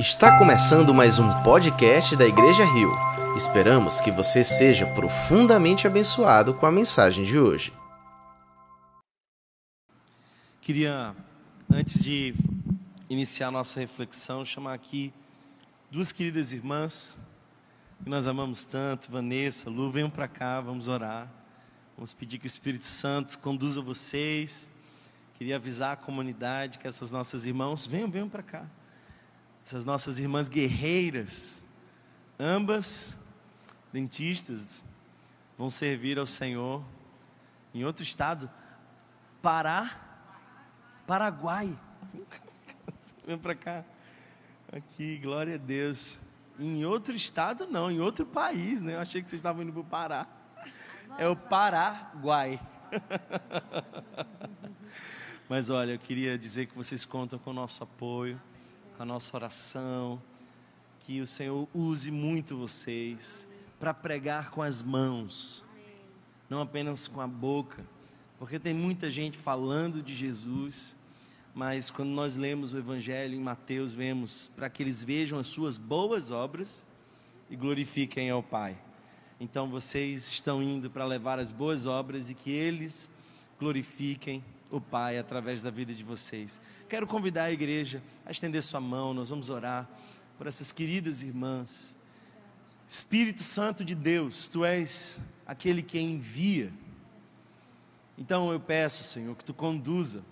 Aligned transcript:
Está 0.00 0.38
começando 0.38 0.94
mais 0.94 1.18
um 1.18 1.42
podcast 1.42 2.16
da 2.16 2.26
Igreja 2.26 2.64
Rio. 2.64 2.90
Esperamos 3.36 4.00
que 4.00 4.10
você 4.10 4.42
seja 4.42 4.86
profundamente 4.86 5.86
abençoado 5.86 6.54
com 6.54 6.64
a 6.64 6.72
mensagem 6.72 7.22
de 7.22 7.38
hoje. 7.38 7.70
Queria, 10.62 11.14
antes 11.70 12.02
de 12.02 12.34
iniciar 13.10 13.50
nossa 13.50 13.78
reflexão, 13.78 14.42
chamar 14.42 14.72
aqui 14.72 15.12
duas 15.90 16.12
queridas 16.12 16.50
irmãs 16.54 17.18
que 18.02 18.08
nós 18.08 18.26
amamos 18.26 18.64
tanto, 18.64 19.12
Vanessa, 19.12 19.68
Lu, 19.68 19.92
venham 19.92 20.08
para 20.08 20.26
cá, 20.26 20.62
vamos 20.62 20.88
orar. 20.88 21.30
Vamos 21.94 22.14
pedir 22.14 22.38
que 22.38 22.46
o 22.46 22.48
Espírito 22.48 22.86
Santo 22.86 23.38
conduza 23.38 23.82
vocês. 23.82 24.70
Queria 25.34 25.56
avisar 25.56 25.92
a 25.92 25.96
comunidade 25.96 26.78
que 26.78 26.88
essas 26.88 27.10
nossas 27.10 27.44
irmãs, 27.44 27.86
venham, 27.86 28.10
venham 28.10 28.30
para 28.30 28.42
cá 28.42 28.64
essas 29.70 29.84
nossas 29.84 30.18
irmãs 30.18 30.48
guerreiras, 30.48 31.64
ambas 32.40 33.16
dentistas, 33.92 34.84
vão 35.56 35.70
servir 35.70 36.18
ao 36.18 36.26
Senhor 36.26 36.82
em 37.72 37.84
outro 37.84 38.02
estado, 38.02 38.50
Pará, 39.40 39.96
Paraguai. 41.06 41.78
Vem 43.24 43.38
para 43.38 43.54
cá. 43.54 43.84
Aqui, 44.72 45.16
glória 45.18 45.54
a 45.54 45.58
Deus. 45.58 46.18
Em 46.58 46.84
outro 46.84 47.14
estado, 47.14 47.64
não, 47.68 47.88
em 47.88 48.00
outro 48.00 48.26
país, 48.26 48.82
né? 48.82 48.96
Eu 48.96 49.00
achei 49.00 49.22
que 49.22 49.28
vocês 49.28 49.38
estavam 49.38 49.62
indo 49.62 49.72
para 49.72 49.80
o 49.80 49.84
Pará. 49.84 50.26
É 51.16 51.28
o 51.28 51.36
Paraguai. 51.36 52.60
Mas 55.48 55.70
olha, 55.70 55.92
eu 55.92 55.98
queria 56.00 56.36
dizer 56.36 56.66
que 56.66 56.76
vocês 56.76 57.04
contam 57.04 57.38
com 57.38 57.50
o 57.50 57.54
nosso 57.54 57.84
apoio 57.84 58.36
a 59.00 59.04
nossa 59.06 59.34
oração, 59.34 60.20
que 60.98 61.22
o 61.22 61.26
Senhor 61.26 61.66
use 61.72 62.10
muito 62.10 62.54
vocês 62.54 63.48
para 63.78 63.94
pregar 63.94 64.50
com 64.50 64.60
as 64.60 64.82
mãos, 64.82 65.64
não 66.50 66.60
apenas 66.60 67.08
com 67.08 67.18
a 67.18 67.26
boca, 67.26 67.82
porque 68.38 68.58
tem 68.58 68.74
muita 68.74 69.10
gente 69.10 69.38
falando 69.38 70.02
de 70.02 70.14
Jesus, 70.14 70.94
mas 71.54 71.88
quando 71.88 72.10
nós 72.10 72.36
lemos 72.36 72.74
o 72.74 72.78
Evangelho 72.78 73.34
em 73.34 73.40
Mateus, 73.40 73.94
vemos 73.94 74.50
para 74.54 74.68
que 74.68 74.82
eles 74.82 75.02
vejam 75.02 75.38
as 75.38 75.46
suas 75.46 75.78
boas 75.78 76.30
obras 76.30 76.84
e 77.48 77.56
glorifiquem 77.56 78.28
ao 78.28 78.42
Pai. 78.42 78.76
Então 79.40 79.70
vocês 79.70 80.30
estão 80.30 80.62
indo 80.62 80.90
para 80.90 81.06
levar 81.06 81.38
as 81.38 81.52
boas 81.52 81.86
obras 81.86 82.28
e 82.28 82.34
que 82.34 82.50
eles 82.50 83.10
glorifiquem 83.58 84.44
o 84.70 84.80
Pai 84.80 85.18
através 85.18 85.62
da 85.62 85.70
vida 85.70 85.92
de 85.92 86.04
vocês. 86.04 86.60
Quero 86.88 87.06
convidar 87.06 87.44
a 87.44 87.52
igreja 87.52 88.02
a 88.24 88.30
estender 88.30 88.62
sua 88.62 88.80
mão, 88.80 89.12
nós 89.12 89.30
vamos 89.30 89.50
orar 89.50 89.88
por 90.38 90.46
essas 90.46 90.72
queridas 90.72 91.22
irmãs. 91.22 91.96
Espírito 92.86 93.42
Santo 93.42 93.84
de 93.84 93.94
Deus, 93.94 94.48
tu 94.48 94.64
és 94.64 95.20
aquele 95.46 95.82
que 95.82 96.00
envia. 96.00 96.72
Então 98.16 98.52
eu 98.52 98.60
peço, 98.60 99.04
Senhor, 99.04 99.36
que 99.36 99.44
tu 99.44 99.54
conduza, 99.54 100.22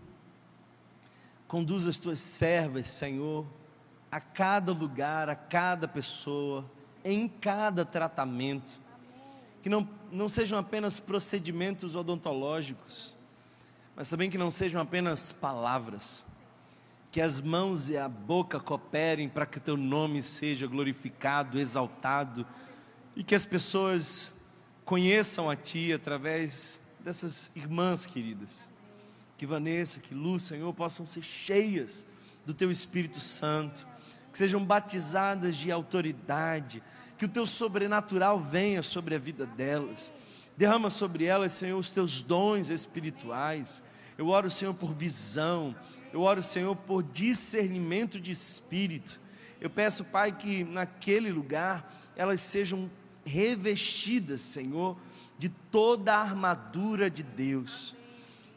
conduza 1.47 1.91
as 1.91 1.99
tuas 1.99 2.21
servas, 2.21 2.89
Senhor, 2.89 3.47
a 4.11 4.21
cada 4.21 4.73
lugar, 4.73 5.29
a 5.29 5.35
cada 5.35 5.87
pessoa, 5.87 6.69
em 7.05 7.29
cada 7.29 7.85
tratamento, 7.85 8.81
que 9.63 9.69
não, 9.69 9.89
não 10.11 10.29
sejam 10.29 10.59
apenas 10.59 11.01
procedimentos 11.01 11.95
odontológicos, 11.95 13.18
mas 13.99 14.09
também 14.09 14.31
que 14.31 14.39
não 14.39 14.49
sejam 14.49 14.81
apenas 14.81 15.33
palavras, 15.33 16.25
que 17.11 17.21
as 17.21 17.41
mãos 17.41 17.89
e 17.89 17.97
a 17.97 18.09
boca 18.09 18.61
cooperem 18.61 19.29
para 19.29 19.45
que 19.45 19.59
teu 19.59 19.77
nome 19.77 20.23
seja 20.23 20.69
glorificado, 20.69 21.59
exaltado 21.59 22.47
e 23.17 23.25
que 23.25 23.35
as 23.35 23.45
pessoas 23.45 24.41
conheçam 24.85 25.51
a 25.51 25.57
ti 25.57 25.93
através 25.93 26.81
dessas 27.01 27.51
irmãs 27.57 28.07
queridas. 28.07 28.71
Que 29.37 29.45
Vanessa, 29.45 29.99
que 29.99 30.15
Lu, 30.15 30.39
Senhor, 30.39 30.73
possam 30.75 31.05
ser 31.05 31.23
cheias 31.23 32.07
do 32.47 32.55
teu 32.55 32.71
Espírito 32.71 33.19
Santo, 33.19 33.85
que 34.31 34.39
sejam 34.39 34.65
batizadas 34.65 35.57
de 35.57 35.73
autoridade, 35.73 36.85
que 37.19 37.25
o 37.25 37.29
teu 37.29 37.45
sobrenatural 37.45 38.39
venha 38.39 38.81
sobre 38.81 39.17
a 39.17 39.19
vida 39.19 39.45
delas. 39.45 40.13
Derrama 40.57 40.89
sobre 40.89 41.25
elas, 41.25 41.53
Senhor, 41.53 41.77
os 41.77 41.91
teus 41.91 42.23
dons 42.23 42.71
espirituais 42.71 43.83
eu 44.19 44.29
oro, 44.29 44.51
Senhor, 44.51 44.75
por 44.75 44.93
visão. 44.93 45.77
Eu 46.13 46.23
oro, 46.23 46.43
Senhor, 46.43 46.75
por 46.75 47.05
discernimento 47.05 48.21
de 48.21 48.33
espírito. 48.33 49.21
Eu 49.61 49.71
peço, 49.71 50.05
Pai, 50.05 50.33
que 50.33 50.65
naquele 50.65 51.31
lugar 51.31 52.13
elas 52.17 52.41
sejam 52.41 52.91
revestidas, 53.25 54.41
Senhor, 54.41 54.99
de 55.39 55.49
toda 55.49 56.15
a 56.15 56.21
armadura 56.21 57.09
de 57.09 57.23
Deus. 57.23 57.95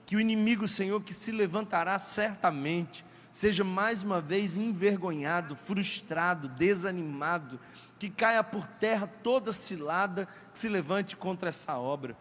Que 0.08 0.16
o 0.16 0.20
inimigo, 0.20 0.68
Senhor, 0.68 1.00
que 1.04 1.14
se 1.14 1.32
levantará 1.32 2.00
certamente, 2.00 3.06
seja 3.32 3.64
mais 3.64 4.02
uma 4.02 4.20
vez 4.20 4.58
envergonhado, 4.58 5.56
frustrado, 5.56 6.50
desanimado, 6.50 7.60
que 8.00 8.10
caia 8.10 8.44
por 8.44 8.66
terra 8.66 9.06
toda 9.22 9.54
cilada 9.54 10.28
que 10.52 10.58
se 10.58 10.68
levante 10.68 11.16
contra 11.16 11.50
essa 11.50 11.78
obra. 11.78 12.18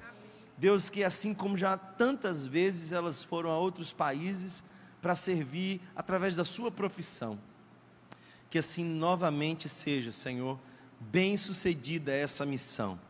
Deus, 0.60 0.90
que 0.90 1.02
assim 1.02 1.32
como 1.32 1.56
já 1.56 1.78
tantas 1.78 2.46
vezes 2.46 2.92
elas 2.92 3.24
foram 3.24 3.50
a 3.50 3.56
outros 3.56 3.94
países 3.94 4.62
para 5.00 5.14
servir 5.14 5.80
através 5.96 6.36
da 6.36 6.44
sua 6.44 6.70
profissão, 6.70 7.38
que 8.50 8.58
assim 8.58 8.84
novamente 8.84 9.70
seja, 9.70 10.12
Senhor, 10.12 10.58
bem 11.00 11.34
sucedida 11.34 12.12
essa 12.12 12.44
missão. 12.44 13.00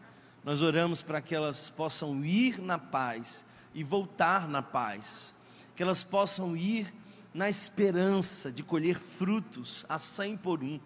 Nós 0.44 0.62
oramos 0.62 1.02
para 1.02 1.20
que 1.20 1.34
elas 1.34 1.70
possam 1.70 2.24
ir 2.24 2.60
na 2.60 2.78
paz 2.78 3.44
e 3.74 3.82
voltar 3.82 4.48
na 4.48 4.62
paz, 4.62 5.34
que 5.74 5.82
elas 5.82 6.04
possam 6.04 6.56
ir 6.56 6.94
na 7.34 7.48
esperança 7.48 8.52
de 8.52 8.62
colher 8.62 8.96
frutos 8.96 9.84
a 9.88 9.98
cem 9.98 10.36
por 10.36 10.62
um, 10.62 10.78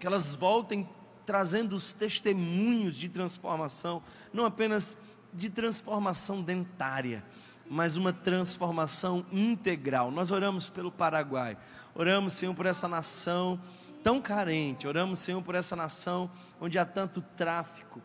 que 0.00 0.06
elas 0.06 0.34
voltem 0.34 0.88
trazendo 1.26 1.76
os 1.76 1.92
testemunhos 1.92 2.96
de 2.96 3.10
transformação, 3.10 4.02
não 4.32 4.46
apenas 4.46 4.96
de 5.36 5.50
transformação 5.50 6.42
dentária, 6.42 7.22
mas 7.68 7.96
uma 7.96 8.12
transformação 8.12 9.24
integral. 9.30 10.10
Nós 10.10 10.30
oramos 10.30 10.70
pelo 10.70 10.90
Paraguai, 10.90 11.56
oramos, 11.94 12.32
Senhor, 12.32 12.54
por 12.54 12.66
essa 12.66 12.88
nação 12.88 13.60
tão 14.02 14.20
carente, 14.20 14.86
oramos, 14.86 15.18
Senhor, 15.18 15.42
por 15.42 15.54
essa 15.54 15.76
nação 15.76 16.30
onde 16.60 16.78
há 16.78 16.84
tanto 16.84 17.20
tráfico, 17.36 18.00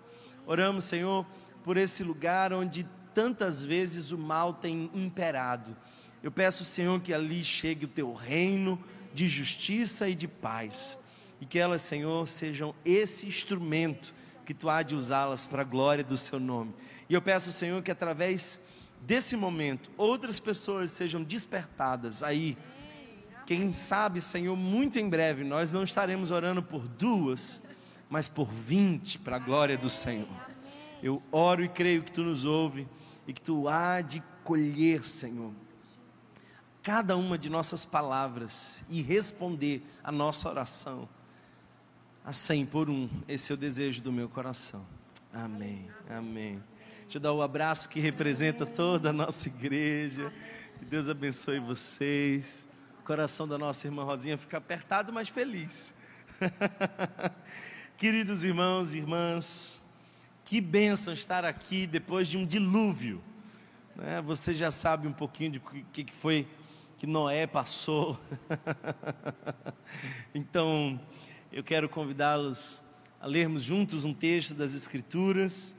oramos, 0.45 0.83
Senhor, 0.83 1.25
por 1.63 1.77
esse 1.77 2.03
lugar 2.03 2.51
onde 2.51 2.87
tantas 3.13 3.63
vezes 3.63 4.11
o 4.11 4.17
mal 4.17 4.53
tem 4.53 4.89
imperado. 4.93 5.75
Eu 6.23 6.31
peço, 6.31 6.65
Senhor, 6.65 6.99
que 7.01 7.13
ali 7.13 7.43
chegue 7.43 7.85
o 7.85 7.87
teu 7.87 8.13
reino 8.13 8.81
de 9.13 9.27
justiça 9.27 10.09
e 10.09 10.15
de 10.15 10.27
paz, 10.27 10.97
e 11.39 11.45
que 11.45 11.59
elas, 11.59 11.81
Senhor, 11.81 12.27
sejam 12.27 12.73
esse 12.85 13.27
instrumento 13.27 14.13
que 14.45 14.53
tu 14.53 14.69
há 14.69 14.83
de 14.83 14.95
usá-las 14.95 15.47
para 15.47 15.61
a 15.61 15.65
glória 15.65 16.03
do 16.03 16.17
seu 16.17 16.39
nome. 16.39 16.73
E 17.11 17.13
eu 17.13 17.21
peço, 17.21 17.51
Senhor, 17.51 17.83
que 17.83 17.91
através 17.91 18.57
desse 19.01 19.35
momento 19.35 19.91
outras 19.97 20.39
pessoas 20.39 20.93
sejam 20.93 21.21
despertadas 21.21 22.23
aí. 22.23 22.57
Quem 23.45 23.73
sabe, 23.73 24.21
Senhor, 24.21 24.55
muito 24.55 24.97
em 24.97 25.09
breve 25.09 25.43
nós 25.43 25.73
não 25.73 25.83
estaremos 25.83 26.31
orando 26.31 26.63
por 26.63 26.87
duas, 26.87 27.63
mas 28.09 28.29
por 28.29 28.47
vinte, 28.49 29.19
para 29.19 29.35
a 29.35 29.39
glória 29.39 29.77
do 29.77 29.89
Senhor. 29.89 30.29
Eu 31.03 31.21
oro 31.33 31.65
e 31.65 31.67
creio 31.67 32.01
que 32.01 32.13
tu 32.13 32.23
nos 32.23 32.45
ouve 32.45 32.87
e 33.27 33.33
que 33.33 33.41
tu 33.41 33.67
há 33.67 33.99
de 33.99 34.23
colher, 34.45 35.03
Senhor, 35.03 35.51
cada 36.81 37.17
uma 37.17 37.37
de 37.37 37.49
nossas 37.49 37.83
palavras 37.83 38.85
e 38.89 39.01
responder 39.01 39.85
a 40.01 40.13
nossa 40.13 40.47
oração 40.47 41.09
a 42.23 42.31
cem 42.31 42.65
por 42.65 42.89
um. 42.89 43.09
Esse 43.27 43.51
é 43.51 43.55
o 43.55 43.57
desejo 43.57 44.01
do 44.01 44.13
meu 44.13 44.29
coração. 44.29 44.85
Amém. 45.33 45.89
Amém 46.09 46.70
te 47.11 47.19
dar 47.19 47.33
o 47.33 47.41
abraço 47.41 47.89
que 47.89 47.99
representa 47.99 48.65
toda 48.65 49.09
a 49.09 49.13
nossa 49.13 49.49
igreja. 49.49 50.31
Que 50.79 50.85
Deus 50.85 51.09
abençoe 51.09 51.59
vocês. 51.59 52.65
O 53.01 53.03
coração 53.03 53.45
da 53.45 53.57
nossa 53.57 53.85
irmã 53.85 54.05
Rosinha 54.05 54.37
fica 54.37 54.55
apertado, 54.55 55.11
mas 55.11 55.27
feliz. 55.27 55.93
Queridos 57.97 58.45
irmãos 58.45 58.93
e 58.93 58.99
irmãs, 58.99 59.81
que 60.45 60.61
bênção 60.61 61.13
estar 61.13 61.43
aqui 61.43 61.85
depois 61.85 62.29
de 62.29 62.37
um 62.37 62.45
dilúvio. 62.45 63.21
Né? 63.93 64.21
Você 64.21 64.53
já 64.53 64.71
sabe 64.71 65.05
um 65.05 65.13
pouquinho 65.13 65.51
de 65.51 65.59
que, 65.91 66.05
que 66.05 66.15
foi 66.15 66.47
que 66.97 67.05
Noé 67.05 67.45
passou. 67.45 68.17
então, 70.33 70.97
eu 71.51 71.61
quero 71.61 71.89
convidá-los 71.89 72.85
a 73.19 73.27
lermos 73.27 73.63
juntos 73.63 74.05
um 74.05 74.13
texto 74.13 74.53
das 74.53 74.73
Escrituras 74.73 75.75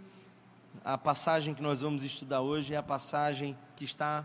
a 0.84 0.96
passagem 0.96 1.54
que 1.54 1.62
nós 1.62 1.82
vamos 1.82 2.02
estudar 2.02 2.40
hoje 2.40 2.74
é 2.74 2.76
a 2.76 2.82
passagem 2.82 3.56
que 3.76 3.84
está 3.84 4.24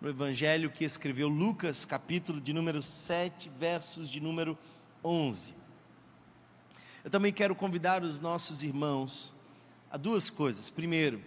no 0.00 0.08
Evangelho 0.08 0.70
que 0.70 0.84
escreveu 0.84 1.28
Lucas, 1.28 1.84
capítulo 1.84 2.40
de 2.40 2.52
número 2.52 2.80
7, 2.80 3.50
versos 3.58 4.08
de 4.08 4.20
número 4.20 4.56
11. 5.04 5.54
Eu 7.04 7.10
também 7.10 7.32
quero 7.32 7.54
convidar 7.54 8.02
os 8.02 8.20
nossos 8.20 8.62
irmãos 8.62 9.34
a 9.90 9.96
duas 9.96 10.30
coisas. 10.30 10.70
Primeiro, 10.70 11.22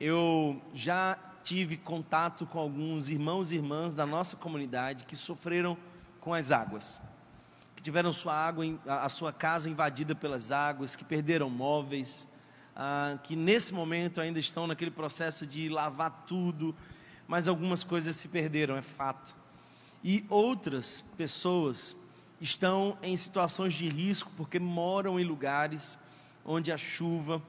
eu 0.00 0.60
já 0.74 1.16
tive 1.42 1.76
contato 1.76 2.46
com 2.46 2.58
alguns 2.58 3.08
irmãos 3.08 3.52
e 3.52 3.56
irmãs 3.56 3.94
da 3.94 4.06
nossa 4.06 4.36
comunidade 4.36 5.04
que 5.04 5.14
sofreram 5.14 5.76
com 6.20 6.32
as 6.32 6.50
águas, 6.50 7.00
que 7.76 7.82
tiveram 7.82 8.12
sua 8.12 8.34
água, 8.34 8.64
a 8.86 9.08
sua 9.08 9.32
casa 9.32 9.68
invadida 9.68 10.14
pelas 10.14 10.50
águas, 10.50 10.96
que 10.96 11.04
perderam 11.04 11.50
móveis, 11.50 12.28
ah, 12.74 13.18
que 13.22 13.36
nesse 13.36 13.74
momento 13.74 14.20
ainda 14.20 14.38
estão 14.38 14.66
naquele 14.66 14.90
processo 14.90 15.46
de 15.46 15.68
lavar 15.68 16.24
tudo, 16.26 16.74
mas 17.26 17.48
algumas 17.48 17.84
coisas 17.84 18.16
se 18.16 18.28
perderam, 18.28 18.76
é 18.76 18.82
fato. 18.82 19.34
E 20.02 20.24
outras 20.28 21.02
pessoas 21.16 21.96
estão 22.40 22.98
em 23.02 23.16
situações 23.16 23.74
de 23.74 23.88
risco 23.88 24.30
porque 24.36 24.58
moram 24.58 25.18
em 25.20 25.24
lugares 25.24 25.98
onde 26.44 26.72
a 26.72 26.76
chuva 26.76 27.40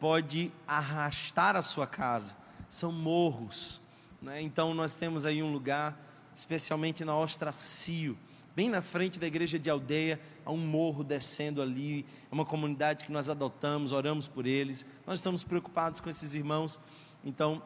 pode 0.00 0.50
arrastar 0.66 1.56
a 1.56 1.62
sua 1.62 1.86
casa. 1.86 2.36
São 2.68 2.90
morros. 2.90 3.80
Né? 4.22 4.40
Então 4.40 4.72
nós 4.74 4.94
temos 4.94 5.26
aí 5.26 5.42
um 5.42 5.52
lugar, 5.52 5.98
especialmente 6.34 7.04
na 7.04 7.16
Ostracio, 7.16 8.16
bem 8.58 8.68
na 8.68 8.82
frente 8.82 9.20
da 9.20 9.26
igreja 9.28 9.56
de 9.56 9.70
aldeia, 9.70 10.20
há 10.44 10.50
um 10.50 10.56
morro 10.56 11.04
descendo 11.04 11.62
ali. 11.62 12.04
É 12.28 12.34
uma 12.34 12.44
comunidade 12.44 13.04
que 13.04 13.12
nós 13.12 13.28
adotamos, 13.28 13.92
oramos 13.92 14.26
por 14.26 14.48
eles. 14.48 14.84
Nós 15.06 15.20
estamos 15.20 15.44
preocupados 15.44 16.00
com 16.00 16.10
esses 16.10 16.34
irmãos. 16.34 16.80
Então 17.24 17.62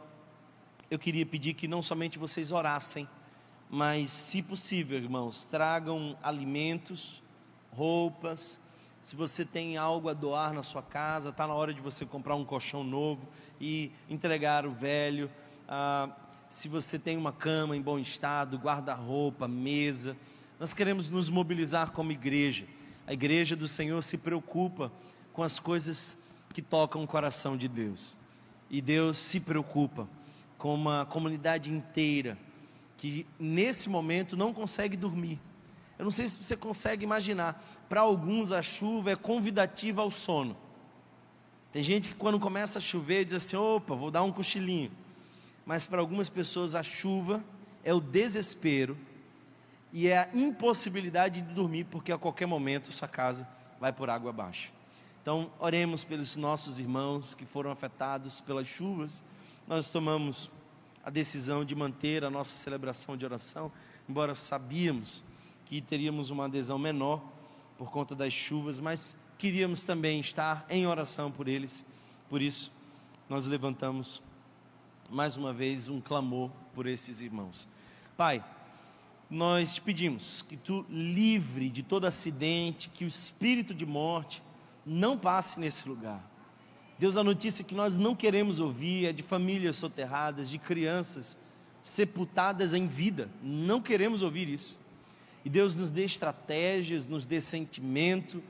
eu 0.90 0.98
queria 0.98 1.24
pedir 1.24 1.54
que 1.54 1.66
não 1.66 1.82
somente 1.82 2.18
vocês 2.18 2.52
orassem, 2.52 3.08
mas, 3.70 4.10
se 4.10 4.42
possível, 4.42 4.98
irmãos, 4.98 5.46
tragam 5.46 6.14
alimentos, 6.22 7.22
roupas. 7.70 8.60
Se 9.00 9.16
você 9.16 9.46
tem 9.46 9.78
algo 9.78 10.10
a 10.10 10.12
doar 10.12 10.52
na 10.52 10.62
sua 10.62 10.82
casa, 10.82 11.30
está 11.30 11.46
na 11.46 11.54
hora 11.54 11.72
de 11.72 11.80
você 11.80 12.04
comprar 12.04 12.34
um 12.34 12.44
colchão 12.44 12.84
novo 12.84 13.26
e 13.58 13.90
entregar 14.10 14.66
o 14.66 14.72
velho. 14.72 15.30
Ah, 15.66 16.10
se 16.50 16.68
você 16.68 16.98
tem 16.98 17.16
uma 17.16 17.32
cama 17.32 17.74
em 17.74 17.80
bom 17.80 17.98
estado, 17.98 18.58
guarda-roupa, 18.58 19.48
mesa. 19.48 20.14
Nós 20.58 20.72
queremos 20.72 21.08
nos 21.08 21.28
mobilizar 21.28 21.90
como 21.90 22.12
igreja. 22.12 22.66
A 23.06 23.12
igreja 23.12 23.56
do 23.56 23.66
Senhor 23.66 24.00
se 24.02 24.18
preocupa 24.18 24.92
com 25.32 25.42
as 25.42 25.58
coisas 25.58 26.18
que 26.52 26.62
tocam 26.62 27.02
o 27.02 27.06
coração 27.06 27.56
de 27.56 27.68
Deus. 27.68 28.16
E 28.70 28.80
Deus 28.80 29.18
se 29.18 29.40
preocupa 29.40 30.08
com 30.56 30.74
uma 30.74 31.04
comunidade 31.04 31.70
inteira 31.70 32.38
que 32.96 33.26
nesse 33.38 33.88
momento 33.88 34.36
não 34.36 34.52
consegue 34.52 34.96
dormir. 34.96 35.40
Eu 35.98 36.04
não 36.04 36.10
sei 36.10 36.28
se 36.28 36.42
você 36.42 36.56
consegue 36.56 37.04
imaginar. 37.04 37.60
Para 37.88 38.02
alguns 38.02 38.52
a 38.52 38.62
chuva 38.62 39.10
é 39.10 39.16
convidativa 39.16 40.02
ao 40.02 40.10
sono. 40.10 40.56
Tem 41.72 41.82
gente 41.82 42.08
que 42.08 42.14
quando 42.14 42.38
começa 42.38 42.78
a 42.78 42.80
chover 42.80 43.24
diz 43.24 43.34
assim: 43.34 43.56
opa, 43.56 43.94
vou 43.94 44.10
dar 44.10 44.22
um 44.22 44.30
cochilinho. 44.30 44.92
Mas 45.66 45.86
para 45.86 46.00
algumas 46.00 46.28
pessoas 46.28 46.74
a 46.74 46.82
chuva 46.82 47.42
é 47.82 47.92
o 47.92 48.00
desespero 48.00 48.96
e 49.92 50.08
é 50.08 50.18
a 50.18 50.28
impossibilidade 50.32 51.42
de 51.42 51.52
dormir, 51.52 51.84
porque 51.84 52.10
a 52.10 52.18
qualquer 52.18 52.46
momento 52.46 52.92
sua 52.92 53.08
casa 53.08 53.46
vai 53.78 53.92
por 53.92 54.08
água 54.08 54.30
abaixo. 54.30 54.72
Então, 55.20 55.50
oremos 55.58 56.02
pelos 56.02 56.34
nossos 56.34 56.78
irmãos 56.78 57.34
que 57.34 57.44
foram 57.44 57.70
afetados 57.70 58.40
pelas 58.40 58.66
chuvas. 58.66 59.22
Nós 59.68 59.88
tomamos 59.88 60.50
a 61.04 61.10
decisão 61.10 61.64
de 61.64 61.74
manter 61.74 62.24
a 62.24 62.30
nossa 62.30 62.56
celebração 62.56 63.16
de 63.16 63.24
oração, 63.24 63.70
embora 64.08 64.34
sabíamos 64.34 65.22
que 65.66 65.80
teríamos 65.80 66.30
uma 66.30 66.46
adesão 66.46 66.78
menor 66.78 67.22
por 67.76 67.90
conta 67.90 68.14
das 68.14 68.32
chuvas, 68.32 68.78
mas 68.78 69.16
queríamos 69.38 69.84
também 69.84 70.20
estar 70.20 70.64
em 70.70 70.86
oração 70.86 71.30
por 71.30 71.48
eles. 71.48 71.84
Por 72.28 72.40
isso, 72.40 72.72
nós 73.28 73.46
levantamos 73.46 74.22
mais 75.10 75.36
uma 75.36 75.52
vez 75.52 75.88
um 75.88 76.00
clamor 76.00 76.50
por 76.74 76.86
esses 76.86 77.20
irmãos. 77.20 77.68
Pai, 78.16 78.44
nós 79.32 79.74
te 79.74 79.80
pedimos 79.80 80.42
que 80.42 80.56
tu 80.56 80.86
livre 80.88 81.68
de 81.68 81.82
todo 81.82 82.06
acidente, 82.06 82.88
que 82.88 83.04
o 83.04 83.08
espírito 83.08 83.74
de 83.74 83.86
morte 83.86 84.42
não 84.86 85.16
passe 85.16 85.58
nesse 85.58 85.88
lugar 85.88 86.32
Deus, 87.02 87.16
a 87.16 87.24
notícia 87.24 87.64
que 87.64 87.74
nós 87.74 87.98
não 87.98 88.14
queremos 88.14 88.60
ouvir 88.60 89.06
é 89.06 89.12
de 89.12 89.24
famílias 89.24 89.74
soterradas, 89.74 90.48
de 90.48 90.56
crianças 90.56 91.36
sepultadas 91.80 92.74
em 92.74 92.86
vida. 92.86 93.28
Não 93.42 93.80
queremos 93.80 94.22
ouvir 94.22 94.48
isso. 94.48 94.78
E 95.44 95.50
Deus 95.50 95.74
nos 95.74 95.90
dê 95.90 96.04
estratégias, 96.04 97.08
nos 97.08 97.26
dê 97.26 97.40
sentimento. 97.40 98.40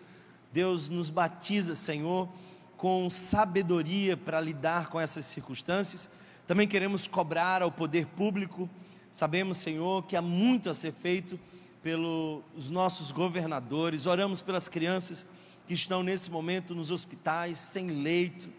Deus 0.53 0.91
nos 0.91 1.09
batiza, 1.09 1.75
Senhor, 1.75 2.29
com 2.77 3.09
sabedoria 3.09 4.19
para 4.19 4.39
lidar 4.39 4.91
com 4.91 5.01
essas 5.01 5.25
circunstâncias. 5.25 6.11
Também 6.47 6.69
queremos 6.69 7.07
cobrar 7.07 7.63
ao 7.63 7.73
poder 7.73 8.05
público. 8.05 8.69
Sabemos, 9.13 9.59
Senhor, 9.59 10.05
que 10.05 10.17
há 10.17 10.23
muito 10.23 10.71
a 10.71 10.75
ser 10.75 10.91
feito 10.91 11.39
pelos 11.83 12.71
nossos 12.71 13.13
governadores. 13.13 14.07
Oramos 14.07 14.41
pelas 14.41 14.69
crianças 14.69 15.27
que 15.67 15.75
estão 15.75 16.03
nesse 16.03 16.31
momento 16.31 16.75
nos 16.75 16.91
hospitais, 16.91 17.59
sem 17.59 17.89
leito, 17.89 18.51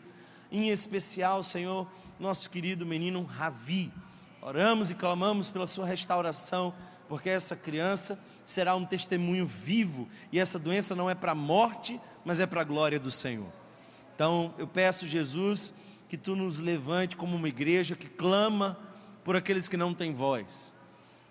em 0.52 0.70
especial, 0.70 1.42
Senhor, 1.42 1.88
nosso 2.20 2.52
querido 2.52 2.86
menino 2.86 3.24
Ravi. 3.24 3.92
Oramos 4.44 4.92
e 4.92 4.96
clamamos 4.96 5.50
pela 5.50 5.66
sua 5.66 5.88
restauração, 5.88 6.72
porque 7.10 7.32
essa 7.32 7.56
criança 7.56 8.20
será 8.46 8.76
um 8.76 8.86
testemunho 8.86 9.48
vivo 9.48 10.08
e 10.32 10.40
essa 10.40 10.60
doença 10.60 10.94
não 10.94 11.10
é 11.10 11.16
para 11.16 11.32
a 11.32 11.36
morte, 11.36 12.00
mas 12.24 12.40
é 12.40 12.46
para 12.46 12.62
a 12.62 12.64
glória 12.64 13.00
do 13.00 13.10
Senhor. 13.10 13.52
Então, 14.14 14.54
eu 14.60 14.68
peço, 14.68 15.08
Jesus, 15.08 15.74
que 16.08 16.16
tu 16.16 16.36
nos 16.36 16.60
levante 16.60 17.18
como 17.18 17.36
uma 17.36 17.50
igreja 17.50 17.96
que 17.96 18.08
clama 18.08 18.78
por 19.24 19.36
aqueles 19.36 19.68
que 19.68 19.78
não 19.78 19.94
têm 19.94 20.14
voz, 20.14 20.76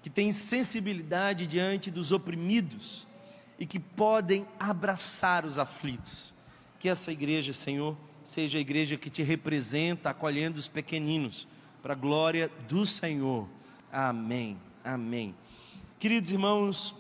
que 0.03 0.11
tem 0.11 0.33
sensibilidade 0.33 1.47
diante 1.47 1.91
dos 1.91 2.13
oprimidos 2.13 3.07
e 3.59 3.67
que 3.67 3.79
podem 3.79 4.47
abraçar 4.59 5.45
os 5.45 5.59
aflitos. 5.59 6.33
Que 6.79 6.89
essa 6.89 7.13
igreja, 7.13 7.53
Senhor, 7.53 7.97
seja 8.23 8.59
a 8.59 8.61
igreja 8.61 8.97
que 8.97 9.11
te 9.11 9.23
representa, 9.23 10.11
acolhendo 10.11 10.59
os 10.59 10.69
pequeninos, 10.69 11.47
para 11.83 11.93
a 11.93 11.97
glória 11.97 12.51
do 12.69 12.87
Senhor. 12.87 13.49
Amém. 13.93 14.59
Amém. 14.85 15.35
Queridos 15.99 16.33
irmãos, 16.33 16.95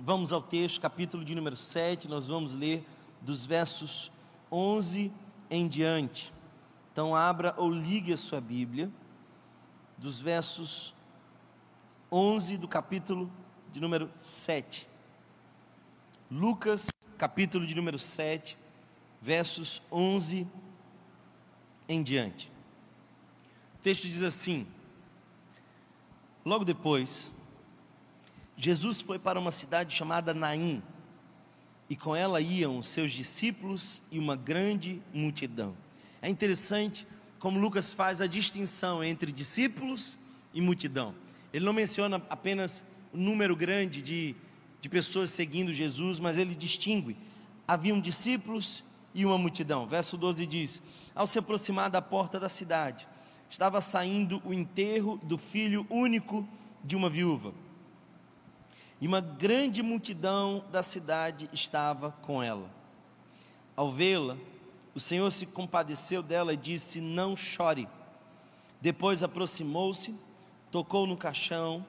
vamos 0.00 0.32
ao 0.32 0.42
texto, 0.42 0.80
capítulo 0.80 1.24
de 1.24 1.34
número 1.34 1.56
7, 1.56 2.08
nós 2.08 2.26
vamos 2.26 2.52
ler 2.52 2.84
dos 3.20 3.44
versos 3.44 4.10
11 4.50 5.12
em 5.50 5.68
diante. 5.68 6.32
Então, 6.92 7.14
abra 7.14 7.54
ou 7.56 7.70
ligue 7.70 8.12
a 8.12 8.16
sua 8.16 8.40
Bíblia, 8.40 8.90
dos 9.98 10.20
versos 10.20 10.94
11 12.10 12.56
do 12.56 12.68
capítulo 12.68 13.30
de 13.72 13.80
número 13.80 14.10
7. 14.16 14.86
Lucas, 16.30 16.90
capítulo 17.18 17.66
de 17.66 17.74
número 17.74 17.98
7, 17.98 18.56
versos 19.20 19.82
11 19.90 20.46
em 21.88 22.02
diante. 22.02 22.52
O 23.74 23.82
texto 23.82 24.06
diz 24.06 24.22
assim: 24.22 24.66
Logo 26.44 26.64
depois, 26.64 27.32
Jesus 28.56 29.00
foi 29.00 29.18
para 29.18 29.38
uma 29.38 29.50
cidade 29.50 29.94
chamada 29.94 30.32
Naim, 30.32 30.82
e 31.90 31.96
com 31.96 32.14
ela 32.14 32.40
iam 32.40 32.78
os 32.78 32.86
seus 32.88 33.12
discípulos 33.12 34.02
e 34.12 34.18
uma 34.18 34.36
grande 34.36 35.02
multidão. 35.12 35.76
É 36.22 36.28
interessante 36.28 37.06
como 37.38 37.58
Lucas 37.58 37.92
faz 37.92 38.20
a 38.20 38.26
distinção 38.26 39.02
entre 39.02 39.30
discípulos 39.32 40.18
e 40.52 40.60
multidão. 40.60 41.14
Ele 41.52 41.64
não 41.64 41.72
menciona 41.72 42.22
apenas 42.28 42.84
um 43.12 43.22
número 43.22 43.56
grande 43.56 44.02
de 44.02 44.36
de 44.80 44.88
pessoas 44.88 45.30
seguindo 45.30 45.72
Jesus, 45.72 46.18
mas 46.18 46.38
ele 46.38 46.54
distingue: 46.54 47.16
haviam 47.66 48.00
discípulos 48.00 48.84
e 49.14 49.24
uma 49.24 49.38
multidão. 49.38 49.86
Verso 49.86 50.16
12 50.16 50.46
diz: 50.46 50.82
Ao 51.14 51.26
se 51.26 51.38
aproximar 51.38 51.90
da 51.90 52.02
porta 52.02 52.38
da 52.38 52.48
cidade, 52.48 53.06
estava 53.50 53.80
saindo 53.80 54.40
o 54.44 54.52
enterro 54.52 55.18
do 55.22 55.36
filho 55.36 55.86
único 55.90 56.46
de 56.84 56.96
uma 56.96 57.10
viúva. 57.10 57.52
E 59.00 59.06
uma 59.06 59.20
grande 59.20 59.82
multidão 59.82 60.64
da 60.72 60.82
cidade 60.82 61.48
estava 61.52 62.10
com 62.22 62.42
ela. 62.42 62.68
Ao 63.76 63.90
vê-la, 63.90 64.36
o 64.98 65.00
Senhor 65.00 65.30
se 65.30 65.46
compadeceu 65.46 66.24
dela 66.24 66.52
e 66.52 66.56
disse: 66.56 67.00
Não 67.00 67.36
chore. 67.36 67.86
Depois 68.80 69.22
aproximou-se, 69.22 70.12
tocou 70.72 71.06
no 71.06 71.16
caixão, 71.16 71.86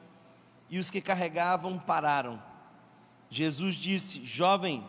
e 0.70 0.78
os 0.78 0.92
que 0.92 1.02
carregavam 1.02 1.80
pararam. 1.80 2.40
Jesus 3.28 3.78
disse: 3.78 4.24
Jovem, 4.24 4.88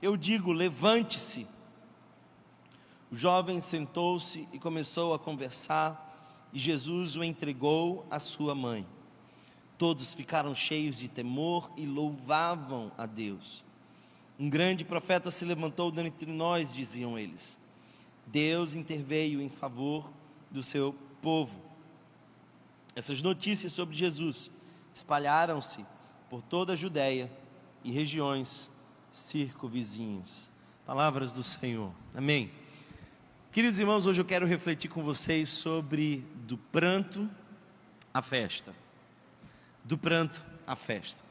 eu 0.00 0.16
digo, 0.16 0.52
levante-se. 0.52 1.48
O 3.10 3.16
jovem 3.16 3.58
sentou-se 3.58 4.48
e 4.52 4.58
começou 4.60 5.12
a 5.12 5.18
conversar, 5.18 6.48
e 6.52 6.60
Jesus 6.60 7.16
o 7.16 7.24
entregou 7.24 8.06
à 8.08 8.20
sua 8.20 8.54
mãe. 8.54 8.86
Todos 9.76 10.14
ficaram 10.14 10.54
cheios 10.54 10.96
de 10.96 11.08
temor 11.08 11.68
e 11.76 11.84
louvavam 11.84 12.92
a 12.96 13.04
Deus. 13.04 13.64
Um 14.38 14.48
grande 14.48 14.84
profeta 14.84 15.30
se 15.30 15.44
levantou 15.44 15.90
dentre 15.90 16.30
nós, 16.30 16.72
diziam 16.72 17.18
eles. 17.18 17.58
Deus 18.24 18.74
interveio 18.74 19.40
em 19.40 19.48
favor 19.48 20.08
do 20.50 20.62
seu 20.62 20.94
povo. 21.20 21.60
Essas 22.94 23.20
notícias 23.20 23.72
sobre 23.72 23.96
Jesus 23.96 24.50
espalharam-se 24.94 25.84
por 26.30 26.42
toda 26.42 26.74
a 26.74 26.76
Judéia 26.76 27.30
e 27.82 27.90
regiões 27.90 28.70
circunvizinhas. 29.10 30.52
Palavras 30.86 31.32
do 31.32 31.42
Senhor. 31.42 31.92
Amém. 32.14 32.52
Queridos 33.50 33.80
irmãos, 33.80 34.06
hoje 34.06 34.20
eu 34.20 34.24
quero 34.24 34.46
refletir 34.46 34.88
com 34.88 35.02
vocês 35.02 35.48
sobre 35.48 36.24
do 36.46 36.56
pranto 36.56 37.28
à 38.14 38.22
festa. 38.22 38.72
Do 39.82 39.98
pranto 39.98 40.44
à 40.66 40.76
festa. 40.76 41.24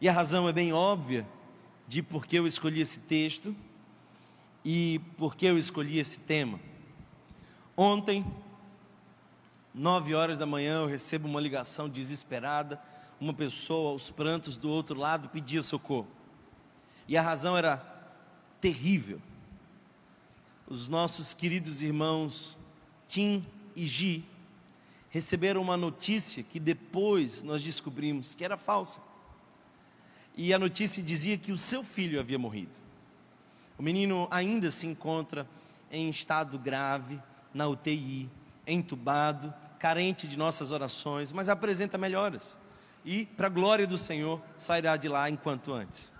E 0.00 0.08
a 0.08 0.12
razão 0.12 0.48
é 0.48 0.52
bem 0.52 0.72
óbvia 0.72 1.24
de 1.86 2.02
por 2.02 2.26
que 2.26 2.36
eu 2.36 2.46
escolhi 2.46 2.80
esse 2.80 3.00
texto 3.00 3.54
e 4.64 5.00
por 5.16 5.34
que 5.34 5.46
eu 5.46 5.58
escolhi 5.58 5.98
esse 5.98 6.18
tema. 6.18 6.58
Ontem, 7.76 8.24
nove 9.74 10.14
horas 10.14 10.38
da 10.38 10.46
manhã, 10.46 10.80
eu 10.80 10.86
recebo 10.86 11.26
uma 11.26 11.40
ligação 11.40 11.88
desesperada. 11.88 12.80
Uma 13.20 13.32
pessoa, 13.32 13.92
aos 13.92 14.10
prantos 14.10 14.56
do 14.56 14.68
outro 14.68 14.98
lado, 14.98 15.28
pedia 15.28 15.62
socorro. 15.62 16.08
E 17.06 17.16
a 17.16 17.22
razão 17.22 17.56
era 17.56 17.76
terrível. 18.60 19.20
Os 20.66 20.88
nossos 20.88 21.34
queridos 21.34 21.82
irmãos 21.82 22.56
Tim 23.06 23.44
e 23.76 23.84
Gi 23.86 24.24
receberam 25.10 25.60
uma 25.60 25.76
notícia 25.76 26.42
que 26.42 26.58
depois 26.58 27.42
nós 27.42 27.62
descobrimos 27.62 28.34
que 28.34 28.44
era 28.44 28.56
falsa. 28.56 29.02
E 30.36 30.52
a 30.54 30.58
notícia 30.58 31.02
dizia 31.02 31.36
que 31.36 31.52
o 31.52 31.58
seu 31.58 31.82
filho 31.82 32.18
havia 32.18 32.38
morrido. 32.38 32.78
O 33.78 33.82
menino 33.82 34.28
ainda 34.30 34.70
se 34.70 34.86
encontra 34.86 35.46
em 35.90 36.08
estado 36.08 36.58
grave, 36.58 37.20
na 37.52 37.68
UTI, 37.68 38.30
entubado, 38.66 39.52
carente 39.78 40.26
de 40.26 40.38
nossas 40.38 40.70
orações, 40.70 41.32
mas 41.32 41.48
apresenta 41.48 41.98
melhoras. 41.98 42.58
E, 43.04 43.26
para 43.26 43.48
a 43.48 43.50
glória 43.50 43.86
do 43.86 43.98
Senhor, 43.98 44.40
sairá 44.56 44.96
de 44.96 45.08
lá 45.08 45.28
enquanto 45.28 45.72
antes. 45.72 46.14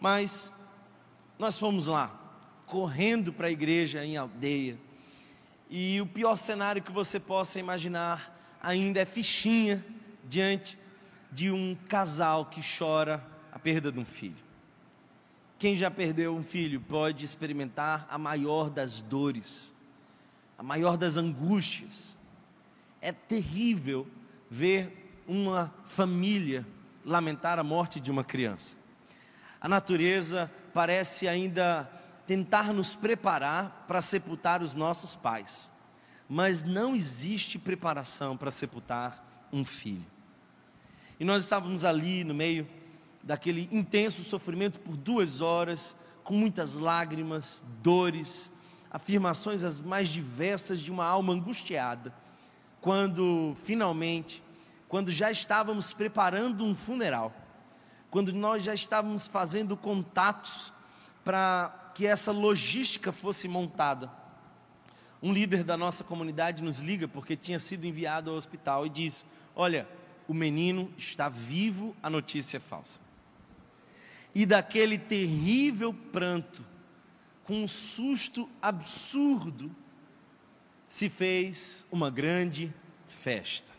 Mas 0.00 0.52
nós 1.38 1.58
fomos 1.58 1.86
lá, 1.86 2.14
correndo 2.66 3.32
para 3.32 3.48
a 3.48 3.50
igreja 3.50 4.04
em 4.04 4.16
aldeia. 4.16 4.78
E 5.70 6.00
o 6.00 6.06
pior 6.06 6.36
cenário 6.36 6.82
que 6.82 6.92
você 6.92 7.18
possa 7.18 7.58
imaginar 7.58 8.38
ainda 8.62 9.00
é 9.00 9.04
fichinha 9.04 9.84
diante 10.24 10.78
de 11.32 11.50
um 11.50 11.76
casal 11.88 12.46
que 12.46 12.60
chora 12.78 13.24
a 13.52 13.58
perda 13.58 13.90
de 13.90 13.98
um 13.98 14.04
filho. 14.04 14.48
Quem 15.58 15.74
já 15.74 15.90
perdeu 15.90 16.36
um 16.36 16.42
filho 16.42 16.80
pode 16.80 17.24
experimentar 17.24 18.06
a 18.08 18.16
maior 18.16 18.70
das 18.70 19.00
dores, 19.00 19.74
a 20.56 20.62
maior 20.62 20.96
das 20.96 21.16
angústias. 21.16 22.16
É 23.00 23.12
terrível 23.12 24.06
ver 24.48 25.22
uma 25.26 25.72
família 25.84 26.66
lamentar 27.04 27.58
a 27.58 27.64
morte 27.64 27.98
de 27.98 28.10
uma 28.10 28.22
criança. 28.22 28.76
A 29.60 29.68
natureza 29.68 30.50
parece 30.72 31.26
ainda 31.26 31.90
tentar 32.26 32.72
nos 32.72 32.94
preparar 32.94 33.84
para 33.88 34.00
sepultar 34.00 34.62
os 34.62 34.74
nossos 34.74 35.16
pais, 35.16 35.72
mas 36.28 36.62
não 36.62 36.94
existe 36.94 37.58
preparação 37.58 38.36
para 38.36 38.50
sepultar 38.50 39.48
um 39.52 39.64
filho. 39.64 40.04
E 41.18 41.24
nós 41.24 41.42
estávamos 41.42 41.84
ali 41.84 42.22
no 42.22 42.34
meio 42.34 42.68
daquele 43.22 43.68
intenso 43.72 44.22
sofrimento 44.24 44.80
por 44.80 44.96
duas 44.96 45.40
horas, 45.40 45.96
com 46.24 46.34
muitas 46.34 46.74
lágrimas, 46.74 47.64
dores, 47.82 48.52
afirmações 48.90 49.64
as 49.64 49.80
mais 49.80 50.08
diversas 50.08 50.80
de 50.80 50.90
uma 50.90 51.04
alma 51.04 51.32
angustiada, 51.32 52.12
quando 52.80 53.56
finalmente, 53.64 54.42
quando 54.88 55.10
já 55.10 55.30
estávamos 55.30 55.92
preparando 55.92 56.64
um 56.64 56.74
funeral, 56.74 57.34
quando 58.10 58.32
nós 58.32 58.62
já 58.62 58.72
estávamos 58.72 59.26
fazendo 59.26 59.76
contatos 59.76 60.72
para 61.24 61.92
que 61.94 62.06
essa 62.06 62.32
logística 62.32 63.12
fosse 63.12 63.48
montada, 63.48 64.10
um 65.22 65.32
líder 65.32 65.64
da 65.64 65.76
nossa 65.76 66.04
comunidade 66.04 66.62
nos 66.62 66.78
liga 66.78 67.08
porque 67.08 67.36
tinha 67.36 67.58
sido 67.58 67.84
enviado 67.84 68.30
ao 68.30 68.36
hospital 68.36 68.86
e 68.86 68.88
diz: 68.88 69.26
Olha, 69.54 69.88
o 70.28 70.32
menino 70.32 70.92
está 70.96 71.28
vivo, 71.28 71.96
a 72.02 72.08
notícia 72.08 72.58
é 72.58 72.60
falsa 72.60 73.07
e 74.34 74.44
daquele 74.46 74.98
terrível 74.98 75.92
pranto, 75.92 76.64
com 77.44 77.62
um 77.62 77.68
susto 77.68 78.48
absurdo, 78.60 79.74
se 80.88 81.08
fez 81.08 81.86
uma 81.90 82.10
grande 82.10 82.72
festa. 83.06 83.72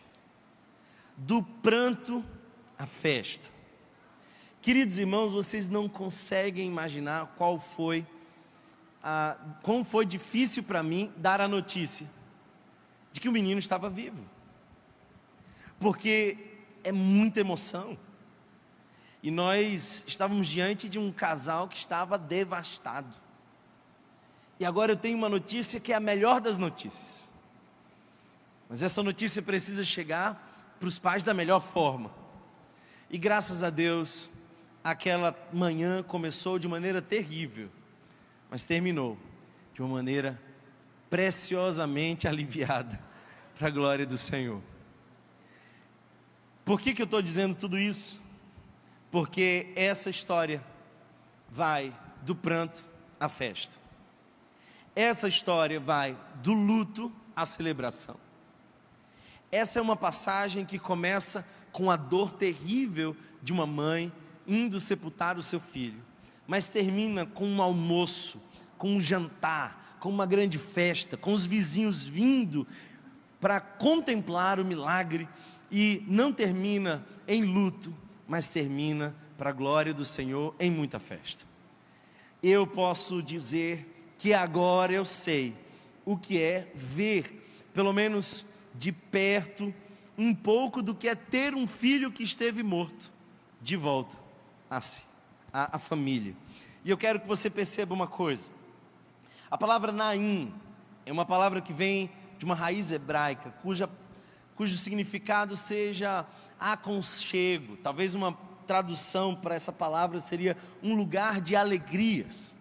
Do 1.18 1.44
pranto 1.44 2.24
à 2.78 2.86
festa. 2.86 3.50
Queridos 4.62 4.98
irmãos, 4.98 5.32
vocês 5.32 5.70
não 5.70 5.88
conseguem 5.88 6.68
imaginar 6.68 7.28
qual 7.38 7.60
foi 7.60 8.06
a, 9.04 9.38
como 9.62 9.84
foi 9.84 10.06
difícil 10.06 10.64
para 10.64 10.84
mim 10.84 11.12
dar 11.16 11.42
a 11.42 11.48
notícia 11.48 12.08
de 13.12 13.20
que 13.20 13.30
o 13.30 13.32
menino 13.32 13.60
estava 13.60 13.90
vivo. 13.90 14.24
Porque 15.80 16.38
é 16.84 16.92
muita 16.92 17.40
emoção. 17.40 17.98
E 19.22 19.30
nós 19.30 20.04
estávamos 20.08 20.48
diante 20.48 20.88
de 20.88 20.98
um 20.98 21.12
casal 21.12 21.68
que 21.68 21.76
estava 21.76 22.18
devastado. 22.18 23.14
E 24.60 24.66
agora 24.66 24.94
eu 24.94 24.98
tenho 24.98 25.18
uma 25.18 25.30
notícia 25.30 25.80
que 25.80 25.92
é 25.92 25.96
a 25.96 26.00
melhor 26.00 26.40
das 26.40 26.58
notícias. 26.58 27.30
Mas 28.70 28.84
essa 28.84 29.02
notícia 29.02 29.42
precisa 29.42 29.84
chegar 29.84 30.76
para 30.80 30.88
os 30.88 31.00
pais 31.00 31.24
da 31.24 31.34
melhor 31.34 31.60
forma. 31.60 32.12
E 33.10 33.18
graças 33.18 33.64
a 33.64 33.70
Deus, 33.70 34.30
aquela 34.84 35.36
manhã 35.52 36.04
começou 36.04 36.60
de 36.60 36.68
maneira 36.68 37.02
terrível, 37.02 37.70
mas 38.50 38.64
terminou 38.64 39.18
de 39.74 39.82
uma 39.82 39.96
maneira 39.96 40.40
preciosamente 41.10 42.28
aliviada, 42.30 43.00
para 43.58 43.68
a 43.68 43.72
glória 43.72 44.06
do 44.06 44.18
Senhor. 44.18 44.62
Por 46.64 46.80
que, 46.80 46.94
que 46.94 47.02
eu 47.02 47.06
estou 47.06 47.22
dizendo 47.22 47.56
tudo 47.56 47.78
isso? 47.78 48.22
Porque 49.12 49.72
essa 49.76 50.10
história 50.10 50.64
vai 51.50 51.94
do 52.22 52.36
pranto 52.36 52.88
à 53.20 53.28
festa. 53.28 53.76
Essa 54.96 55.28
história 55.28 55.80
vai 55.80 56.18
do 56.44 56.54
luto 56.54 57.12
à 57.36 57.46
celebração. 57.46 58.16
Essa 59.52 59.80
é 59.80 59.82
uma 59.82 59.96
passagem 59.96 60.66
que 60.66 60.78
começa 60.78 61.48
com 61.72 61.90
a 61.90 61.96
dor 61.96 62.34
terrível 62.34 63.16
de 63.42 63.52
uma 63.52 63.66
mãe 63.66 64.12
indo 64.48 64.80
sepultar 64.80 65.38
o 65.38 65.44
seu 65.44 65.60
filho, 65.60 66.02
mas 66.48 66.70
termina 66.70 67.26
com 67.26 67.48
um 67.48 67.62
almoço, 67.62 68.42
com 68.78 68.96
um 68.96 69.02
jantar, 69.02 69.98
com 70.00 70.10
uma 70.10 70.26
grande 70.26 70.58
festa, 70.58 71.18
com 71.18 71.34
os 71.34 71.46
vizinhos 71.46 72.04
vindo 72.04 72.68
para 73.40 73.60
contemplar 73.60 74.60
o 74.60 74.66
milagre 74.66 75.28
e 75.72 76.04
não 76.08 76.34
termina 76.34 77.06
em 77.28 77.44
luto, 77.44 77.94
mas 78.30 78.48
termina 78.48 79.16
para 79.36 79.50
a 79.50 79.54
glória 79.54 79.92
do 79.92 80.06
Senhor 80.06 80.54
em 80.60 80.70
muita 80.70 81.00
festa. 81.00 81.46
Eu 82.44 82.68
posso 82.68 83.24
dizer 83.24 84.14
que 84.20 84.36
agora 84.36 84.94
eu 84.94 85.04
sei 85.04 85.56
o 86.06 86.16
que 86.16 86.40
é 86.40 86.72
ver, 86.76 87.44
pelo 87.74 87.92
menos 87.92 88.46
de 88.76 88.92
perto, 88.92 89.74
um 90.16 90.36
pouco 90.36 90.84
do 90.84 90.94
que 90.94 91.10
é 91.10 91.16
ter 91.16 91.56
um 91.56 91.68
filho 91.68 92.12
que 92.12 92.22
esteve 92.22 92.62
morto 92.62 93.12
de 93.62 93.76
volta 93.76 94.16
si, 94.80 95.02
a, 95.52 95.78
a 95.78 95.80
família. 95.80 96.36
E 96.86 96.90
eu 96.92 96.98
quero 96.98 97.20
que 97.20 97.28
você 97.28 97.50
perceba 97.50 97.96
uma 97.96 98.08
coisa. 98.08 98.52
A 99.50 99.58
palavra 99.58 99.92
Naim 99.92 100.54
é 101.04 101.12
uma 101.12 101.26
palavra 101.26 101.62
que 101.62 101.74
vem 101.74 102.12
de 102.38 102.46
uma 102.46 102.54
raiz 102.54 102.92
hebraica, 102.92 103.50
cuja, 103.64 103.90
cujo 104.60 104.78
significado 104.78 105.56
seja 105.56 106.26
aconchego. 106.60 107.78
Talvez 107.78 108.14
uma 108.14 108.38
tradução 108.68 109.34
para 109.34 109.56
essa 109.56 109.72
palavra 109.72 110.20
seria 110.20 110.58
um 110.84 110.96
lugar 110.96 111.40
de 111.40 111.56
alegrias. 111.56 112.58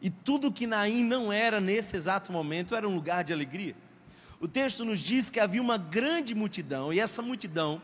E 0.00 0.10
tudo 0.10 0.50
que 0.50 0.66
Naim 0.66 1.04
não 1.04 1.32
era 1.32 1.60
nesse 1.60 1.94
exato 1.94 2.32
momento 2.32 2.74
era 2.74 2.88
um 2.88 2.96
lugar 2.96 3.22
de 3.22 3.32
alegria. 3.32 3.76
O 4.40 4.48
texto 4.48 4.84
nos 4.84 4.98
diz 4.98 5.30
que 5.30 5.38
havia 5.38 5.62
uma 5.62 5.78
grande 5.78 6.34
multidão, 6.34 6.92
e 6.92 6.98
essa 6.98 7.22
multidão 7.22 7.80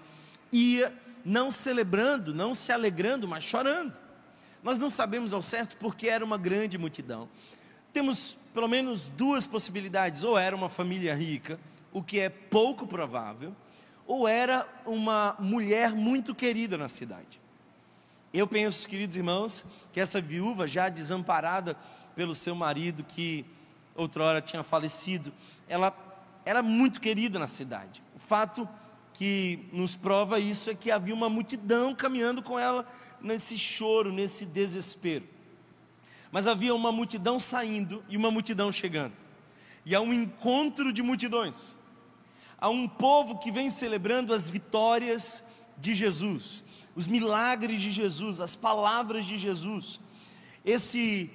ia 0.50 0.92
não 1.24 1.48
celebrando, 1.48 2.34
não 2.34 2.52
se 2.52 2.72
alegrando, 2.72 3.28
mas 3.28 3.44
chorando. 3.44 3.96
Nós 4.64 4.80
não 4.80 4.90
sabemos 4.90 5.32
ao 5.32 5.42
certo 5.42 5.76
porque 5.76 6.08
era 6.08 6.24
uma 6.24 6.36
grande 6.36 6.76
multidão. 6.76 7.28
Temos 7.92 8.36
pelo 8.52 8.66
menos 8.66 9.06
duas 9.10 9.46
possibilidades: 9.46 10.24
ou 10.24 10.36
era 10.36 10.56
uma 10.56 10.68
família 10.68 11.14
rica, 11.14 11.56
o 11.92 12.02
que 12.02 12.20
é 12.20 12.28
pouco 12.28 12.86
provável, 12.86 13.54
ou 14.06 14.26
era 14.26 14.66
uma 14.86 15.36
mulher 15.38 15.92
muito 15.92 16.34
querida 16.34 16.78
na 16.78 16.88
cidade. 16.88 17.40
Eu 18.32 18.46
penso, 18.46 18.88
queridos 18.88 19.16
irmãos, 19.16 19.64
que 19.92 20.00
essa 20.00 20.20
viúva 20.20 20.66
já 20.66 20.88
desamparada 20.88 21.76
pelo 22.14 22.34
seu 22.34 22.54
marido 22.54 23.02
que 23.02 23.44
outrora 23.94 24.40
tinha 24.40 24.62
falecido, 24.62 25.32
ela 25.68 25.94
era 26.44 26.62
muito 26.62 27.00
querida 27.00 27.38
na 27.38 27.46
cidade. 27.46 28.02
O 28.16 28.18
fato 28.18 28.68
que 29.14 29.68
nos 29.72 29.96
prova 29.96 30.38
isso 30.38 30.70
é 30.70 30.74
que 30.74 30.90
havia 30.90 31.14
uma 31.14 31.28
multidão 31.28 31.94
caminhando 31.94 32.42
com 32.42 32.58
ela 32.58 32.86
nesse 33.20 33.58
choro, 33.58 34.12
nesse 34.12 34.46
desespero. 34.46 35.26
Mas 36.30 36.46
havia 36.46 36.74
uma 36.74 36.92
multidão 36.92 37.38
saindo 37.38 38.04
e 38.08 38.16
uma 38.16 38.30
multidão 38.30 38.70
chegando. 38.70 39.27
E 39.88 39.94
há 39.94 40.02
um 40.02 40.12
encontro 40.12 40.92
de 40.92 41.02
multidões. 41.02 41.74
Há 42.58 42.68
um 42.68 42.86
povo 42.86 43.38
que 43.38 43.50
vem 43.50 43.70
celebrando 43.70 44.34
as 44.34 44.50
vitórias 44.50 45.42
de 45.78 45.94
Jesus, 45.94 46.62
os 46.94 47.08
milagres 47.08 47.80
de 47.80 47.90
Jesus, 47.90 48.38
as 48.38 48.54
palavras 48.54 49.24
de 49.24 49.38
Jesus. 49.38 49.98
Esse 50.62 51.30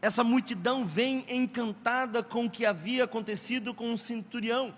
essa 0.00 0.24
multidão 0.24 0.82
vem 0.82 1.26
encantada 1.28 2.22
com 2.22 2.46
o 2.46 2.50
que 2.50 2.64
havia 2.64 3.04
acontecido 3.04 3.74
com 3.74 3.92
o 3.92 3.98
centurião. 3.98 4.74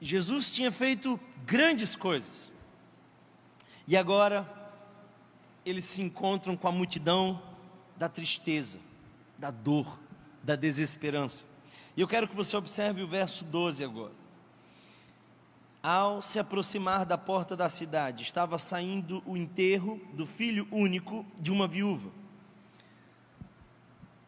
Jesus 0.00 0.52
tinha 0.52 0.70
feito 0.70 1.18
grandes 1.44 1.96
coisas. 1.96 2.52
E 3.88 3.96
agora 3.96 4.48
eles 5.66 5.84
se 5.84 6.00
encontram 6.00 6.56
com 6.56 6.68
a 6.68 6.72
multidão 6.72 7.42
da 7.96 8.08
tristeza, 8.08 8.78
da 9.36 9.50
dor, 9.50 10.00
da 10.44 10.54
desesperança. 10.54 11.50
E 11.96 12.00
eu 12.00 12.08
quero 12.08 12.26
que 12.26 12.36
você 12.36 12.56
observe 12.56 13.02
o 13.02 13.06
verso 13.06 13.44
12 13.44 13.84
agora. 13.84 14.12
Ao 15.82 16.22
se 16.22 16.38
aproximar 16.38 17.04
da 17.04 17.18
porta 17.18 17.56
da 17.56 17.68
cidade, 17.68 18.22
estava 18.22 18.56
saindo 18.56 19.22
o 19.26 19.36
enterro 19.36 20.00
do 20.14 20.26
filho 20.26 20.66
único 20.70 21.26
de 21.38 21.50
uma 21.50 21.66
viúva. 21.66 22.10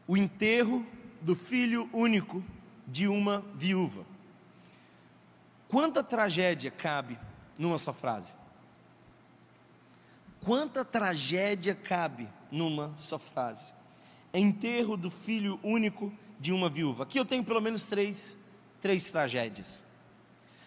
O 0.06 0.16
enterro 0.16 0.85
do 1.23 1.35
filho 1.35 1.88
único 1.92 2.44
de 2.87 3.09
uma 3.09 3.40
viúva. 3.54 4.04
Quanta 5.68 6.02
tragédia 6.02 6.71
cabe 6.71 7.18
numa 7.56 7.78
só 7.78 7.92
frase? 7.92 8.37
Quanta 10.44 10.85
tragédia 10.85 11.75
cabe 11.75 12.28
numa 12.50 12.92
só 12.97 13.18
frase? 13.18 13.73
Enterro 14.33 14.97
do 14.97 15.11
filho 15.11 15.59
único 15.62 16.12
de 16.44 16.52
uma 16.52 16.68
viúva. 16.68 17.04
Aqui 17.04 17.18
eu 17.18 17.24
tenho 17.24 17.42
pelo 17.42 17.58
menos 17.58 17.86
três, 17.86 18.36
três 18.78 19.08
tragédias. 19.08 19.82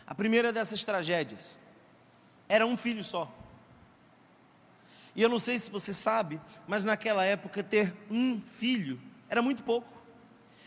A 0.08 0.16
primeira 0.16 0.52
dessas 0.52 0.84
tragédias 0.84 1.60
era 2.50 2.66
um 2.66 2.76
filho 2.76 3.04
só. 3.04 3.32
E 5.16 5.22
eu 5.22 5.30
não 5.30 5.38
sei 5.38 5.60
se 5.60 5.70
você 5.70 5.94
sabe, 5.94 6.42
mas 6.68 6.84
naquela 6.84 7.24
época 7.24 7.64
ter 7.64 7.94
um 8.10 8.42
filho 8.42 9.00
era 9.30 9.40
muito 9.40 9.62
pouco. 9.62 9.88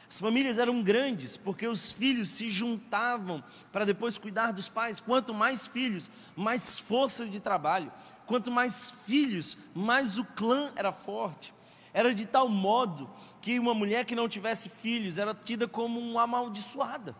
As 0.08 0.20
famílias 0.20 0.58
eram 0.58 0.80
grandes 0.80 1.36
porque 1.36 1.66
os 1.66 1.90
filhos 1.90 2.28
se 2.28 2.48
juntavam 2.48 3.42
para 3.72 3.84
depois 3.84 4.16
cuidar 4.16 4.52
dos 4.52 4.68
pais. 4.68 5.00
Quanto 5.00 5.34
mais 5.34 5.66
filhos, 5.66 6.08
mais 6.36 6.78
força 6.78 7.26
de 7.26 7.40
trabalho. 7.40 7.92
Quanto 8.26 8.48
mais 8.48 8.94
filhos, 9.04 9.58
mais 9.74 10.18
o 10.18 10.24
clã 10.24 10.70
era 10.76 10.92
forte. 10.92 11.52
Era 11.92 12.14
de 12.14 12.24
tal 12.24 12.48
modo 12.48 13.10
que 13.40 13.58
uma 13.58 13.74
mulher 13.74 14.04
que 14.04 14.14
não 14.14 14.28
tivesse 14.28 14.68
filhos 14.68 15.18
era 15.18 15.34
tida 15.34 15.66
como 15.66 15.98
uma 15.98 16.22
amaldiçoada. 16.22 17.14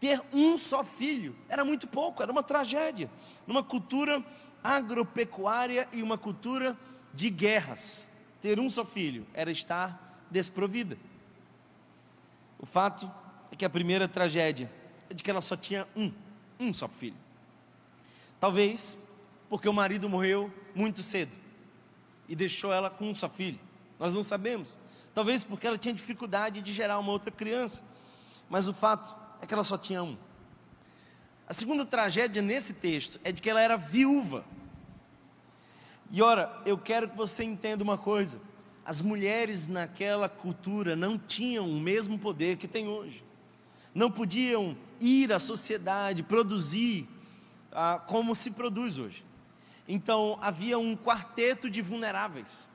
Ter 0.00 0.22
um 0.32 0.56
só 0.56 0.82
filho 0.82 1.36
era 1.48 1.64
muito 1.64 1.86
pouco, 1.86 2.22
era 2.22 2.32
uma 2.32 2.42
tragédia. 2.42 3.10
Numa 3.46 3.62
cultura 3.62 4.24
agropecuária 4.62 5.86
e 5.92 6.02
uma 6.02 6.16
cultura 6.16 6.76
de 7.12 7.28
guerras, 7.28 8.10
ter 8.40 8.58
um 8.58 8.68
só 8.70 8.84
filho 8.84 9.26
era 9.34 9.50
estar 9.50 10.26
desprovida. 10.30 10.96
O 12.58 12.66
fato 12.66 13.10
é 13.52 13.56
que 13.56 13.64
a 13.64 13.70
primeira 13.70 14.08
tragédia 14.08 14.70
é 15.08 15.14
de 15.14 15.22
que 15.22 15.30
ela 15.30 15.42
só 15.42 15.56
tinha 15.56 15.86
um, 15.94 16.10
um 16.58 16.72
só 16.72 16.88
filho. 16.88 17.16
Talvez 18.40 18.96
porque 19.50 19.68
o 19.68 19.72
marido 19.72 20.08
morreu 20.08 20.52
muito 20.74 21.02
cedo 21.02 21.43
e 22.28 22.34
deixou 22.34 22.72
ela 22.72 22.90
com 22.90 23.14
só 23.14 23.28
filho. 23.28 23.58
Nós 23.98 24.14
não 24.14 24.22
sabemos. 24.22 24.78
Talvez 25.14 25.44
porque 25.44 25.66
ela 25.66 25.78
tinha 25.78 25.94
dificuldade 25.94 26.60
de 26.60 26.72
gerar 26.72 26.98
uma 26.98 27.12
outra 27.12 27.30
criança. 27.30 27.82
Mas 28.48 28.68
o 28.68 28.74
fato 28.74 29.14
é 29.40 29.46
que 29.46 29.54
ela 29.54 29.64
só 29.64 29.78
tinha 29.78 30.02
um. 30.02 30.16
A 31.46 31.52
segunda 31.52 31.84
tragédia 31.84 32.42
nesse 32.42 32.74
texto 32.74 33.20
é 33.22 33.30
de 33.30 33.40
que 33.40 33.48
ela 33.48 33.60
era 33.60 33.76
viúva. 33.76 34.44
E 36.10 36.22
ora, 36.22 36.60
eu 36.64 36.78
quero 36.78 37.08
que 37.08 37.16
você 37.16 37.44
entenda 37.44 37.84
uma 37.84 37.98
coisa: 37.98 38.40
as 38.84 39.00
mulheres 39.00 39.66
naquela 39.66 40.28
cultura 40.28 40.96
não 40.96 41.18
tinham 41.18 41.68
o 41.68 41.80
mesmo 41.80 42.18
poder 42.18 42.56
que 42.56 42.66
tem 42.66 42.88
hoje. 42.88 43.24
Não 43.94 44.10
podiam 44.10 44.76
ir 45.00 45.32
à 45.32 45.38
sociedade, 45.38 46.22
produzir 46.22 47.08
ah, 47.70 48.02
como 48.06 48.34
se 48.34 48.50
produz 48.50 48.98
hoje. 48.98 49.24
Então 49.86 50.38
havia 50.40 50.78
um 50.78 50.96
quarteto 50.96 51.68
de 51.68 51.82
vulneráveis. 51.82 52.68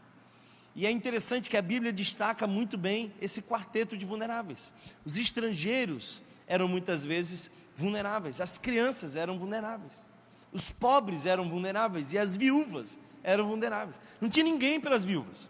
E 0.76 0.86
é 0.86 0.92
interessante 0.92 1.50
que 1.50 1.58
a 1.58 1.62
Bíblia 1.62 1.92
destaca 1.92 2.46
muito 2.46 2.78
bem 2.78 3.14
esse 3.20 3.42
quarteto 3.42 3.98
de 3.98 4.06
vulneráveis. 4.06 4.72
Os 5.04 5.18
estrangeiros 5.18 6.22
eram 6.48 6.68
muitas 6.68 7.04
vezes 7.04 7.52
vulneráveis, 7.76 8.42
as 8.42 8.58
crianças 8.58 9.16
eram 9.16 9.40
vulneráveis, 9.40 10.08
os 10.52 10.72
pobres 10.72 11.26
eram 11.26 11.48
vulneráveis 11.48 12.12
e 12.12 12.18
as 12.18 12.36
viúvas 12.36 13.00
eram 13.24 13.48
vulneráveis. 13.48 14.00
Não 14.20 14.30
tinha 14.30 14.44
ninguém 14.44 14.80
pelas 14.80 15.04
viúvas. 15.04 15.50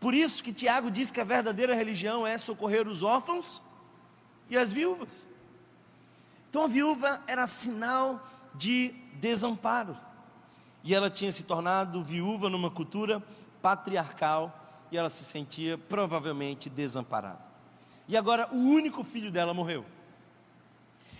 Por 0.00 0.14
isso 0.14 0.42
que 0.42 0.52
Tiago 0.52 0.90
diz 0.90 1.10
que 1.10 1.20
a 1.20 1.24
verdadeira 1.24 1.74
religião 1.74 2.26
é 2.26 2.36
socorrer 2.36 2.86
os 2.86 3.02
órfãos 3.02 3.62
e 4.50 4.56
as 4.56 4.70
viúvas. 4.72 5.26
Então 6.50 6.62
a 6.62 6.68
viúva 6.68 7.22
era 7.26 7.46
sinal 7.46 8.24
de 8.54 8.94
desamparo. 9.14 9.96
E 10.84 10.94
ela 10.94 11.08
tinha 11.08 11.32
se 11.32 11.44
tornado 11.44 12.04
viúva 12.04 12.50
numa 12.50 12.70
cultura 12.70 13.22
patriarcal 13.62 14.86
e 14.92 14.98
ela 14.98 15.08
se 15.08 15.24
sentia 15.24 15.78
provavelmente 15.78 16.68
desamparada. 16.68 17.48
E 18.06 18.16
agora 18.16 18.48
o 18.52 18.58
único 18.58 19.02
filho 19.02 19.32
dela 19.32 19.54
morreu. 19.54 19.84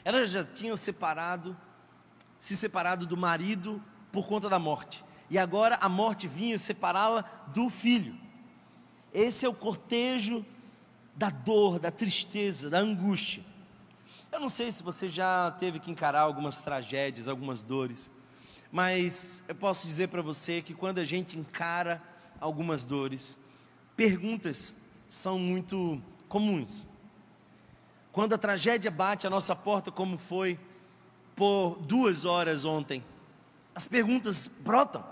Elas 0.04 0.30
já 0.30 0.44
tinham 0.44 0.76
separado, 0.76 1.56
se 2.38 2.54
separado 2.54 3.06
do 3.06 3.16
marido 3.16 3.82
por 4.12 4.26
conta 4.26 4.50
da 4.50 4.58
morte. 4.58 5.02
E 5.30 5.38
agora 5.38 5.78
a 5.80 5.88
morte 5.88 6.28
vinha 6.28 6.58
separá-la 6.58 7.22
do 7.48 7.70
filho. 7.70 8.14
Esse 9.14 9.46
é 9.46 9.48
o 9.48 9.54
cortejo 9.54 10.44
da 11.16 11.30
dor, 11.30 11.78
da 11.78 11.90
tristeza, 11.90 12.68
da 12.68 12.78
angústia. 12.78 13.42
Eu 14.30 14.40
não 14.40 14.48
sei 14.48 14.70
se 14.70 14.82
você 14.82 15.08
já 15.08 15.52
teve 15.52 15.78
que 15.78 15.90
encarar 15.90 16.20
algumas 16.20 16.60
tragédias, 16.60 17.28
algumas 17.28 17.62
dores, 17.62 18.10
mas 18.74 19.44
eu 19.46 19.54
posso 19.54 19.86
dizer 19.86 20.08
para 20.08 20.20
você 20.20 20.60
que 20.60 20.74
quando 20.74 20.98
a 20.98 21.04
gente 21.04 21.38
encara 21.38 22.02
algumas 22.40 22.82
dores, 22.82 23.38
perguntas 23.94 24.74
são 25.06 25.38
muito 25.38 26.02
comuns. 26.28 26.84
Quando 28.10 28.32
a 28.32 28.38
tragédia 28.38 28.90
bate 28.90 29.28
a 29.28 29.30
nossa 29.30 29.54
porta, 29.54 29.92
como 29.92 30.18
foi 30.18 30.58
por 31.36 31.76
duas 31.82 32.24
horas 32.24 32.64
ontem, 32.64 33.04
as 33.76 33.86
perguntas 33.86 34.48
brotam. 34.48 35.04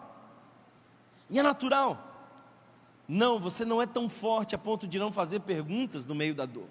E 1.31 1.39
é 1.39 1.43
natural. 1.45 2.35
Não, 3.07 3.39
você 3.39 3.65
não 3.65 3.81
é 3.81 3.87
tão 3.87 4.09
forte 4.09 4.57
a 4.57 4.59
ponto 4.59 4.89
de 4.89 4.99
não 4.99 5.13
fazer 5.13 5.39
perguntas 5.39 6.05
no 6.05 6.17
meio 6.17 6.35
da 6.35 6.47
dor. 6.47 6.67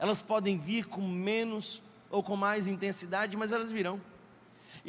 Elas 0.00 0.20
podem 0.20 0.58
vir 0.58 0.86
com 0.86 1.00
menos 1.00 1.80
ou 2.10 2.24
com 2.24 2.34
mais 2.34 2.66
intensidade, 2.66 3.36
mas 3.36 3.52
elas 3.52 3.70
virão. 3.70 4.00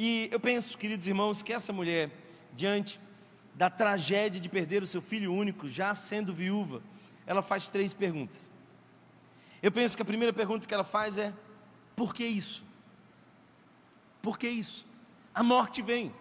E 0.02 0.30
eu 0.32 0.40
penso, 0.40 0.78
queridos 0.78 1.08
irmãos, 1.08 1.44
que 1.44 1.52
essa 1.52 1.74
mulher, 1.74 2.10
diante 2.56 2.98
da 3.54 3.70
tragédia 3.70 4.40
de 4.40 4.48
perder 4.48 4.82
o 4.82 4.88
seu 4.88 5.02
filho 5.02 5.34
único, 5.34 5.68
já 5.68 5.94
sendo 5.94 6.34
viúva, 6.34 6.82
ela 7.28 7.42
faz 7.42 7.68
três 7.68 7.94
perguntas. 7.94 8.50
Eu 9.62 9.74
penso 9.74 9.98
que 9.98 10.02
a 10.02 10.06
primeira 10.06 10.32
pergunta 10.32 10.66
que 10.66 10.74
ela 10.74 10.86
faz 10.86 11.18
é: 11.18 11.34
por 11.98 12.14
que 12.14 12.24
isso? 12.24 12.64
Por 14.22 14.40
que 14.40 14.48
isso? 14.48 14.88
A 15.36 15.44
morte 15.44 15.82
vem. 15.82 16.14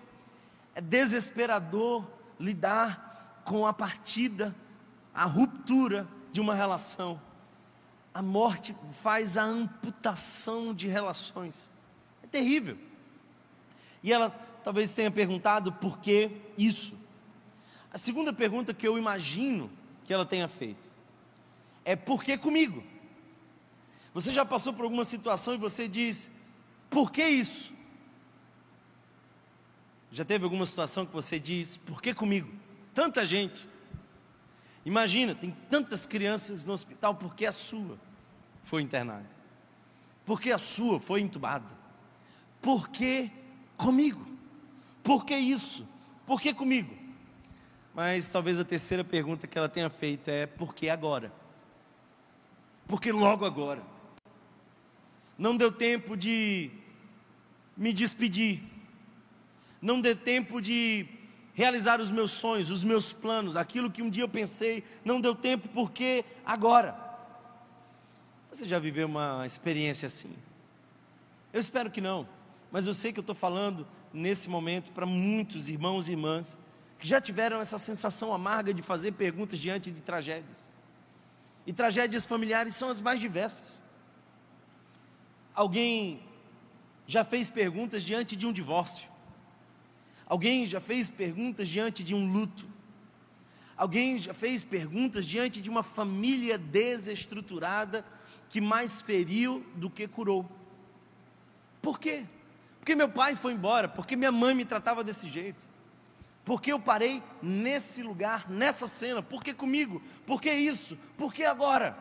É 0.74 0.80
desesperador 0.80 2.04
lidar 2.36 3.42
com 3.44 3.64
a 3.64 3.72
partida, 3.72 4.56
a 5.14 5.24
ruptura 5.24 6.08
de 6.32 6.40
uma 6.40 6.52
relação. 6.56 7.22
A 8.12 8.22
morte 8.22 8.74
faz 8.90 9.38
a 9.38 9.44
amputação 9.44 10.74
de 10.74 10.88
relações. 10.88 11.72
É 12.24 12.26
terrível. 12.26 12.87
E 14.02 14.12
ela 14.12 14.30
talvez 14.62 14.92
tenha 14.92 15.10
perguntado 15.10 15.72
por 15.72 15.98
que 15.98 16.30
isso. 16.56 16.98
A 17.92 17.98
segunda 17.98 18.32
pergunta 18.32 18.74
que 18.74 18.86
eu 18.86 18.98
imagino 18.98 19.70
que 20.04 20.12
ela 20.12 20.26
tenha 20.26 20.48
feito 20.48 20.90
é 21.84 21.96
por 21.96 22.22
que 22.22 22.36
comigo? 22.36 22.82
Você 24.12 24.32
já 24.32 24.44
passou 24.44 24.72
por 24.72 24.84
alguma 24.84 25.04
situação 25.04 25.54
e 25.54 25.56
você 25.56 25.88
diz: 25.88 26.30
por 26.90 27.10
que 27.10 27.26
isso? 27.26 27.72
Já 30.10 30.24
teve 30.24 30.44
alguma 30.44 30.64
situação 30.64 31.04
que 31.04 31.12
você 31.12 31.38
diz, 31.38 31.76
por 31.76 32.00
que 32.00 32.14
comigo? 32.14 32.50
Tanta 32.94 33.24
gente. 33.24 33.68
Imagina, 34.84 35.34
tem 35.34 35.50
tantas 35.68 36.06
crianças 36.06 36.64
no 36.64 36.72
hospital, 36.72 37.14
por 37.14 37.34
que 37.34 37.44
a 37.44 37.52
sua 37.52 37.98
foi 38.62 38.82
internada? 38.82 39.28
Por 40.24 40.40
que 40.40 40.50
a 40.50 40.58
sua 40.58 40.98
foi 40.98 41.20
entubada? 41.20 41.66
Por 42.60 42.88
que 42.88 43.30
comigo? 43.78 44.26
Por 45.02 45.24
que 45.24 45.34
isso? 45.34 45.88
Por 46.26 46.38
que 46.38 46.52
comigo? 46.52 46.94
Mas 47.94 48.28
talvez 48.28 48.58
a 48.58 48.64
terceira 48.64 49.02
pergunta 49.02 49.46
que 49.46 49.56
ela 49.56 49.68
tenha 49.68 49.88
feito 49.88 50.28
é: 50.28 50.44
por 50.44 50.74
que 50.74 50.90
agora? 50.90 51.32
Porque 52.86 53.10
logo 53.10 53.46
agora. 53.46 53.82
Não 55.38 55.56
deu 55.56 55.72
tempo 55.72 56.14
de 56.14 56.70
me 57.76 57.92
despedir. 57.92 58.62
Não 59.80 60.00
deu 60.00 60.14
tempo 60.14 60.60
de 60.60 61.06
realizar 61.58 62.00
os 62.00 62.10
meus 62.12 62.30
sonhos, 62.30 62.70
os 62.70 62.84
meus 62.84 63.12
planos, 63.12 63.56
aquilo 63.56 63.90
que 63.90 64.00
um 64.00 64.08
dia 64.08 64.22
eu 64.22 64.28
pensei, 64.28 64.84
não 65.04 65.20
deu 65.20 65.34
tempo 65.34 65.68
porque 65.70 66.24
agora. 66.46 66.96
Você 68.52 68.64
já 68.64 68.78
viveu 68.78 69.08
uma 69.08 69.44
experiência 69.44 70.06
assim? 70.06 70.32
Eu 71.52 71.58
espero 71.58 71.90
que 71.90 72.00
não, 72.00 72.28
mas 72.70 72.86
eu 72.86 72.94
sei 72.94 73.12
que 73.12 73.18
eu 73.18 73.22
estou 73.22 73.34
falando 73.34 73.86
nesse 74.12 74.48
momento 74.48 74.92
para 74.92 75.06
muitos 75.06 75.68
irmãos 75.68 76.08
e 76.08 76.12
irmãs 76.12 76.58
que 76.98 77.06
já 77.06 77.20
tiveram 77.20 77.60
essa 77.60 77.78
sensação 77.78 78.32
amarga 78.32 78.74
de 78.74 78.82
fazer 78.82 79.12
perguntas 79.12 79.58
diante 79.58 79.90
de 79.90 80.00
tragédias. 80.00 80.70
E 81.66 81.72
tragédias 81.72 82.26
familiares 82.26 82.74
são 82.74 82.88
as 82.88 83.00
mais 83.00 83.20
diversas. 83.20 83.82
Alguém 85.54 86.22
já 87.06 87.24
fez 87.24 87.48
perguntas 87.48 88.02
diante 88.02 88.34
de 88.34 88.46
um 88.46 88.52
divórcio. 88.52 89.08
Alguém 90.26 90.66
já 90.66 90.80
fez 90.80 91.08
perguntas 91.08 91.68
diante 91.68 92.02
de 92.02 92.14
um 92.14 92.30
luto. 92.30 92.66
Alguém 93.76 94.18
já 94.18 94.34
fez 94.34 94.64
perguntas 94.64 95.24
diante 95.24 95.60
de 95.60 95.70
uma 95.70 95.82
família 95.82 96.58
desestruturada 96.58 98.04
que 98.48 98.60
mais 98.60 99.00
feriu 99.00 99.64
do 99.76 99.88
que 99.88 100.08
curou. 100.08 100.44
Por 101.80 102.00
quê? 102.00 102.26
Porque 102.88 102.96
meu 102.96 103.10
pai 103.10 103.36
foi 103.36 103.52
embora, 103.52 103.86
porque 103.86 104.16
minha 104.16 104.32
mãe 104.32 104.54
me 104.54 104.64
tratava 104.64 105.04
desse 105.04 105.28
jeito. 105.28 105.62
Porque 106.42 106.72
eu 106.72 106.80
parei 106.80 107.22
nesse 107.42 108.02
lugar, 108.02 108.48
nessa 108.48 108.88
cena? 108.88 109.22
Por 109.22 109.44
que 109.44 109.52
comigo? 109.52 110.02
Por 110.24 110.40
que 110.40 110.50
isso? 110.50 110.96
Por 111.14 111.30
que 111.30 111.44
agora? 111.44 111.94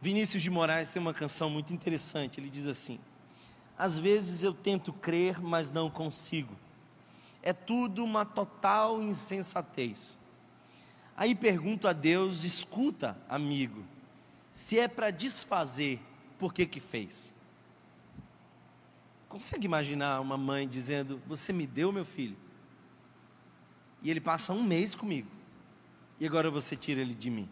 Vinícius 0.00 0.42
de 0.42 0.48
Moraes 0.48 0.90
tem 0.90 1.02
uma 1.02 1.12
canção 1.12 1.50
muito 1.50 1.74
interessante. 1.74 2.40
Ele 2.40 2.48
diz 2.48 2.66
assim: 2.66 2.98
Às 3.76 3.98
vezes 3.98 4.42
eu 4.42 4.54
tento 4.54 4.90
crer, 4.90 5.38
mas 5.38 5.70
não 5.70 5.90
consigo. 5.90 6.56
É 7.42 7.52
tudo 7.52 8.02
uma 8.02 8.24
total 8.24 9.02
insensatez. 9.02 10.16
Aí 11.14 11.34
pergunto 11.34 11.86
a 11.86 11.92
Deus: 11.92 12.42
escuta, 12.42 13.18
amigo, 13.28 13.84
se 14.50 14.78
é 14.78 14.88
para 14.88 15.10
desfazer, 15.10 16.00
por 16.38 16.54
que 16.54 16.64
que 16.64 16.80
fez? 16.80 17.34
Consegue 19.32 19.64
imaginar 19.64 20.20
uma 20.20 20.36
mãe 20.36 20.68
dizendo: 20.68 21.18
Você 21.26 21.54
me 21.54 21.66
deu 21.66 21.90
meu 21.90 22.04
filho? 22.04 22.36
E 24.02 24.10
ele 24.10 24.20
passa 24.20 24.52
um 24.52 24.62
mês 24.62 24.94
comigo. 24.94 25.30
E 26.20 26.26
agora 26.26 26.50
você 26.50 26.76
tira 26.76 27.00
ele 27.00 27.14
de 27.14 27.30
mim. 27.30 27.48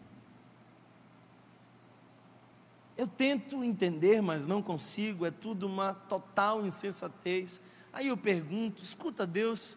Eu 2.95 3.07
tento 3.07 3.63
entender, 3.63 4.21
mas 4.21 4.45
não 4.45 4.61
consigo, 4.61 5.25
é 5.25 5.31
tudo 5.31 5.65
uma 5.65 5.95
total 5.95 6.63
insensatez. 6.63 7.59
Aí 7.91 8.09
eu 8.09 8.15
pergunto: 8.15 8.83
escuta, 8.83 9.25
Deus, 9.25 9.75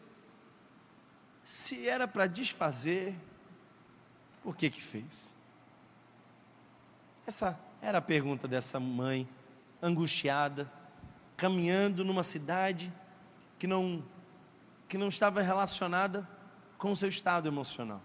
se 1.43 1.89
era 1.89 2.07
para 2.07 2.27
desfazer, 2.27 3.15
por 4.43 4.55
que 4.55 4.69
que 4.69 4.83
fez? 4.83 5.35
Essa 7.27 7.59
era 7.81 7.97
a 7.97 8.03
pergunta 8.03 8.47
dessa 8.47 8.79
mãe, 8.79 9.27
angustiada, 9.81 10.71
caminhando 11.37 12.05
numa 12.05 12.23
cidade 12.23 12.93
que 13.59 13.67
não 13.67 14.03
que 14.89 14.99
não 14.99 15.09
estava 15.09 15.43
relacionada 15.43 16.29
com 16.79 16.93
o 16.93 16.97
seu 16.97 17.09
estado 17.09 17.49
emocional. 17.49 18.01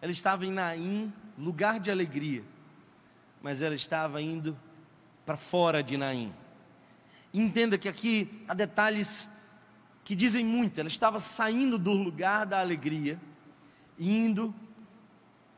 Ela 0.00 0.10
estava 0.10 0.44
em 0.44 0.50
Naim, 0.50 1.12
lugar 1.38 1.78
de 1.78 1.90
alegria, 1.90 2.42
mas 3.42 3.60
ela 3.60 3.74
estava 3.74 4.20
indo 4.20 4.58
para 5.24 5.36
fora 5.36 5.82
de 5.82 5.96
Naim. 5.96 6.34
Entenda 7.32 7.76
que 7.76 7.88
aqui 7.88 8.42
há 8.48 8.54
detalhes 8.54 9.30
que 10.04 10.14
dizem 10.14 10.44
muito. 10.44 10.80
Ela 10.80 10.88
estava 10.88 11.18
saindo 11.18 11.78
do 11.78 11.92
lugar 11.92 12.46
da 12.46 12.60
alegria, 12.60 13.20
indo 13.98 14.54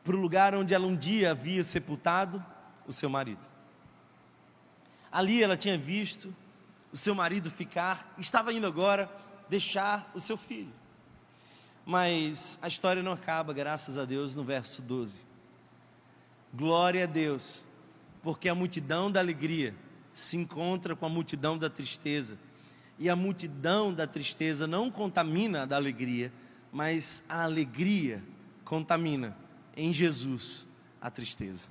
para 0.03 0.15
o 0.15 0.19
lugar 0.19 0.55
onde 0.55 0.73
ela 0.73 0.87
um 0.87 0.95
dia 0.95 1.31
havia 1.31 1.63
sepultado 1.63 2.43
o 2.85 2.91
seu 2.91 3.09
marido. 3.09 3.45
Ali 5.11 5.41
ela 5.41 5.55
tinha 5.55 5.77
visto 5.77 6.35
o 6.91 6.97
seu 6.97 7.13
marido 7.13 7.51
ficar, 7.51 8.13
estava 8.17 8.51
indo 8.53 8.65
agora 8.65 9.09
deixar 9.49 10.09
o 10.13 10.19
seu 10.19 10.37
filho. 10.37 10.71
Mas 11.85 12.59
a 12.61 12.67
história 12.67 13.01
não 13.01 13.11
acaba, 13.11 13.53
graças 13.53 13.97
a 13.97 14.05
Deus, 14.05 14.35
no 14.35 14.43
verso 14.43 14.81
12. 14.81 15.23
Glória 16.53 17.03
a 17.03 17.07
Deus, 17.07 17.65
porque 18.21 18.49
a 18.49 18.55
multidão 18.55 19.11
da 19.11 19.19
alegria 19.19 19.75
se 20.13 20.37
encontra 20.37 20.95
com 20.95 21.05
a 21.05 21.09
multidão 21.09 21.57
da 21.57 21.69
tristeza. 21.69 22.37
E 22.97 23.09
a 23.09 23.15
multidão 23.15 23.93
da 23.93 24.05
tristeza 24.05 24.67
não 24.67 24.91
contamina 24.91 25.63
a 25.63 25.65
da 25.65 25.75
alegria, 25.75 26.33
mas 26.71 27.23
a 27.29 27.43
alegria 27.43 28.21
contamina 28.65 29.35
em 29.75 29.93
Jesus 29.93 30.67
a 31.01 31.09
tristeza. 31.09 31.67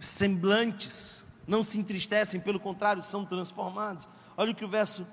Semblantes 0.00 1.23
não 1.46 1.62
se 1.62 1.78
entristecem, 1.78 2.40
pelo 2.40 2.60
contrário, 2.60 3.04
são 3.04 3.24
transformados. 3.24 4.08
Olha 4.36 4.52
o 4.52 4.54
que 4.54 4.64
o 4.64 4.68
verso 4.68 5.06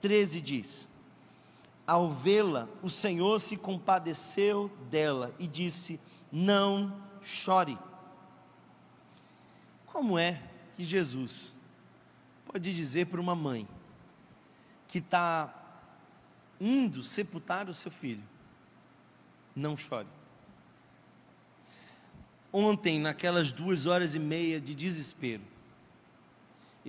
13 0.00 0.40
diz: 0.40 0.88
ao 1.86 2.10
vê-la, 2.10 2.68
o 2.82 2.90
Senhor 2.90 3.40
se 3.40 3.56
compadeceu 3.56 4.70
dela 4.90 5.32
e 5.38 5.46
disse: 5.46 6.00
Não 6.32 7.00
chore. 7.22 7.78
Como 9.86 10.18
é 10.18 10.42
que 10.74 10.82
Jesus 10.82 11.52
pode 12.44 12.74
dizer 12.74 13.06
para 13.06 13.20
uma 13.20 13.36
mãe 13.36 13.68
que 14.88 14.98
está 14.98 15.54
indo 16.60 17.04
sepultar 17.04 17.68
o 17.68 17.74
seu 17.74 17.90
filho: 17.90 18.22
Não 19.54 19.76
chore? 19.76 20.08
Ontem, 22.52 22.98
naquelas 22.98 23.52
duas 23.52 23.86
horas 23.86 24.14
e 24.14 24.18
meia 24.18 24.60
de 24.60 24.74
desespero, 24.74 25.42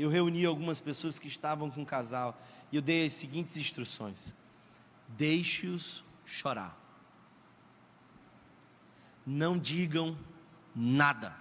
eu 0.02 0.10
reuni 0.10 0.46
algumas 0.46 0.80
pessoas 0.80 1.18
que 1.20 1.28
estavam 1.28 1.70
com 1.70 1.82
o 1.82 1.86
casal 1.86 2.40
e 2.72 2.76
eu 2.76 2.82
dei 2.82 3.06
as 3.06 3.14
seguintes 3.14 3.58
instruções 3.58 4.36
deixe-os 5.08 6.04
chorar. 6.26 6.78
Não 9.26 9.58
digam 9.58 10.18
nada. 10.76 11.36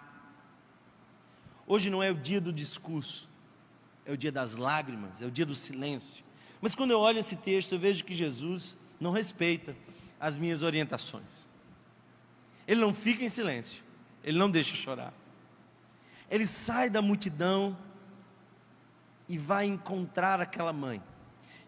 Hoje 1.67 1.91
não 1.91 2.03
é 2.03 2.11
o 2.11 2.15
dia 2.15 2.41
do 2.41 2.53
discurso, 2.53 3.29
é 4.05 4.13
o 4.13 4.17
dia 4.17 4.31
das 4.31 4.55
lágrimas, 4.55 5.21
é 5.21 5.27
o 5.27 5.31
dia 5.31 5.47
do 5.47 5.55
silêncio. 5.55 6.25
Mas 6.61 6.75
quando 6.75 6.93
eu 6.93 7.01
olho 7.01 7.19
esse 7.19 7.37
texto, 7.37 7.73
eu 7.73 7.79
vejo 7.79 8.05
que 8.05 8.15
Jesus 8.15 8.77
não 9.01 9.11
respeita 9.11 9.77
as 10.19 10.37
minhas 10.37 10.63
orientações. 10.63 11.49
Ele 12.67 12.81
não 12.81 12.95
fica 12.95 13.25
em 13.25 13.29
silêncio, 13.29 13.85
ele 14.23 14.39
não 14.39 14.51
deixa 14.51 14.75
chorar. 14.75 15.13
Ele 16.31 16.47
sai 16.47 16.91
da 16.91 17.03
multidão 17.03 17.77
e 19.29 19.37
vai 19.37 19.67
encontrar 19.67 20.41
aquela 20.41 20.73
mãe. 20.73 21.03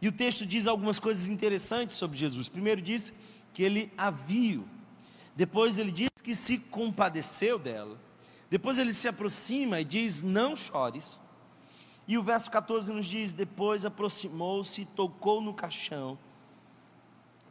E 0.01 0.09
o 0.09 0.12
texto 0.12 0.47
diz 0.47 0.66
algumas 0.66 0.99
coisas 0.99 1.29
interessantes 1.29 1.97
sobre 1.97 2.16
Jesus. 2.16 2.49
Primeiro 2.49 2.81
diz 2.81 3.12
que 3.53 3.62
ele 3.62 3.92
a 3.97 4.11
viu. 4.11 4.66
Depois 5.35 5.79
ele 5.79 5.90
diz 5.90 6.11
que 6.23 6.35
se 6.35 6.59
compadeceu 6.59 7.59
dela. 7.59 7.99
Depois 8.51 8.79
ele 8.79 8.94
se 8.94 9.09
aproxima 9.09 9.81
e 9.81 9.85
diz: 9.85 10.23
Não 10.23 10.55
chores. 10.55 11.21
E 12.07 12.16
o 12.16 12.23
verso 12.23 12.51
14 12.51 12.92
nos 12.92 13.07
diz: 13.07 13.33
Depois 13.33 13.85
aproximou-se 13.85 14.85
tocou 14.85 15.40
no 15.40 15.53
caixão. 15.53 16.18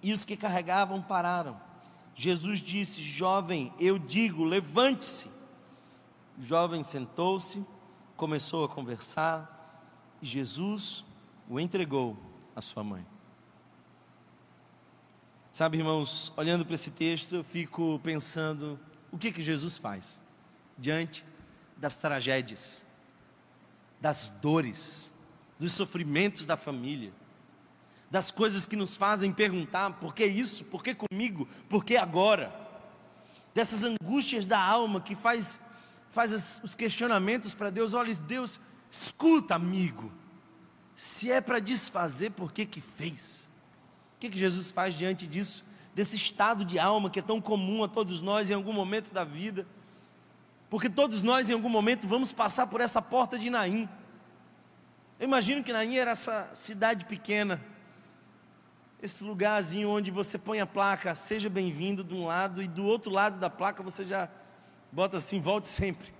E 0.02 0.14
os 0.14 0.24
que 0.24 0.38
carregavam 0.38 1.02
pararam. 1.02 1.60
Jesus 2.16 2.60
disse: 2.60 3.02
Jovem, 3.02 3.74
eu 3.80 4.00
digo, 4.00 4.44
levante-se. 4.44 5.30
O 6.38 6.44
jovem 6.44 6.84
sentou-se, 6.84 7.66
começou 8.16 8.64
a 8.64 8.70
conversar, 8.70 9.57
e 10.22 10.26
Jesus 10.26 11.06
o 11.50 11.60
entregou 11.60 12.18
a 12.56 12.62
sua 12.62 12.84
mãe. 12.84 13.06
Sabe, 15.52 15.78
irmãos, 15.78 16.32
olhando 16.38 16.66
para 16.66 16.76
esse 16.76 16.92
texto, 16.92 17.36
eu 17.36 17.44
fico 17.44 18.00
pensando 18.04 18.80
o 19.12 19.18
que 19.18 19.32
que 19.32 19.42
Jesus 19.42 19.78
faz 19.78 20.22
diante 20.78 21.26
das 21.76 21.96
tragédias, 21.96 22.86
das 24.00 24.30
dores, 24.30 25.12
dos 25.60 25.72
sofrimentos 25.72 26.46
da 26.46 26.56
família, 26.56 27.12
das 28.10 28.32
coisas 28.32 28.66
que 28.66 28.76
nos 28.76 28.96
fazem 28.96 29.34
perguntar: 29.34 29.94
por 29.94 30.14
que 30.14 30.26
isso? 30.26 30.66
Por 30.66 30.84
que 30.84 30.96
comigo? 30.96 31.48
Por 31.70 31.84
que 31.84 31.98
agora? 31.98 32.54
Dessas 33.54 33.84
angústias 33.84 34.46
da 34.46 34.60
alma 34.60 35.02
que 35.02 35.16
faz, 35.16 35.60
faz 36.10 36.62
os 36.64 36.76
questionamentos 36.76 37.54
para 37.54 37.70
Deus: 37.70 37.94
olha, 37.94 38.14
Deus, 38.14 38.62
escuta, 38.90 39.56
amigo, 39.56 40.12
se 40.96 41.32
é 41.32 41.40
para 41.40 41.60
desfazer, 41.60 42.32
por 42.32 42.52
que 42.52 42.66
que 42.66 42.82
fez? 42.82 43.50
O 44.16 44.20
que, 44.20 44.30
que 44.30 44.38
Jesus 44.38 44.72
faz 44.72 44.96
diante 44.96 45.28
disso? 45.28 45.64
Desse 45.94 46.16
estado 46.16 46.66
de 46.66 46.80
alma 46.80 47.10
que 47.10 47.20
é 47.20 47.22
tão 47.22 47.40
comum 47.40 47.84
a 47.84 47.88
todos 47.88 48.22
nós 48.22 48.50
em 48.50 48.54
algum 48.54 48.74
momento 48.74 49.14
da 49.14 49.24
vida, 49.24 49.68
porque 50.70 50.90
todos 50.90 51.22
nós 51.22 51.50
em 51.50 51.54
algum 51.54 51.70
momento 51.70 52.08
vamos 52.08 52.34
passar 52.34 52.68
por 52.68 52.82
essa 52.82 53.02
porta 53.02 53.38
de 53.38 53.50
Naim. 53.50 53.88
Eu 55.20 55.28
imagino 55.28 55.64
que 55.64 55.72
Naim 55.72 55.96
era 55.98 56.12
essa 56.12 56.50
cidade 56.54 57.06
pequena, 57.06 57.64
esse 59.02 59.24
lugarzinho 59.24 59.90
onde 59.90 60.10
você 60.10 60.38
põe 60.38 60.60
a 60.60 60.66
placa, 60.66 61.14
seja 61.14 61.50
bem-vindo 61.50 62.04
de 62.04 62.14
um 62.16 62.26
lado, 62.26 62.62
e 62.62 62.68
do 62.68 62.84
outro 62.84 63.12
lado 63.12 63.40
da 63.40 63.50
placa 63.50 63.84
você 63.84 64.04
já 64.04 64.28
bota 64.92 65.18
assim, 65.18 65.40
volte 65.40 65.68
sempre. 65.68 66.12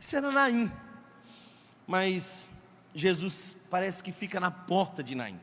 Isso 0.00 0.16
era 0.16 0.30
Naim. 0.30 0.72
Mas 1.88 2.50
Jesus 2.94 3.56
parece 3.70 4.02
que 4.02 4.12
fica 4.12 4.38
na 4.38 4.50
porta 4.50 5.02
de 5.02 5.14
Naim. 5.14 5.40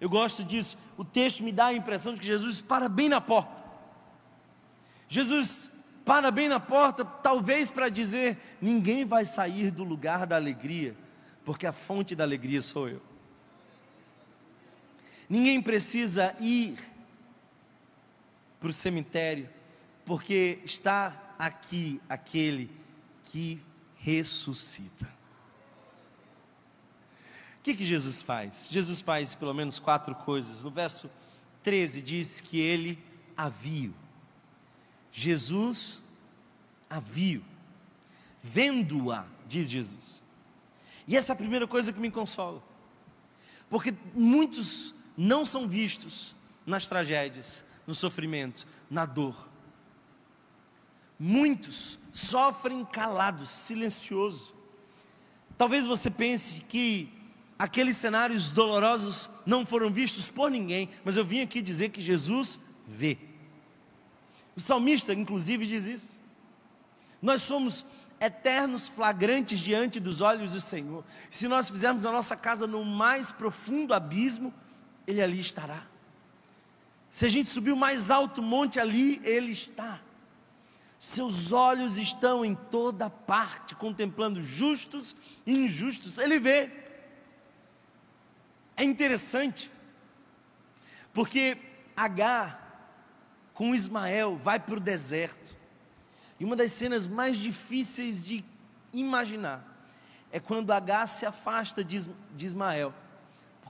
Eu 0.00 0.08
gosto 0.08 0.44
disso. 0.44 0.78
O 0.96 1.04
texto 1.04 1.42
me 1.42 1.50
dá 1.50 1.66
a 1.66 1.74
impressão 1.74 2.14
de 2.14 2.20
que 2.20 2.26
Jesus 2.26 2.62
para 2.62 2.88
bem 2.88 3.08
na 3.08 3.20
porta. 3.20 3.62
Jesus 5.08 5.72
para 6.04 6.30
bem 6.30 6.48
na 6.48 6.60
porta, 6.60 7.04
talvez 7.04 7.72
para 7.72 7.88
dizer: 7.88 8.38
ninguém 8.60 9.04
vai 9.04 9.24
sair 9.24 9.72
do 9.72 9.82
lugar 9.82 10.26
da 10.26 10.36
alegria, 10.36 10.96
porque 11.44 11.66
a 11.66 11.72
fonte 11.72 12.14
da 12.14 12.22
alegria 12.22 12.62
sou 12.62 12.88
eu. 12.88 13.02
Ninguém 15.28 15.60
precisa 15.60 16.34
ir 16.38 16.78
para 18.60 18.70
o 18.70 18.72
cemitério, 18.72 19.48
porque 20.04 20.60
está 20.64 21.34
aqui 21.38 22.00
aquele 22.08 22.70
que 23.24 23.60
ressuscita. 24.00 25.06
O 27.58 27.62
que, 27.62 27.74
que 27.74 27.84
Jesus 27.84 28.22
faz? 28.22 28.68
Jesus 28.70 29.00
faz 29.00 29.34
pelo 29.34 29.52
menos 29.52 29.78
quatro 29.78 30.14
coisas. 30.14 30.64
No 30.64 30.70
verso 30.70 31.10
13 31.62 32.00
diz 32.00 32.40
que 32.40 32.58
ele 32.58 32.98
a 33.36 33.48
viu. 33.48 33.94
Jesus 35.12 36.02
a 36.88 36.98
viu. 36.98 37.44
Vendo-a, 38.42 39.26
diz 39.46 39.68
Jesus. 39.68 40.22
E 41.06 41.16
essa 41.16 41.32
é 41.32 41.34
a 41.34 41.36
primeira 41.36 41.66
coisa 41.66 41.92
que 41.92 42.00
me 42.00 42.10
consola. 42.10 42.62
Porque 43.68 43.94
muitos 44.14 44.94
não 45.16 45.44
são 45.44 45.68
vistos 45.68 46.34
nas 46.64 46.86
tragédias, 46.86 47.64
no 47.86 47.94
sofrimento, 47.94 48.66
na 48.90 49.04
dor. 49.04 49.50
Muitos 51.22 51.98
sofrem 52.10 52.82
calados, 52.82 53.50
silenciosos. 53.50 54.54
Talvez 55.58 55.84
você 55.84 56.10
pense 56.10 56.62
que 56.62 57.12
aqueles 57.58 57.98
cenários 57.98 58.50
dolorosos 58.50 59.28
não 59.44 59.66
foram 59.66 59.90
vistos 59.90 60.30
por 60.30 60.50
ninguém, 60.50 60.88
mas 61.04 61.18
eu 61.18 61.24
vim 61.24 61.42
aqui 61.42 61.60
dizer 61.60 61.90
que 61.90 62.00
Jesus 62.00 62.58
vê. 62.86 63.18
O 64.56 64.60
salmista, 64.60 65.12
inclusive, 65.12 65.66
diz 65.66 65.86
isso. 65.86 66.22
Nós 67.20 67.42
somos 67.42 67.84
eternos 68.18 68.88
flagrantes 68.88 69.60
diante 69.60 70.00
dos 70.00 70.22
olhos 70.22 70.54
do 70.54 70.60
Senhor. 70.60 71.04
Se 71.28 71.46
nós 71.46 71.68
fizermos 71.68 72.06
a 72.06 72.12
nossa 72.12 72.34
casa 72.34 72.66
no 72.66 72.82
mais 72.82 73.30
profundo 73.30 73.92
abismo, 73.92 74.54
ele 75.06 75.20
ali 75.20 75.38
estará. 75.38 75.86
Se 77.10 77.26
a 77.26 77.28
gente 77.28 77.50
subir 77.50 77.72
o 77.72 77.76
mais 77.76 78.10
alto 78.10 78.40
monte 78.40 78.78
ali, 78.78 79.20
Ele 79.24 79.50
está. 79.50 80.00
Seus 81.00 81.50
olhos 81.50 81.98
estão 81.98 82.44
em 82.44 82.54
toda 82.54 83.10
parte, 83.10 83.74
contemplando 83.74 84.40
justos 84.40 85.16
e 85.44 85.64
injustos. 85.64 86.18
Ele 86.18 86.38
vê. 86.38 86.70
É 88.76 88.84
interessante, 88.84 89.68
porque 91.12 91.58
Agar 91.96 92.58
com 93.52 93.74
Ismael 93.74 94.36
vai 94.36 94.60
para 94.60 94.76
o 94.76 94.80
deserto. 94.80 95.58
E 96.38 96.44
uma 96.44 96.54
das 96.54 96.70
cenas 96.72 97.08
mais 97.08 97.36
difíceis 97.36 98.24
de 98.24 98.44
imaginar 98.92 99.66
é 100.30 100.38
quando 100.38 100.70
Agar 100.70 101.08
se 101.08 101.26
afasta 101.26 101.82
de 101.82 102.06
Ismael 102.38 102.94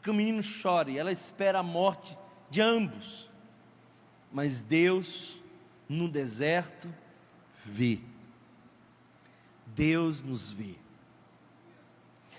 porque 0.01 0.09
o 0.09 0.15
menino 0.15 0.41
chora 0.63 0.91
e 0.91 0.97
ela 0.97 1.13
espera 1.13 1.59
a 1.59 1.63
morte 1.63 2.17
de 2.49 2.63
ambos. 2.63 3.31
Mas 4.33 4.63
Deus, 4.63 5.39
no 5.87 6.09
deserto, 6.09 6.89
vê. 7.65 7.99
Deus 9.67 10.23
nos 10.23 10.51
vê. 10.51 10.75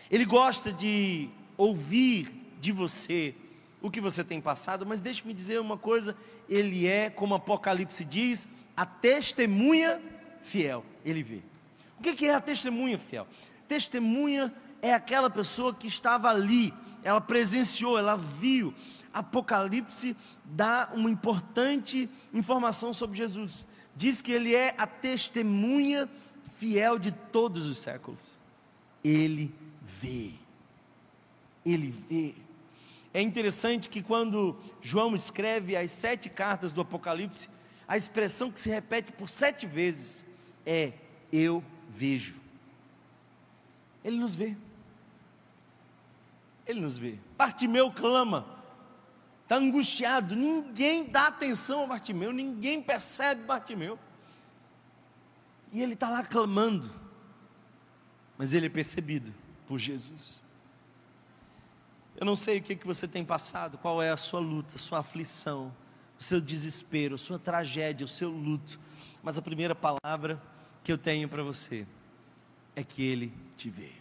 Ele 0.09 0.25
gosta 0.25 0.71
de 0.71 1.29
ouvir 1.57 2.29
de 2.59 2.71
você 2.71 3.33
o 3.81 3.89
que 3.89 4.01
você 4.01 4.23
tem 4.23 4.41
passado, 4.41 4.85
mas 4.85 5.01
deixe-me 5.01 5.33
dizer 5.33 5.59
uma 5.59 5.77
coisa: 5.77 6.15
Ele 6.49 6.87
é, 6.87 7.09
como 7.09 7.35
Apocalipse 7.35 8.03
diz, 8.03 8.47
a 8.75 8.85
testemunha 8.85 10.01
fiel. 10.41 10.85
Ele 11.05 11.23
vê. 11.23 11.41
O 11.99 12.03
que 12.03 12.25
é 12.25 12.33
a 12.33 12.41
testemunha 12.41 12.97
fiel? 12.97 13.27
Testemunha 13.67 14.53
é 14.81 14.93
aquela 14.93 15.29
pessoa 15.29 15.73
que 15.73 15.87
estava 15.87 16.29
ali 16.29 16.73
ela 17.03 17.21
presenciou, 17.21 17.97
ela 17.97 18.15
viu. 18.15 18.73
Apocalipse 19.13 20.15
dá 20.45 20.89
uma 20.93 21.09
importante 21.09 22.09
informação 22.33 22.93
sobre 22.93 23.17
Jesus. 23.17 23.67
Diz 24.01 24.19
que 24.19 24.31
ele 24.31 24.55
é 24.55 24.73
a 24.79 24.87
testemunha 24.87 26.09
fiel 26.57 26.97
de 26.97 27.11
todos 27.11 27.67
os 27.67 27.77
séculos. 27.77 28.41
Ele 29.03 29.53
vê. 29.79 30.31
Ele 31.63 31.91
vê. 32.09 32.33
É 33.13 33.21
interessante 33.21 33.89
que 33.89 34.01
quando 34.01 34.57
João 34.81 35.13
escreve 35.13 35.75
as 35.75 35.91
sete 35.91 36.29
cartas 36.29 36.71
do 36.71 36.81
Apocalipse, 36.81 37.47
a 37.87 37.95
expressão 37.95 38.49
que 38.51 38.59
se 38.59 38.71
repete 38.71 39.11
por 39.11 39.29
sete 39.29 39.67
vezes 39.67 40.25
é: 40.65 40.93
Eu 41.31 41.63
vejo. 41.87 42.41
Ele 44.03 44.17
nos 44.17 44.33
vê. 44.33 44.57
Ele 46.65 46.79
nos 46.79 46.97
vê. 46.97 47.19
Bartimeu 47.37 47.91
clama, 47.91 48.47
está 49.51 49.57
angustiado, 49.57 50.33
ninguém 50.33 51.03
dá 51.03 51.27
atenção 51.27 51.83
a 51.83 51.87
Bartimeu, 51.87 52.31
ninguém 52.31 52.81
percebe 52.81 53.43
Bartimeu. 53.43 53.99
E 55.73 55.83
ele 55.83 55.93
está 55.93 56.09
lá 56.09 56.23
clamando, 56.23 56.89
mas 58.37 58.53
ele 58.53 58.67
é 58.67 58.69
percebido 58.69 59.33
por 59.67 59.77
Jesus. 59.77 60.41
Eu 62.15 62.25
não 62.25 62.37
sei 62.37 62.59
o 62.59 62.61
que, 62.61 62.77
que 62.77 62.87
você 62.87 63.05
tem 63.05 63.25
passado, 63.25 63.77
qual 63.77 64.01
é 64.01 64.09
a 64.09 64.15
sua 64.15 64.39
luta, 64.39 64.77
sua 64.77 64.99
aflição, 64.99 65.75
o 66.17 66.23
seu 66.23 66.39
desespero, 66.39 67.15
a 67.15 67.17
sua 67.17 67.37
tragédia, 67.37 68.05
o 68.05 68.09
seu 68.09 68.29
luto, 68.29 68.79
mas 69.21 69.37
a 69.37 69.41
primeira 69.41 69.75
palavra 69.75 70.41
que 70.81 70.93
eu 70.93 70.97
tenho 70.97 71.27
para 71.27 71.43
você 71.43 71.85
é 72.73 72.85
que 72.85 73.03
Ele 73.03 73.33
te 73.57 73.69
vê. 73.69 73.91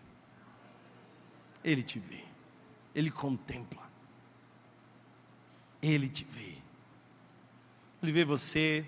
Ele 1.64 1.82
te 1.82 1.98
vê. 1.98 2.22
Ele 2.94 3.10
contempla. 3.10 3.89
Ele 5.82 6.08
te 6.08 6.24
vê. 6.24 6.56
Ele 8.02 8.12
vê 8.12 8.24
você 8.24 8.86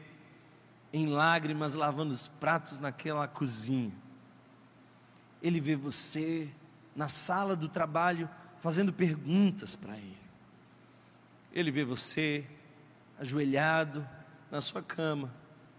em 0.92 1.06
lágrimas 1.06 1.74
lavando 1.74 2.12
os 2.12 2.28
pratos 2.28 2.78
naquela 2.78 3.26
cozinha. 3.26 3.92
Ele 5.42 5.60
vê 5.60 5.74
você 5.74 6.48
na 6.94 7.08
sala 7.08 7.56
do 7.56 7.68
trabalho 7.68 8.28
fazendo 8.58 8.92
perguntas 8.92 9.74
para 9.74 9.96
ele. 9.96 10.18
Ele 11.52 11.70
vê 11.70 11.84
você 11.84 12.46
ajoelhado 13.18 14.06
na 14.50 14.60
sua 14.60 14.82
cama, 14.82 15.34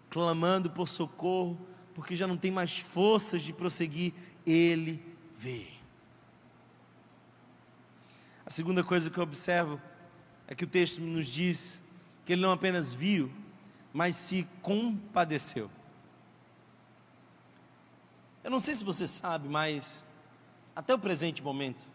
clamando 0.09 0.69
por 0.69 0.87
socorro, 0.87 1.59
porque 1.93 2.15
já 2.15 2.27
não 2.27 2.37
tem 2.37 2.51
mais 2.51 2.79
forças 2.79 3.41
de 3.41 3.53
prosseguir. 3.53 4.13
Ele 4.45 5.03
vê. 5.35 5.67
A 8.45 8.49
segunda 8.49 8.83
coisa 8.83 9.09
que 9.09 9.17
eu 9.17 9.23
observo 9.23 9.79
é 10.47 10.55
que 10.55 10.63
o 10.63 10.67
texto 10.67 11.01
nos 11.01 11.27
diz 11.27 11.83
que 12.25 12.33
ele 12.33 12.41
não 12.41 12.51
apenas 12.51 12.93
viu, 12.93 13.31
mas 13.93 14.15
se 14.15 14.47
compadeceu. 14.61 15.69
Eu 18.43 18.51
não 18.51 18.59
sei 18.59 18.75
se 18.75 18.83
você 18.83 19.07
sabe, 19.07 19.47
mas 19.47 20.05
até 20.75 20.93
o 20.93 20.99
presente 20.99 21.41
momento, 21.41 21.89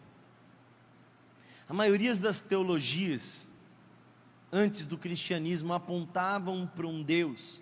a 1.67 1.73
maioria 1.73 2.13
das 2.15 2.41
teologias 2.41 3.47
antes 4.51 4.85
do 4.85 4.97
cristianismo 4.97 5.73
apontavam 5.73 6.65
para 6.65 6.87
um 6.87 7.03
Deus 7.03 7.61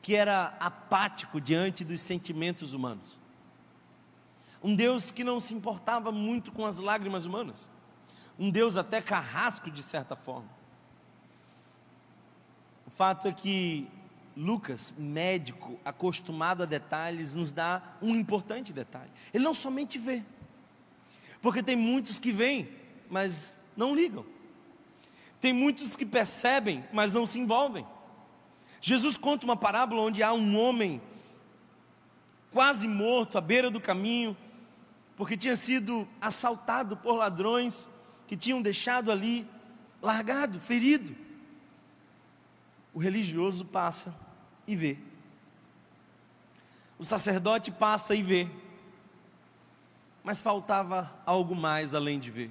que 0.00 0.16
era 0.16 0.56
apático 0.58 1.40
diante 1.40 1.84
dos 1.84 2.00
sentimentos 2.00 2.72
humanos 2.72 3.20
um 4.62 4.74
Deus 4.74 5.10
que 5.10 5.24
não 5.24 5.40
se 5.40 5.54
importava 5.54 6.12
muito 6.12 6.52
com 6.52 6.64
as 6.64 6.78
lágrimas 6.78 7.26
humanas, 7.26 7.68
um 8.38 8.50
Deus 8.50 8.76
até 8.76 9.00
carrasco 9.00 9.70
de 9.70 9.82
certa 9.82 10.16
forma. 10.16 10.48
O 12.86 12.90
fato 12.90 13.28
é 13.28 13.32
que 13.32 13.88
Lucas, 14.36 14.94
médico, 14.96 15.78
acostumado 15.84 16.62
a 16.62 16.66
detalhes, 16.66 17.34
nos 17.34 17.50
dá 17.50 17.82
um 18.00 18.14
importante 18.14 18.72
detalhe. 18.72 19.10
Ele 19.32 19.44
não 19.44 19.54
somente 19.54 19.98
vê, 19.98 20.22
porque 21.40 21.62
tem 21.62 21.76
muitos 21.76 22.18
que 22.18 22.32
veem, 22.32 22.68
mas 23.10 23.60
não 23.76 23.94
ligam. 23.94 24.24
Tem 25.40 25.52
muitos 25.52 25.96
que 25.96 26.06
percebem, 26.06 26.84
mas 26.92 27.12
não 27.12 27.26
se 27.26 27.38
envolvem. 27.38 27.86
Jesus 28.80 29.18
conta 29.18 29.44
uma 29.44 29.56
parábola 29.56 30.02
onde 30.02 30.22
há 30.22 30.32
um 30.32 30.58
homem 30.58 31.00
quase 32.52 32.86
morto 32.86 33.38
à 33.38 33.40
beira 33.40 33.70
do 33.70 33.80
caminho, 33.80 34.36
porque 35.16 35.36
tinha 35.36 35.56
sido 35.56 36.06
assaltado 36.20 36.96
por 36.96 37.14
ladrões 37.14 37.88
que 38.32 38.36
tinham 38.38 38.62
deixado 38.62 39.12
ali 39.12 39.46
largado, 40.00 40.58
ferido. 40.58 41.14
O 42.94 42.98
religioso 42.98 43.62
passa 43.62 44.16
e 44.66 44.74
vê. 44.74 44.96
O 46.98 47.04
sacerdote 47.04 47.70
passa 47.70 48.14
e 48.14 48.22
vê. 48.22 48.48
Mas 50.24 50.40
faltava 50.40 51.14
algo 51.26 51.54
mais 51.54 51.94
além 51.94 52.18
de 52.18 52.30
ver. 52.30 52.50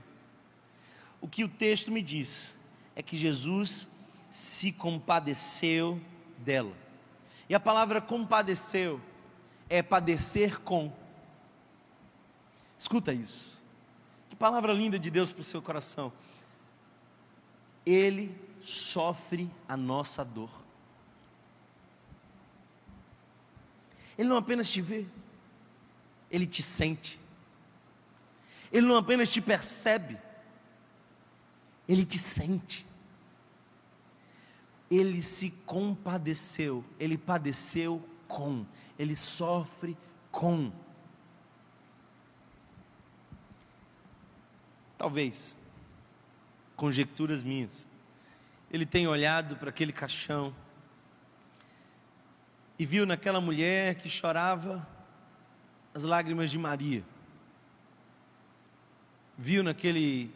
O 1.20 1.28
que 1.28 1.44
o 1.44 1.50
texto 1.50 1.92
me 1.92 2.04
diz 2.04 2.56
é 2.96 3.02
que 3.02 3.18
Jesus 3.18 3.88
se 4.30 4.72
compadeceu 4.72 6.00
dela. 6.38 6.78
E 7.50 7.56
a 7.56 7.60
palavra 7.60 8.00
compadeceu 8.00 9.02
é 9.68 9.82
padecer 9.82 10.60
com. 10.60 10.94
Escuta 12.78 13.12
isso. 13.12 13.62
Que 14.32 14.36
palavra 14.36 14.74
linda 14.74 14.98
de 14.98 15.12
Deus 15.12 15.32
para 15.32 15.42
o 15.42 15.44
seu 15.44 15.62
coração. 15.62 16.12
Ele 17.86 18.36
sofre 18.60 19.52
a 19.68 19.78
nossa 19.78 20.26
dor. 20.26 20.50
Ele 24.18 24.28
não 24.28 24.38
apenas 24.38 24.68
te 24.68 24.82
vê, 24.82 25.06
ele 26.32 26.48
te 26.48 26.64
sente. 26.64 27.20
Ele 28.72 28.88
não 28.88 28.98
apenas 28.98 29.32
te 29.32 29.40
percebe, 29.40 30.18
ele 31.88 32.04
te 32.04 32.18
sente 32.18 32.88
ele 34.92 35.24
se 35.24 35.52
compadeceu, 35.66 36.84
ele 37.00 37.18
padeceu 37.18 38.04
com, 38.28 38.66
ele 39.00 39.16
sofre 39.16 39.98
com. 40.30 40.70
Talvez, 45.02 45.58
conjecturas 46.76 47.42
minhas, 47.42 47.90
ele 48.70 48.86
tenha 48.86 49.10
olhado 49.10 49.56
para 49.56 49.72
aquele 49.72 49.92
caixão 49.92 50.56
e 52.78 52.86
viu 52.86 53.04
naquela 53.04 53.42
mulher 53.42 53.96
que 53.96 54.08
chorava 54.08 54.88
as 55.92 56.04
lágrimas 56.04 56.52
de 56.52 56.60
Maria, 56.60 57.04
viu 59.36 59.64
naquele 59.64 60.32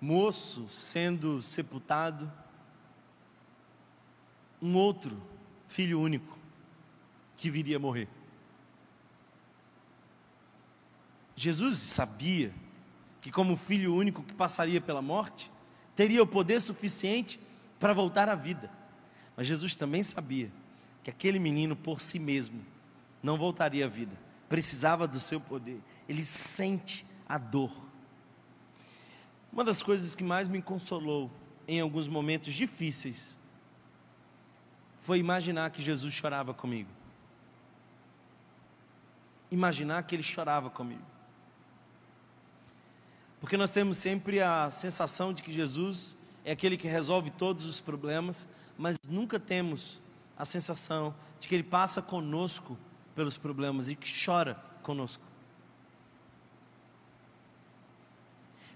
moço 0.00 0.66
sendo 0.66 1.42
sepultado 1.42 2.32
um 4.62 4.74
outro 4.76 5.22
filho 5.68 6.00
único 6.00 6.38
que 7.36 7.50
viria 7.50 7.76
a 7.76 7.80
morrer. 7.80 8.08
Jesus 11.36 11.76
sabia 11.76 12.63
que, 13.24 13.30
como 13.30 13.56
filho 13.56 13.94
único 13.94 14.22
que 14.22 14.34
passaria 14.34 14.82
pela 14.82 15.00
morte, 15.00 15.50
teria 15.96 16.22
o 16.22 16.26
poder 16.26 16.60
suficiente 16.60 17.40
para 17.80 17.94
voltar 17.94 18.28
à 18.28 18.34
vida. 18.34 18.70
Mas 19.34 19.46
Jesus 19.46 19.74
também 19.74 20.02
sabia 20.02 20.52
que 21.02 21.08
aquele 21.08 21.38
menino 21.38 21.74
por 21.74 22.02
si 22.02 22.18
mesmo 22.18 22.62
não 23.22 23.38
voltaria 23.38 23.86
à 23.86 23.88
vida, 23.88 24.14
precisava 24.46 25.08
do 25.08 25.18
seu 25.18 25.40
poder. 25.40 25.80
Ele 26.06 26.22
sente 26.22 27.06
a 27.26 27.38
dor. 27.38 27.72
Uma 29.50 29.64
das 29.64 29.80
coisas 29.80 30.14
que 30.14 30.22
mais 30.22 30.46
me 30.46 30.60
consolou 30.60 31.30
em 31.66 31.80
alguns 31.80 32.06
momentos 32.06 32.52
difíceis 32.52 33.38
foi 35.00 35.18
imaginar 35.18 35.70
que 35.70 35.80
Jesus 35.80 36.12
chorava 36.12 36.52
comigo. 36.52 36.90
Imaginar 39.50 40.02
que 40.02 40.14
ele 40.14 40.22
chorava 40.22 40.68
comigo. 40.68 41.13
Porque 43.44 43.58
nós 43.58 43.72
temos 43.72 43.98
sempre 43.98 44.40
a 44.40 44.70
sensação 44.70 45.30
de 45.30 45.42
que 45.42 45.52
Jesus 45.52 46.16
é 46.46 46.52
aquele 46.52 46.78
que 46.78 46.88
resolve 46.88 47.28
todos 47.28 47.66
os 47.66 47.78
problemas, 47.78 48.48
mas 48.78 48.96
nunca 49.06 49.38
temos 49.38 50.00
a 50.34 50.46
sensação 50.46 51.14
de 51.38 51.46
que 51.46 51.54
ele 51.54 51.62
passa 51.62 52.00
conosco 52.00 52.78
pelos 53.14 53.36
problemas 53.36 53.90
e 53.90 53.96
que 53.96 54.24
chora 54.24 54.54
conosco. 54.82 55.22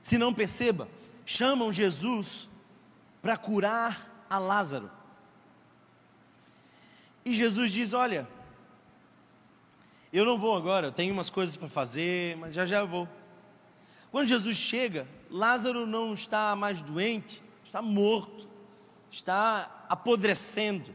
Se 0.02 0.18
não 0.18 0.34
perceba, 0.34 0.86
chamam 1.24 1.72
Jesus 1.72 2.46
para 3.22 3.38
curar 3.38 4.26
a 4.28 4.38
Lázaro. 4.38 4.90
E 7.24 7.32
Jesus 7.32 7.72
diz: 7.72 7.94
Olha, 7.94 8.28
eu 10.12 10.26
não 10.26 10.38
vou 10.38 10.54
agora, 10.54 10.88
eu 10.88 10.92
tenho 10.92 11.14
umas 11.14 11.30
coisas 11.30 11.56
para 11.56 11.70
fazer, 11.70 12.36
mas 12.36 12.52
já 12.52 12.66
já 12.66 12.80
eu 12.80 12.86
vou. 12.86 13.08
Quando 14.10 14.26
Jesus 14.26 14.56
chega, 14.56 15.06
Lázaro 15.30 15.86
não 15.86 16.14
está 16.14 16.56
mais 16.56 16.80
doente, 16.80 17.42
está 17.64 17.82
morto, 17.82 18.48
está 19.10 19.84
apodrecendo. 19.88 20.94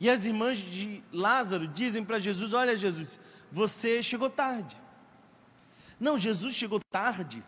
E 0.00 0.10
as 0.10 0.24
irmãs 0.24 0.58
de 0.58 1.02
Lázaro 1.12 1.68
dizem 1.68 2.04
para 2.04 2.18
Jesus: 2.18 2.52
Olha, 2.52 2.76
Jesus, 2.76 3.20
você 3.50 4.02
chegou 4.02 4.28
tarde. 4.28 4.76
Não, 5.98 6.18
Jesus 6.18 6.54
chegou 6.54 6.80
tarde 6.80 7.42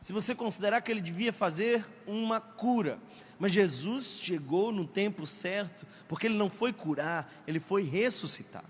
se 0.00 0.14
você 0.14 0.34
considerar 0.34 0.80
que 0.80 0.90
ele 0.90 1.02
devia 1.02 1.32
fazer 1.32 1.84
uma 2.06 2.40
cura. 2.40 2.98
Mas 3.38 3.52
Jesus 3.52 4.20
chegou 4.22 4.72
no 4.72 4.86
tempo 4.86 5.26
certo, 5.26 5.86
porque 6.08 6.26
ele 6.26 6.36
não 6.36 6.48
foi 6.48 6.72
curar, 6.72 7.30
ele 7.46 7.60
foi 7.60 7.84
ressuscitar. 7.84 8.64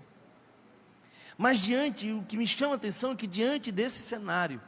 Mas 1.37 1.59
diante, 1.59 2.11
o 2.11 2.23
que 2.23 2.37
me 2.37 2.45
chama 2.45 2.73
a 2.73 2.75
atenção 2.75 3.13
é 3.13 3.15
que 3.15 3.27
diante 3.27 3.71
desse 3.71 4.01
cenário, 4.01 4.61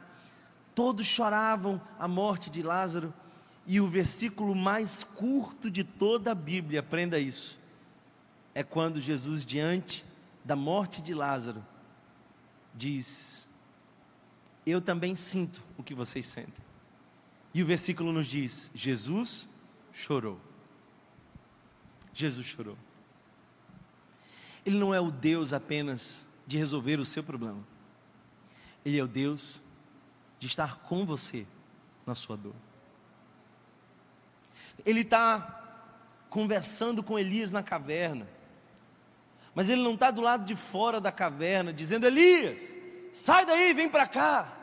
todos 0.74 1.06
choravam 1.06 1.80
a 1.98 2.08
morte 2.08 2.50
de 2.50 2.62
Lázaro, 2.62 3.12
e 3.66 3.80
o 3.80 3.88
versículo 3.88 4.54
mais 4.54 5.02
curto 5.02 5.70
de 5.70 5.82
toda 5.82 6.32
a 6.32 6.34
Bíblia, 6.34 6.80
aprenda 6.80 7.18
isso, 7.18 7.58
é 8.54 8.62
quando 8.62 9.00
Jesus, 9.00 9.44
diante 9.44 10.04
da 10.44 10.54
morte 10.54 11.00
de 11.00 11.14
Lázaro, 11.14 11.64
diz: 12.74 13.48
eu 14.66 14.80
também 14.80 15.14
sinto 15.14 15.62
o 15.76 15.82
que 15.82 15.94
vocês 15.94 16.26
sentem. 16.26 16.64
E 17.52 17.62
o 17.62 17.66
versículo 17.66 18.12
nos 18.12 18.26
diz: 18.26 18.70
Jesus 18.74 19.48
chorou. 19.92 20.40
Jesus 22.12 22.46
chorou. 22.46 22.76
Ele 24.64 24.78
não 24.78 24.94
é 24.94 25.00
o 25.00 25.10
Deus 25.10 25.52
apenas 25.52 26.26
de 26.46 26.56
resolver 26.56 26.98
o 26.98 27.04
seu 27.04 27.22
problema. 27.22 27.62
Ele 28.84 28.98
é 28.98 29.02
o 29.02 29.08
Deus 29.08 29.60
de 30.44 30.48
estar 30.48 30.76
com 30.80 31.06
você 31.06 31.46
na 32.04 32.14
sua 32.14 32.36
dor. 32.36 32.54
Ele 34.84 35.00
está 35.00 35.88
conversando 36.28 37.02
com 37.02 37.18
Elias 37.18 37.50
na 37.50 37.62
caverna, 37.62 38.28
mas 39.54 39.70
ele 39.70 39.82
não 39.82 39.94
está 39.94 40.10
do 40.10 40.20
lado 40.20 40.44
de 40.44 40.54
fora 40.54 41.00
da 41.00 41.10
caverna 41.10 41.72
dizendo: 41.72 42.06
Elias, 42.06 42.76
sai 43.10 43.46
daí, 43.46 43.72
vem 43.72 43.88
para 43.88 44.06
cá. 44.06 44.54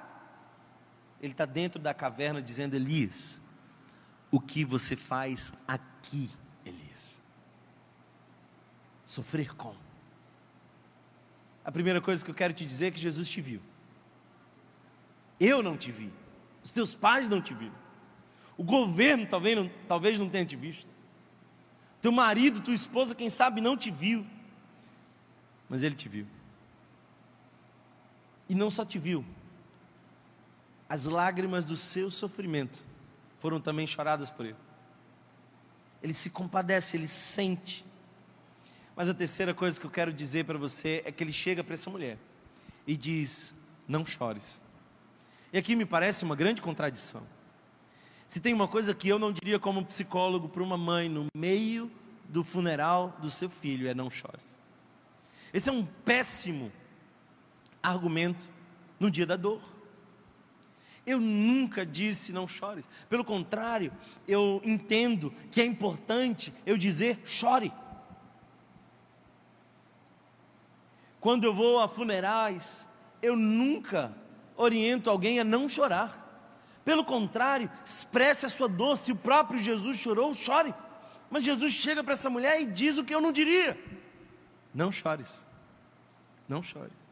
Ele 1.20 1.32
está 1.32 1.46
dentro 1.46 1.82
da 1.82 1.96
caverna 1.96 2.44
dizendo: 2.44 2.76
Elias, 2.76 3.42
o 4.30 4.40
que 4.40 4.64
você 4.64 4.96
faz 4.96 5.52
aqui, 5.68 6.30
Elias? 6.64 7.24
Sofrer 9.04 9.56
com. 9.56 9.76
A 11.66 11.72
primeira 11.72 12.00
coisa 12.00 12.24
que 12.24 12.30
eu 12.30 12.36
quero 12.36 12.54
te 12.54 12.68
dizer 12.68 12.88
é 12.88 12.92
que 12.92 13.00
Jesus 13.00 13.28
te 13.28 13.42
viu. 13.42 13.71
Eu 15.42 15.64
não 15.64 15.76
te 15.76 15.92
vi. 15.92 16.14
Os 16.64 16.72
teus 16.72 16.94
pais 16.94 17.28
não 17.28 17.42
te 17.42 17.52
viram. 17.52 17.74
O 18.56 18.64
governo 18.64 19.26
talvez 19.26 19.58
não, 19.58 19.72
talvez 19.88 20.20
não 20.20 20.30
tenha 20.30 20.46
te 20.46 20.56
visto. 20.56 20.96
Teu 22.00 22.12
marido, 22.12 22.62
tua 22.62 22.76
esposa, 22.76 23.16
quem 23.16 23.28
sabe 23.28 23.60
não 23.60 23.76
te 23.76 23.89
viu. 23.89 24.24
Mas 25.68 25.82
ele 25.82 25.96
te 25.96 26.08
viu. 26.08 26.28
E 28.48 28.54
não 28.54 28.70
só 28.70 28.86
te 28.86 29.00
viu, 29.00 29.26
as 30.88 31.06
lágrimas 31.06 31.66
do 31.66 31.76
seu 31.76 32.12
sofrimento 32.12 32.86
foram 33.39 33.60
também 33.60 33.88
choradas 33.88 34.30
por 34.30 34.46
ele. 34.46 34.58
Ele 36.04 36.14
se 36.14 36.30
compadece, 36.30 36.98
ele 36.98 37.08
sente. 37.08 37.84
Mas 38.96 39.10
a 39.10 39.14
terceira 39.14 39.54
coisa 39.56 39.80
que 39.80 39.88
eu 39.88 39.92
quero 39.92 40.14
dizer 40.14 40.46
para 40.46 40.58
você 40.58 41.02
é 41.04 41.12
que 41.12 41.24
ele 41.24 41.34
chega 41.34 41.64
para 41.64 41.74
essa 41.74 41.89
mulher 41.89 42.20
e 42.86 42.96
diz: 42.96 43.56
Não 43.88 44.06
chores. 44.06 44.62
E 45.54 45.58
aqui 45.58 45.76
me 45.76 45.86
parece 45.86 46.24
uma 46.24 46.36
grande 46.36 46.62
contradição. 46.62 47.22
Se 48.26 48.39
tem 48.39 48.54
uma 48.54 48.68
coisa 48.68 48.93
que 48.93 49.10
eu 49.10 49.20
não 49.20 49.34
diria 49.34 49.60
como 49.60 49.86
psicólogo 49.86 50.47
para 50.47 50.64
uma 50.64 50.78
mãe 50.78 51.10
no 51.10 51.26
meio 51.36 51.91
do 52.30 52.43
funeral 52.43 53.18
do 53.22 53.30
seu 53.30 53.49
filho, 53.49 53.89
é 53.89 53.93
não 53.93 54.10
chores. 54.10 54.62
Esse 55.54 55.70
é 55.70 55.74
um 55.74 55.86
péssimo 55.86 56.72
argumento 57.84 58.49
no 58.97 59.12
dia 59.12 59.26
da 59.26 59.36
dor. 59.36 59.62
Eu 61.06 61.20
nunca 61.20 61.86
disse 61.86 62.32
não 62.32 62.47
chores. 62.47 62.88
Pelo 63.10 63.26
contrário, 63.26 63.91
eu 64.26 64.62
entendo 64.64 65.34
que 65.52 65.60
é 65.60 65.66
importante 65.66 66.54
eu 66.66 66.78
dizer 66.78 67.20
chore. 67.26 67.74
Quando 71.20 71.43
eu 71.43 71.54
vou 71.54 71.80
a 71.80 71.88
funerais, 71.88 72.88
eu 73.22 73.36
nunca 73.36 74.16
oriento 74.62 75.09
alguém 75.09 75.39
a 75.39 75.43
não 75.43 75.68
chorar. 75.68 76.22
Pelo 76.84 77.03
contrário, 77.03 77.70
expresse 77.86 78.45
a 78.45 78.49
sua 78.49 78.68
dor. 78.68 78.97
Se 78.97 79.12
o 79.12 79.16
próprio 79.16 79.59
Jesus 79.59 79.97
chorou, 79.97 80.34
chore. 80.34 80.74
Mas 81.30 81.43
Jesus 81.43 81.74
chega 81.74 82.03
para 82.03 82.14
essa 82.14 82.30
mulher 82.30 82.62
e 82.62 82.66
diz 82.66 82.97
o 82.97 83.03
que 83.03 83.14
eu 83.14 83.22
não 83.22 83.32
diria: 83.32 83.78
Não 84.74 84.91
chores. 84.91 85.45
Não 86.47 86.62
chores. 86.62 87.09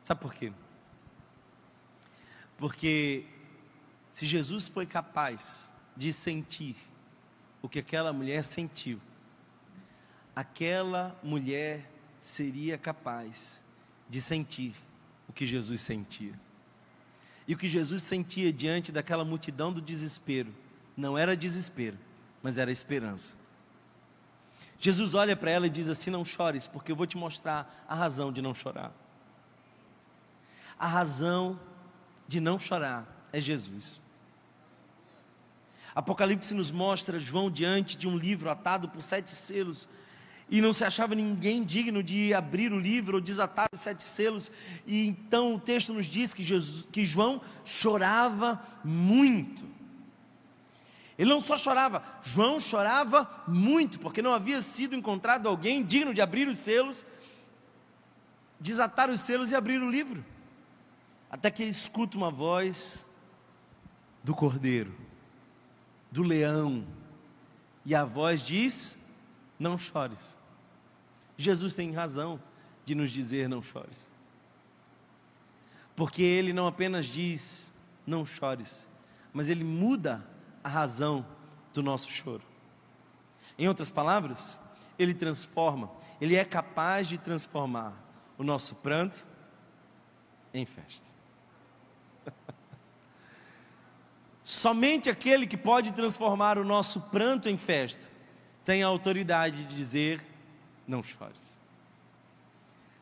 Sabe 0.00 0.20
por 0.20 0.32
quê? 0.32 0.52
Porque 2.56 3.24
se 4.10 4.24
Jesus 4.24 4.68
foi 4.68 4.86
capaz 4.86 5.74
de 5.96 6.12
sentir 6.12 6.76
o 7.60 7.68
que 7.68 7.80
aquela 7.80 8.12
mulher 8.12 8.44
sentiu, 8.44 9.00
aquela 10.34 11.18
mulher 11.22 11.90
seria 12.20 12.78
capaz 12.78 13.62
de 14.08 14.20
sentir 14.20 14.74
o 15.28 15.32
que 15.32 15.46
Jesus 15.46 15.80
sentia. 15.80 16.32
E 17.46 17.54
o 17.54 17.58
que 17.58 17.68
Jesus 17.68 18.02
sentia 18.02 18.52
diante 18.52 18.90
daquela 18.90 19.24
multidão 19.24 19.72
do 19.72 19.80
desespero 19.80 20.52
não 20.96 21.16
era 21.16 21.36
desespero, 21.36 21.98
mas 22.42 22.58
era 22.58 22.70
esperança. 22.70 23.36
Jesus 24.78 25.14
olha 25.14 25.36
para 25.36 25.50
ela 25.50 25.66
e 25.66 25.70
diz 25.70 25.88
assim: 25.88 26.10
Não 26.10 26.24
chores, 26.24 26.66
porque 26.66 26.92
eu 26.92 26.96
vou 26.96 27.06
te 27.06 27.16
mostrar 27.16 27.84
a 27.88 27.94
razão 27.94 28.32
de 28.32 28.42
não 28.42 28.54
chorar. 28.54 28.92
A 30.78 30.86
razão 30.86 31.58
de 32.28 32.40
não 32.40 32.58
chorar 32.58 33.06
é 33.32 33.40
Jesus. 33.40 34.00
Apocalipse 35.94 36.52
nos 36.52 36.70
mostra 36.70 37.18
João 37.18 37.50
diante 37.50 37.96
de 37.96 38.06
um 38.06 38.18
livro 38.18 38.50
atado 38.50 38.88
por 38.88 39.00
sete 39.00 39.30
selos, 39.30 39.88
e 40.48 40.60
não 40.60 40.72
se 40.72 40.84
achava 40.84 41.14
ninguém 41.14 41.64
digno 41.64 42.02
de 42.02 42.32
abrir 42.32 42.72
o 42.72 42.78
livro 42.78 43.16
ou 43.16 43.20
desatar 43.20 43.66
os 43.72 43.80
sete 43.80 44.02
selos, 44.02 44.52
e 44.86 45.08
então 45.08 45.54
o 45.54 45.60
texto 45.60 45.92
nos 45.92 46.06
diz 46.06 46.32
que, 46.32 46.42
Jesus, 46.42 46.86
que 46.92 47.04
João 47.04 47.40
chorava 47.64 48.62
muito. 48.84 49.66
Ele 51.18 51.30
não 51.30 51.40
só 51.40 51.56
chorava, 51.56 52.02
João 52.22 52.60
chorava 52.60 53.28
muito, 53.48 53.98
porque 53.98 54.22
não 54.22 54.34
havia 54.34 54.60
sido 54.60 54.94
encontrado 54.94 55.48
alguém 55.48 55.82
digno 55.82 56.14
de 56.14 56.20
abrir 56.20 56.46
os 56.46 56.58
selos, 56.58 57.04
desatar 58.60 59.10
os 59.10 59.20
selos 59.20 59.50
e 59.50 59.56
abrir 59.56 59.82
o 59.82 59.90
livro. 59.90 60.24
Até 61.30 61.50
que 61.50 61.62
ele 61.62 61.70
escuta 61.70 62.16
uma 62.16 62.30
voz 62.30 63.06
do 64.22 64.34
cordeiro, 64.34 64.94
do 66.10 66.22
leão, 66.22 66.86
e 67.84 67.94
a 67.94 68.04
voz 68.04 68.42
diz: 68.42 68.98
Não 69.58 69.76
chores. 69.78 70.38
Jesus 71.36 71.74
tem 71.74 71.92
razão 71.92 72.40
de 72.84 72.94
nos 72.94 73.10
dizer: 73.10 73.48
Não 73.48 73.62
chores. 73.62 74.12
Porque 75.94 76.22
ele 76.22 76.52
não 76.52 76.66
apenas 76.66 77.06
diz: 77.06 77.74
Não 78.06 78.24
chores, 78.24 78.90
mas 79.32 79.48
ele 79.48 79.64
muda 79.64 80.26
a 80.62 80.68
razão 80.68 81.26
do 81.72 81.82
nosso 81.82 82.10
choro. 82.10 82.42
Em 83.58 83.68
outras 83.68 83.90
palavras, 83.90 84.60
ele 84.98 85.14
transforma, 85.14 85.90
ele 86.20 86.36
é 86.36 86.44
capaz 86.44 87.08
de 87.08 87.16
transformar 87.16 87.92
o 88.36 88.44
nosso 88.44 88.76
pranto 88.76 89.26
em 90.52 90.66
festa. 90.66 91.06
Somente 94.44 95.08
aquele 95.08 95.46
que 95.46 95.56
pode 95.56 95.92
transformar 95.92 96.58
o 96.58 96.64
nosso 96.64 97.00
pranto 97.00 97.48
em 97.48 97.56
festa 97.56 98.15
tem 98.66 98.82
a 98.82 98.88
autoridade 98.88 99.64
de 99.64 99.76
dizer: 99.76 100.20
não 100.86 101.02
chores. 101.02 101.58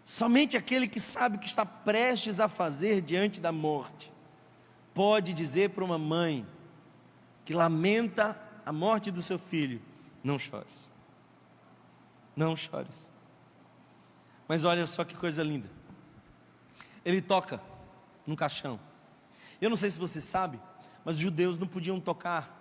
Somente 0.04 0.56
aquele 0.56 0.86
que 0.86 1.00
sabe 1.00 1.38
que 1.38 1.46
está 1.46 1.64
prestes 1.64 2.38
a 2.38 2.46
fazer 2.46 3.00
diante 3.00 3.40
da 3.40 3.50
morte 3.50 4.12
pode 4.92 5.32
dizer 5.32 5.70
para 5.70 5.82
uma 5.82 5.98
mãe 5.98 6.46
que 7.44 7.54
lamenta 7.54 8.38
a 8.64 8.72
morte 8.72 9.10
do 9.10 9.22
seu 9.22 9.38
filho: 9.38 9.80
não 10.22 10.38
chores. 10.38 10.92
Não 12.36 12.54
chores. 12.54 13.10
Mas 14.46 14.64
olha 14.64 14.84
só 14.84 15.02
que 15.02 15.16
coisa 15.16 15.42
linda. 15.42 15.70
Ele 17.02 17.22
toca 17.22 17.60
num 18.26 18.36
caixão. 18.36 18.78
Eu 19.60 19.70
não 19.70 19.76
sei 19.76 19.88
se 19.88 19.98
você 19.98 20.20
sabe, 20.20 20.60
mas 21.04 21.16
os 21.16 21.22
judeus 21.22 21.58
não 21.58 21.66
podiam 21.66 21.98
tocar 21.98 22.60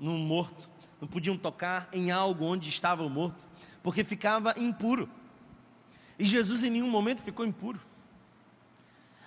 num 0.00 0.16
morto, 0.16 0.70
não 1.02 1.08
podiam 1.08 1.36
tocar 1.36 1.88
em 1.92 2.12
algo 2.12 2.44
onde 2.44 2.68
estava 2.68 3.02
o 3.02 3.10
morto, 3.10 3.48
porque 3.82 4.04
ficava 4.04 4.54
impuro. 4.56 5.10
E 6.16 6.24
Jesus 6.24 6.62
em 6.62 6.70
nenhum 6.70 6.88
momento 6.88 7.24
ficou 7.24 7.44
impuro. 7.44 7.80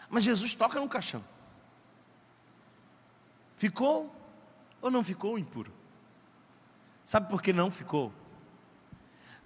Mas 0.10 0.24
Jesus 0.24 0.56
toca 0.56 0.80
no 0.80 0.88
caixão. 0.88 1.22
Ficou 3.58 4.10
ou 4.82 4.90
não 4.90 5.04
ficou 5.04 5.38
impuro? 5.38 5.70
Sabe 7.04 7.30
por 7.30 7.42
que 7.42 7.52
não 7.52 7.70
ficou? 7.70 8.14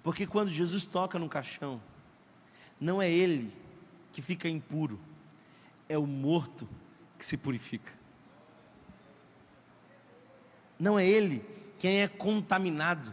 Porque 0.00 0.24
quando 0.24 0.50
Jesus 0.50 0.84
toca 0.84 1.18
no 1.18 1.28
caixão, 1.28 1.82
não 2.80 3.02
é 3.02 3.10
ele 3.10 3.52
que 4.12 4.22
fica 4.22 4.48
impuro, 4.48 5.00
é 5.88 5.98
o 5.98 6.06
morto 6.06 6.68
que 7.18 7.26
se 7.26 7.36
purifica. 7.36 7.92
Não 10.78 10.96
é 10.96 11.04
ele 11.04 11.58
quem 11.80 12.02
é 12.02 12.08
contaminado, 12.08 13.12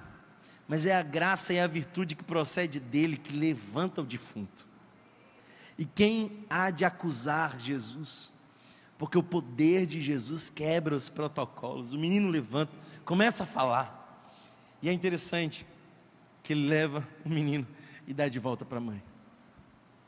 mas 0.67 0.85
é 0.85 0.93
a 0.93 1.01
graça 1.01 1.53
e 1.53 1.59
a 1.59 1.65
virtude 1.65 2.15
que 2.15 2.23
procede 2.23 2.81
dele 2.81 3.15
que 3.15 3.31
levanta 3.31 4.01
o 4.01 4.05
defunto. 4.05 4.67
E 5.77 5.85
quem 5.85 6.45
há 6.49 6.69
de 6.69 6.83
acusar 6.83 7.57
Jesus? 7.57 8.29
Porque 8.97 9.17
o 9.17 9.23
poder 9.23 9.85
de 9.85 10.01
Jesus 10.01 10.49
quebra 10.49 10.93
os 10.93 11.07
protocolos. 11.07 11.93
O 11.93 11.97
menino 11.97 12.29
levanta, 12.29 12.73
começa 13.05 13.43
a 13.43 13.47
falar. 13.47 14.35
E 14.81 14.89
é 14.89 14.91
interessante 14.91 15.65
que 16.43 16.51
ele 16.51 16.67
leva 16.67 17.07
o 17.23 17.29
menino 17.29 17.65
e 18.05 18.13
dá 18.13 18.27
de 18.27 18.37
volta 18.37 18.65
para 18.65 18.79
a 18.79 18.81
mãe. 18.81 19.01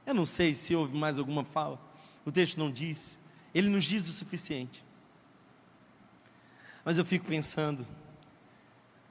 Eu 0.06 0.14
não 0.14 0.26
sei 0.26 0.54
se 0.54 0.76
houve 0.76 0.98
mais 0.98 1.18
alguma 1.18 1.46
fala. 1.46 1.80
O 2.26 2.32
texto 2.32 2.58
não 2.58 2.70
diz. 2.70 3.22
Ele 3.54 3.70
nos 3.70 3.86
diz 3.86 4.10
o 4.10 4.12
suficiente. 4.12 4.84
Mas 6.84 6.98
eu 6.98 7.06
fico 7.06 7.26
pensando 7.26 7.88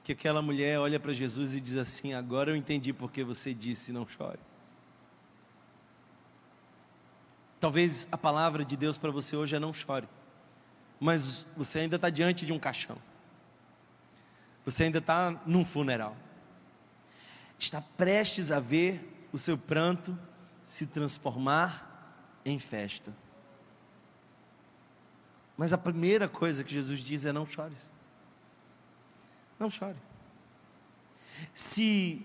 que 0.08 0.12
aquela 0.12 0.40
mulher 0.40 0.78
olha 0.78 0.98
para 0.98 1.12
Jesus 1.12 1.52
e 1.52 1.60
diz 1.60 1.76
assim: 1.76 2.14
Agora 2.14 2.50
eu 2.50 2.56
entendi 2.56 2.94
porque 2.94 3.22
você 3.22 3.52
disse 3.52 3.92
não 3.92 4.08
chore. 4.08 4.38
Talvez 7.60 8.08
a 8.10 8.16
palavra 8.16 8.64
de 8.64 8.74
Deus 8.74 8.96
para 8.96 9.10
você 9.10 9.36
hoje 9.36 9.54
é 9.54 9.58
não 9.58 9.70
chore, 9.70 10.08
mas 10.98 11.44
você 11.54 11.80
ainda 11.80 11.96
está 11.96 12.08
diante 12.08 12.46
de 12.46 12.54
um 12.54 12.58
caixão, 12.58 12.96
você 14.64 14.84
ainda 14.84 14.96
está 14.96 15.38
num 15.44 15.62
funeral, 15.62 16.16
está 17.58 17.82
prestes 17.82 18.50
a 18.50 18.58
ver 18.58 19.28
o 19.30 19.36
seu 19.36 19.58
pranto 19.58 20.18
se 20.62 20.86
transformar 20.86 22.40
em 22.46 22.58
festa. 22.58 23.12
Mas 25.54 25.74
a 25.74 25.76
primeira 25.76 26.30
coisa 26.30 26.64
que 26.64 26.72
Jesus 26.72 27.00
diz 27.00 27.26
é: 27.26 27.32
não 27.32 27.44
chores. 27.44 27.92
Não 29.58 29.68
chore. 29.68 29.96
Se 31.52 32.22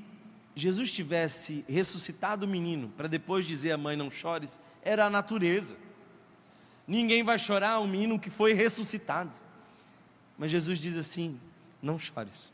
Jesus 0.56 0.92
tivesse 0.92 1.66
ressuscitado 1.68 2.46
o 2.46 2.50
menino 2.50 2.90
para 2.96 3.08
depois 3.08 3.46
dizer 3.46 3.72
à 3.72 3.78
mãe: 3.78 3.96
não 3.96 4.10
chores, 4.10 4.60
era 4.82 5.06
a 5.06 5.10
natureza. 5.10 5.76
Ninguém 6.88 7.24
vai 7.24 7.38
chorar 7.40 7.80
um 7.80 7.88
menino 7.88 8.20
que 8.20 8.30
foi 8.30 8.54
ressuscitado. 8.54 9.32
Mas 10.38 10.52
Jesus 10.52 10.80
diz 10.80 10.96
assim: 10.96 11.40
não 11.82 11.98
chores. 11.98 12.54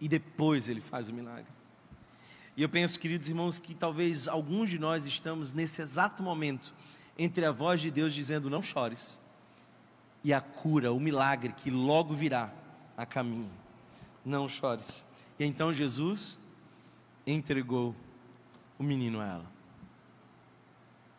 E 0.00 0.08
depois 0.08 0.68
ele 0.68 0.80
faz 0.80 1.08
o 1.08 1.12
milagre. 1.12 1.46
E 2.56 2.62
eu 2.62 2.68
penso, 2.68 2.98
queridos 2.98 3.28
irmãos, 3.28 3.58
que 3.58 3.74
talvez 3.74 4.26
alguns 4.26 4.68
de 4.68 4.78
nós 4.78 5.06
estamos 5.06 5.52
nesse 5.52 5.80
exato 5.80 6.22
momento 6.22 6.74
entre 7.18 7.44
a 7.44 7.52
voz 7.52 7.80
de 7.80 7.90
Deus 7.90 8.12
dizendo 8.12 8.50
não 8.50 8.62
chores 8.62 9.20
e 10.22 10.32
a 10.32 10.40
cura, 10.40 10.92
o 10.92 11.00
milagre 11.00 11.52
que 11.52 11.70
logo 11.70 12.12
virá 12.12 12.52
a 13.00 13.06
caminho. 13.06 13.50
Não 14.24 14.46
chores. 14.48 15.06
E 15.38 15.44
então 15.44 15.72
Jesus 15.72 16.38
entregou 17.26 17.94
o 18.78 18.82
menino 18.82 19.20
a 19.20 19.26
ela. 19.26 19.52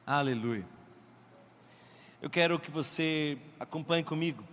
Aleluia. 0.05 0.65
Eu 2.21 2.29
quero 2.29 2.59
que 2.59 2.69
você 2.69 3.37
acompanhe 3.59 4.03
comigo 4.03 4.43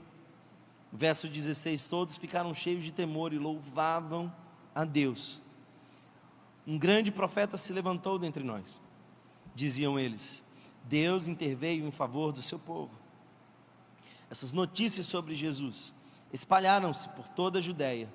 Verso 0.92 1.28
16: 1.28 1.86
Todos 1.86 2.16
ficaram 2.16 2.54
cheios 2.54 2.82
de 2.82 2.92
temor 2.92 3.32
e 3.32 3.38
louvavam 3.38 4.32
a 4.74 4.84
Deus. 4.84 5.42
Um 6.66 6.78
grande 6.78 7.10
profeta 7.10 7.56
se 7.56 7.72
levantou 7.72 8.18
dentre 8.18 8.42
nós, 8.42 8.80
diziam 9.54 9.98
eles. 9.98 10.42
Deus 10.84 11.28
interveio 11.28 11.86
em 11.86 11.90
favor 11.90 12.32
do 12.32 12.42
seu 12.42 12.58
povo. 12.58 12.90
Essas 14.30 14.52
notícias 14.52 15.06
sobre 15.06 15.34
Jesus 15.34 15.94
espalharam-se 16.32 17.08
por 17.10 17.28
toda 17.28 17.58
a 17.58 17.62
Judéia 17.62 18.08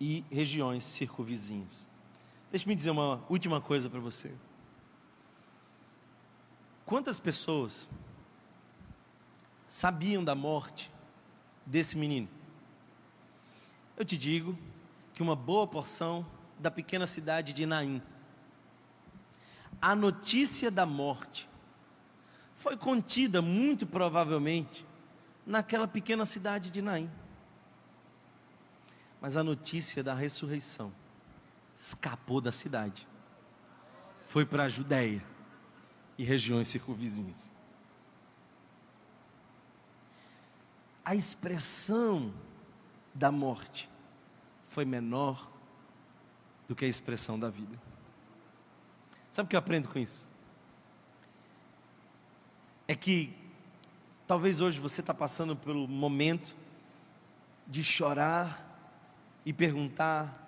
e 0.00 0.24
regiões 0.30 0.84
circunvizinhas. 0.84 1.88
Deixe-me 2.50 2.74
dizer 2.74 2.90
uma 2.90 3.22
última 3.28 3.60
coisa 3.60 3.88
para 3.88 4.00
você. 4.00 4.32
Quantas 6.84 7.18
pessoas 7.18 7.88
sabiam 9.66 10.22
da 10.22 10.34
morte 10.34 10.90
desse 11.64 11.96
menino? 11.96 12.28
Eu 13.96 14.04
te 14.04 14.16
digo 14.16 14.58
que 15.12 15.22
uma 15.22 15.34
boa 15.34 15.66
porção 15.66 16.26
da 16.58 16.70
pequena 16.70 17.06
cidade 17.06 17.52
de 17.52 17.64
Naim. 17.64 18.02
A 19.80 19.94
notícia 19.94 20.70
da 20.70 20.84
morte 20.84 21.48
foi 22.54 22.76
contida 22.76 23.40
muito 23.40 23.86
provavelmente 23.86 24.84
naquela 25.46 25.86
pequena 25.86 26.24
cidade 26.24 26.70
de 26.70 26.80
Naim. 26.80 27.10
Mas 29.20 29.36
a 29.36 29.44
notícia 29.44 30.02
da 30.02 30.14
ressurreição 30.14 30.92
escapou 31.74 32.40
da 32.40 32.52
cidade, 32.52 33.06
foi 34.24 34.46
para 34.46 34.64
a 34.64 34.68
Judéia 34.68 35.24
e 36.16 36.24
regiões 36.24 36.68
circunvizinhas. 36.68 37.52
A 41.04 41.14
expressão 41.14 42.32
da 43.12 43.30
morte 43.30 43.90
foi 44.68 44.84
menor 44.84 45.50
do 46.66 46.74
que 46.74 46.84
a 46.84 46.88
expressão 46.88 47.38
da 47.38 47.50
vida. 47.50 47.78
Sabe 49.30 49.46
o 49.46 49.50
que 49.50 49.56
eu 49.56 49.58
aprendo 49.58 49.88
com 49.88 49.98
isso? 49.98 50.28
É 52.86 52.94
que 52.94 53.43
talvez 54.26 54.60
hoje 54.60 54.80
você 54.80 55.00
está 55.00 55.14
passando 55.14 55.56
pelo 55.56 55.86
momento 55.86 56.56
de 57.66 57.82
chorar 57.82 58.64
e 59.44 59.52
perguntar: 59.52 60.44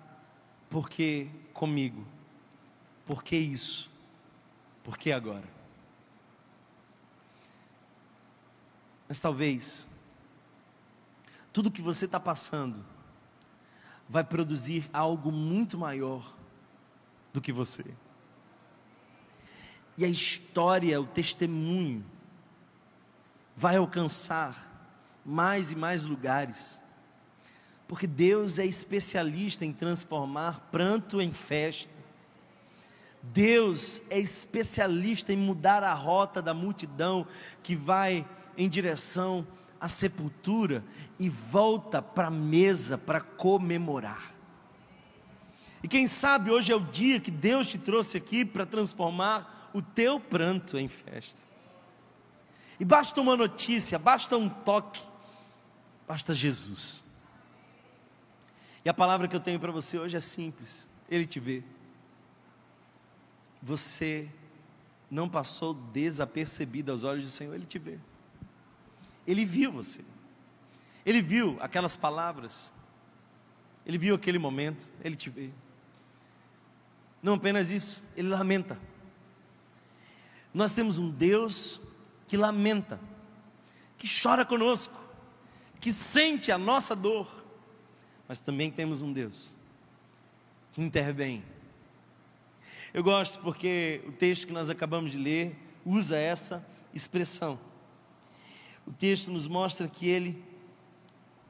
por 0.69 0.89
que 0.89 1.29
comigo? 1.53 2.05
Por 3.05 3.23
que 3.23 3.35
isso? 3.35 3.89
Por 4.83 4.97
que 4.97 5.11
agora? 5.11 5.47
Mas 9.07 9.19
talvez 9.19 9.89
tudo 11.53 11.71
que 11.71 11.81
você 11.81 12.05
está 12.05 12.19
passando 12.19 12.85
vai 14.07 14.23
produzir 14.23 14.89
algo 14.93 15.31
muito 15.31 15.77
maior 15.77 16.35
do 17.33 17.41
que 17.41 17.51
você. 17.51 17.85
E 19.97 20.05
a 20.05 20.07
história, 20.07 21.01
o 21.01 21.07
testemunho, 21.07 22.05
vai 23.57 23.77
alcançar 23.77 24.55
mais 25.25 25.71
e 25.71 25.75
mais 25.75 26.05
lugares, 26.05 26.79
porque 27.87 28.05
Deus 28.05 28.59
é 28.59 28.65
especialista 28.65 29.65
em 29.65 29.73
transformar 29.73 30.67
pranto 30.71 31.19
em 31.19 31.33
festa. 31.33 31.91
Deus 33.23 33.99
é 34.11 34.19
especialista 34.19 35.33
em 35.33 35.37
mudar 35.37 35.83
a 35.83 35.93
rota 35.93 36.39
da 36.39 36.53
multidão 36.53 37.25
que 37.63 37.75
vai 37.75 38.23
em 38.55 38.69
direção 38.69 39.45
à 39.81 39.87
sepultura 39.87 40.83
e 41.17 41.27
volta 41.27 41.99
para 41.99 42.27
a 42.27 42.31
mesa 42.31 42.95
para 42.95 43.19
comemorar. 43.19 44.33
E 45.81 45.87
quem 45.87 46.05
sabe 46.05 46.51
hoje 46.51 46.71
é 46.71 46.75
o 46.75 46.85
dia 46.85 47.19
que 47.19 47.31
Deus 47.31 47.67
te 47.67 47.79
trouxe 47.79 48.17
aqui 48.17 48.45
para 48.45 48.67
transformar 48.67 49.71
o 49.73 49.81
teu 49.81 50.19
pranto 50.19 50.77
em 50.77 50.87
festa. 50.87 51.47
E 52.79 52.85
basta 52.85 53.19
uma 53.19 53.35
notícia, 53.35 53.97
basta 53.97 54.37
um 54.37 54.47
toque, 54.47 55.01
basta 56.07 56.33
Jesus. 56.33 57.03
E 58.85 58.89
a 58.89 58.93
palavra 58.93 59.27
que 59.27 59.35
eu 59.35 59.39
tenho 59.39 59.59
para 59.59 59.71
você 59.71 59.97
hoje 59.97 60.15
é 60.15 60.19
simples: 60.19 60.89
Ele 61.09 61.25
te 61.25 61.39
vê. 61.39 61.63
Você 63.61 64.29
não 65.09 65.27
passou 65.27 65.73
desapercebido 65.73 66.91
aos 66.91 67.03
olhos 67.03 67.23
do 67.23 67.29
Senhor, 67.29 67.55
Ele 67.55 67.65
te 67.65 67.79
vê. 67.79 67.97
Ele 69.25 69.45
viu 69.45 69.71
você. 69.71 70.05
Ele 71.05 71.21
viu 71.21 71.57
aquelas 71.59 71.97
palavras. 71.97 72.73
Ele 73.85 73.97
viu 73.97 74.15
aquele 74.15 74.37
momento, 74.37 74.91
ele 75.01 75.15
te 75.15 75.29
vê. 75.29 75.49
Não 77.23 77.35
apenas 77.35 77.69
isso, 77.69 78.03
ele 78.17 78.27
lamenta. 78.27 78.77
Nós 80.53 80.75
temos 80.75 80.97
um 80.97 81.09
Deus 81.09 81.79
que 82.27 82.37
lamenta, 82.37 82.99
que 83.97 84.07
chora 84.07 84.45
conosco, 84.45 84.99
que 85.79 85.91
sente 85.91 86.51
a 86.51 86.57
nossa 86.57 86.95
dor, 86.95 87.27
mas 88.27 88.39
também 88.39 88.69
temos 88.69 89.01
um 89.01 89.13
Deus 89.13 89.55
que 90.73 90.81
intervém. 90.81 91.43
Eu 92.93 93.03
gosto 93.03 93.39
porque 93.39 94.01
o 94.07 94.11
texto 94.11 94.47
que 94.47 94.53
nós 94.53 94.69
acabamos 94.69 95.11
de 95.11 95.17
ler 95.17 95.55
usa 95.85 96.17
essa 96.17 96.65
expressão. 96.93 97.59
O 98.85 98.91
texto 98.91 99.31
nos 99.31 99.47
mostra 99.47 99.87
que 99.87 100.07
ele 100.07 100.43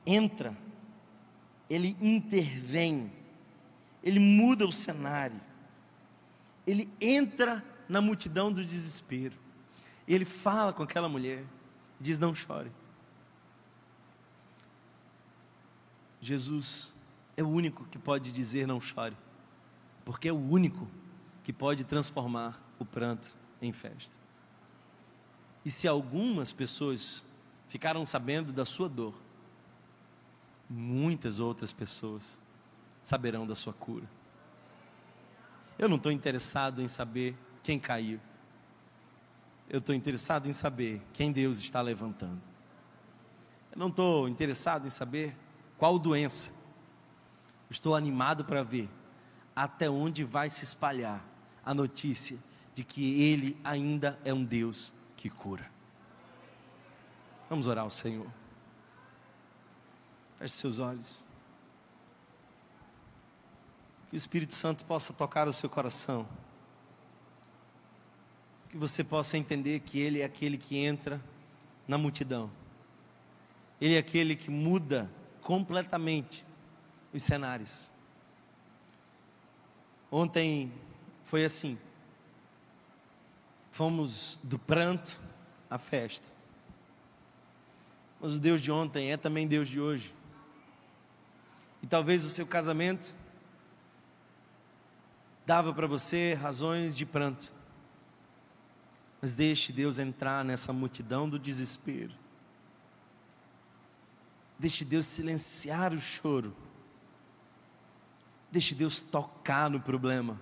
entra, 0.06 0.56
ele 1.70 1.98
intervém, 2.02 3.12
ele 4.04 4.20
muda 4.20 4.66
o 4.66 4.72
cenário, 4.72 5.40
ele 6.66 6.90
entra 7.00 7.64
na 7.90 8.02
multidão 8.02 8.52
do 8.52 8.64
desespero. 8.64 9.47
Ele 10.08 10.26
fala 10.26 10.72
com 10.72 10.84
aquela 10.84 11.10
mulher, 11.10 11.44
diz: 12.00 12.18
Não 12.18 12.34
chore. 12.34 12.72
Jesus 16.22 16.96
é 17.36 17.44
o 17.44 17.50
único 17.50 17.86
que 17.86 18.00
pode 18.00 18.32
dizer: 18.32 18.66
Não 18.66 18.80
chore, 18.80 19.18
porque 20.06 20.30
é 20.30 20.34
o 20.34 20.38
único 20.38 20.88
que 21.44 21.52
pode 21.52 21.84
transformar 21.84 22.58
o 22.80 22.86
pranto 22.86 23.36
em 23.62 23.72
festa. 23.72 24.16
E 25.66 25.70
se 25.70 25.88
algumas 25.88 26.54
pessoas 26.54 27.24
ficaram 27.68 28.06
sabendo 28.06 28.54
da 28.54 28.64
sua 28.64 28.88
dor, 28.88 29.14
muitas 30.70 31.40
outras 31.40 31.74
pessoas 31.74 32.42
saberão 33.02 33.46
da 33.46 33.56
sua 33.56 33.74
cura. 33.74 34.10
Eu 35.78 35.88
não 35.88 35.98
estou 35.98 36.12
interessado 36.12 36.82
em 36.82 36.88
saber 36.88 37.36
quem 37.64 37.80
caiu. 37.80 38.20
Eu 39.70 39.80
estou 39.80 39.94
interessado 39.94 40.48
em 40.48 40.54
saber 40.54 41.02
quem 41.14 41.32
Deus 41.32 41.60
está 41.60 41.82
levantando. 41.82 42.42
Eu 43.72 43.78
não 43.78 43.88
estou 43.90 44.30
interessado 44.30 44.88
em 44.88 44.90
saber 44.90 45.36
qual 45.78 46.00
doença. 46.00 46.52
Estou 47.70 47.96
animado 47.96 48.46
para 48.46 48.64
ver 48.64 48.90
até 49.56 49.90
onde 49.90 50.24
vai 50.24 50.50
se 50.50 50.64
espalhar 50.64 51.24
a 51.66 51.74
notícia 51.74 52.38
de 52.74 52.84
que 52.84 53.22
Ele 53.22 53.60
ainda 53.64 54.18
é 54.24 54.34
um 54.34 54.44
Deus 54.44 54.94
que 55.18 55.30
cura. 55.30 55.70
Vamos 57.50 57.68
orar 57.68 57.84
ao 57.84 57.90
Senhor. 57.90 58.28
Feche 60.38 60.54
seus 60.54 60.80
olhos. 60.80 61.26
Que 64.10 64.16
o 64.16 64.18
Espírito 64.18 64.54
Santo 64.54 64.86
possa 64.86 65.12
tocar 65.12 65.48
o 65.48 65.54
seu 65.54 65.70
coração 65.70 66.28
que 68.78 68.82
você 68.82 69.04
possa 69.04 69.40
entender 69.40 69.80
que 69.80 70.00
Ele 70.00 70.22
é 70.22 70.26
aquele 70.26 70.56
que 70.56 70.78
entra 70.78 71.20
na 71.88 71.98
multidão, 71.98 72.52
Ele 73.82 73.96
é 73.96 73.98
aquele 73.98 74.36
que 74.36 74.52
muda 74.52 75.10
completamente 75.42 76.46
os 77.12 77.24
cenários. 77.24 77.92
Ontem 80.12 80.72
foi 81.24 81.44
assim, 81.44 81.76
fomos 83.72 84.40
do 84.44 84.60
pranto 84.60 85.20
à 85.68 85.80
festa, 85.80 86.28
mas 88.22 88.34
o 88.34 88.40
Deus 88.40 88.62
de 88.62 88.72
ontem 88.72 89.12
é 89.12 89.18
também 89.18 89.48
Deus 89.48 89.68
de 89.68 89.82
hoje, 89.82 90.14
e 91.82 91.88
talvez 91.88 92.24
o 92.24 92.30
seu 92.30 92.46
casamento 92.46 93.16
dava 95.48 95.74
para 95.74 95.88
você 95.88 96.36
razões 96.36 96.96
de 96.96 97.06
pranto, 97.06 97.57
mas 99.22 99.34
deixe 99.34 99.74
Deus 99.74 99.98
entrar 100.00 100.46
nessa 100.46 100.72
multidão 100.72 101.28
do 101.28 101.40
desespero. 101.40 102.14
Deixe 104.60 104.86
Deus 104.86 105.06
silenciar 105.06 105.94
o 105.94 106.00
choro. 106.00 106.56
Deixe 108.52 108.74
Deus 108.74 109.00
tocar 109.00 109.70
no 109.70 109.80
problema. 109.80 110.40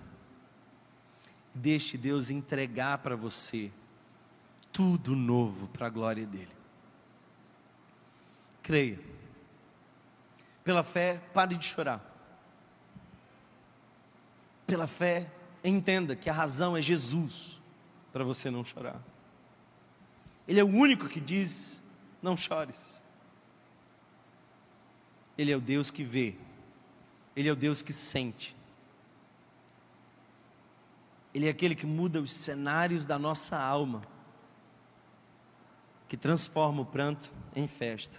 Deixe 1.54 1.96
Deus 1.96 2.30
entregar 2.30 2.98
para 2.98 3.16
você 3.16 3.70
tudo 4.72 5.16
novo 5.16 5.68
para 5.68 5.86
a 5.86 5.90
glória 5.90 6.26
dele. 6.26 6.54
Creia 8.62 9.00
Pela 10.62 10.82
fé, 10.82 11.18
pare 11.32 11.56
de 11.56 11.64
chorar. 11.64 12.04
Pela 14.66 14.86
fé, 14.86 15.30
entenda 15.62 16.16
que 16.16 16.28
a 16.28 16.32
razão 16.32 16.76
é 16.76 16.82
Jesus 16.82 17.62
para 18.16 18.24
você 18.24 18.50
não 18.50 18.64
chorar. 18.64 18.98
Ele 20.48 20.58
é 20.58 20.64
o 20.64 20.68
único 20.68 21.06
que 21.06 21.20
diz: 21.20 21.82
não 22.22 22.34
chores. 22.34 23.04
Ele 25.36 25.52
é 25.52 25.56
o 25.56 25.60
Deus 25.60 25.90
que 25.90 26.02
vê, 26.02 26.34
Ele 27.36 27.46
é 27.46 27.52
o 27.52 27.56
Deus 27.56 27.82
que 27.82 27.92
sente. 27.92 28.56
Ele 31.34 31.46
é 31.46 31.50
aquele 31.50 31.74
que 31.74 31.84
muda 31.84 32.18
os 32.18 32.32
cenários 32.32 33.04
da 33.04 33.18
nossa 33.18 33.58
alma, 33.58 34.00
que 36.08 36.16
transforma 36.16 36.80
o 36.80 36.86
pranto 36.86 37.30
em 37.54 37.68
festa. 37.68 38.16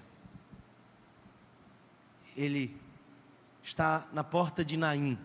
Ele 2.36 2.80
está 3.64 4.08
na 4.14 4.24
porta 4.24 4.64
de 4.64 4.78
Naim, 4.78 5.18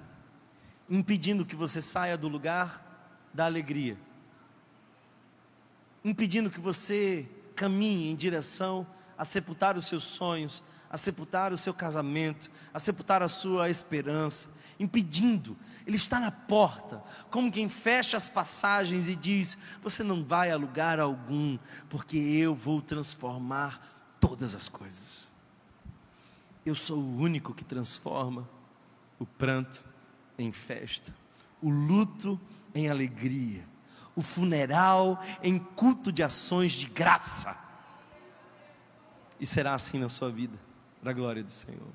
impedindo 0.88 1.44
que 1.44 1.54
você 1.54 1.82
saia 1.82 2.16
do 2.16 2.26
lugar 2.26 3.28
da 3.34 3.44
alegria, 3.44 3.98
impedindo 6.04 6.50
que 6.50 6.60
você 6.60 7.26
caminhe 7.54 8.10
em 8.10 8.16
direção 8.16 8.86
a 9.16 9.24
sepultar 9.24 9.76
os 9.76 9.86
seus 9.86 10.04
sonhos, 10.04 10.62
a 10.90 10.96
sepultar 10.96 11.52
o 11.52 11.56
seu 11.56 11.72
casamento, 11.72 12.50
a 12.72 12.78
sepultar 12.78 13.22
a 13.22 13.28
sua 13.28 13.70
esperança, 13.70 14.50
impedindo. 14.78 15.56
Ele 15.86 15.96
está 15.96 16.20
na 16.20 16.30
porta, 16.30 17.02
como 17.30 17.50
quem 17.50 17.68
fecha 17.68 18.16
as 18.16 18.28
passagens 18.28 19.08
e 19.08 19.16
diz: 19.16 19.56
Você 19.82 20.02
não 20.02 20.22
vai 20.22 20.50
a 20.50 20.56
lugar 20.56 21.00
algum, 21.00 21.58
porque 21.88 22.16
eu 22.16 22.54
vou 22.54 22.80
transformar 22.82 24.16
todas 24.20 24.54
as 24.54 24.68
coisas. 24.68 25.32
Eu 26.64 26.74
sou 26.74 26.98
o 26.98 27.16
único 27.16 27.54
que 27.54 27.64
transforma 27.64 28.48
o 29.18 29.26
pranto 29.26 29.84
em 30.38 30.52
festa, 30.52 31.14
o 31.60 31.70
luto 31.70 32.40
em 32.74 32.88
alegria, 32.88 33.64
o 34.14 34.22
funeral 34.22 35.22
em 35.42 35.58
culto 35.58 36.12
de 36.12 36.22
ações 36.22 36.72
de 36.72 36.86
graça. 36.86 37.56
E 39.40 39.46
será 39.46 39.74
assim 39.74 39.98
na 39.98 40.08
sua 40.08 40.30
vida 40.30 40.58
para 41.00 41.10
a 41.10 41.14
glória 41.14 41.42
do 41.42 41.50
Senhor. 41.50 41.92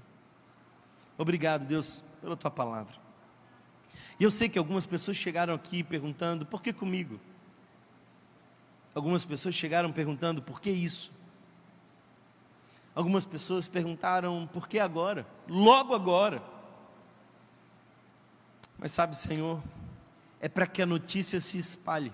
Obrigado, 1.18 1.66
Deus, 1.66 2.04
pela 2.22 2.36
tua 2.36 2.52
palavra. 2.52 2.96
E 4.20 4.24
eu 4.24 4.32
sei 4.32 4.50
que 4.50 4.58
algumas 4.58 4.86
pessoas 4.86 5.16
chegaram 5.16 5.54
aqui 5.54 5.84
perguntando: 5.84 6.46
por 6.46 6.62
que 6.62 6.74
comigo? 6.74 7.20
Algumas 8.94 9.24
pessoas 9.24 9.56
chegaram 9.56 9.92
perguntando: 9.92 10.42
por 10.42 10.60
que 10.60 10.70
isso? 10.70 11.14
Algumas 12.96 13.26
pessoas 13.26 13.68
perguntaram: 13.68 14.50
por 14.52 14.68
que 14.68 14.80
agora? 14.80 15.26
Logo 15.48 15.94
agora. 15.94 16.42
Mas 18.78 18.92
sabe, 18.92 19.16
Senhor, 19.16 19.62
é 20.48 20.50
para 20.50 20.66
que 20.66 20.82
a 20.82 20.86
notícia 20.86 21.42
se 21.42 21.58
espalhe 21.58 22.14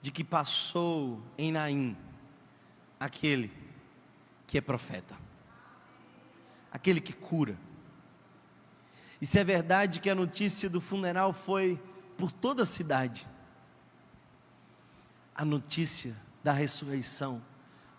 de 0.00 0.10
que 0.10 0.24
passou 0.24 1.22
em 1.36 1.52
Naim 1.52 1.94
aquele 2.98 3.52
que 4.46 4.56
é 4.56 4.60
profeta 4.60 5.28
aquele 6.70 7.00
que 7.00 7.12
cura. 7.12 7.58
E 9.20 9.26
se 9.26 9.38
é 9.38 9.44
verdade 9.44 10.00
que 10.00 10.08
a 10.08 10.14
notícia 10.14 10.70
do 10.70 10.80
funeral 10.80 11.32
foi 11.32 11.80
por 12.16 12.30
toda 12.30 12.62
a 12.62 12.66
cidade, 12.66 13.26
a 15.34 15.44
notícia 15.44 16.16
da 16.42 16.52
ressurreição 16.52 17.42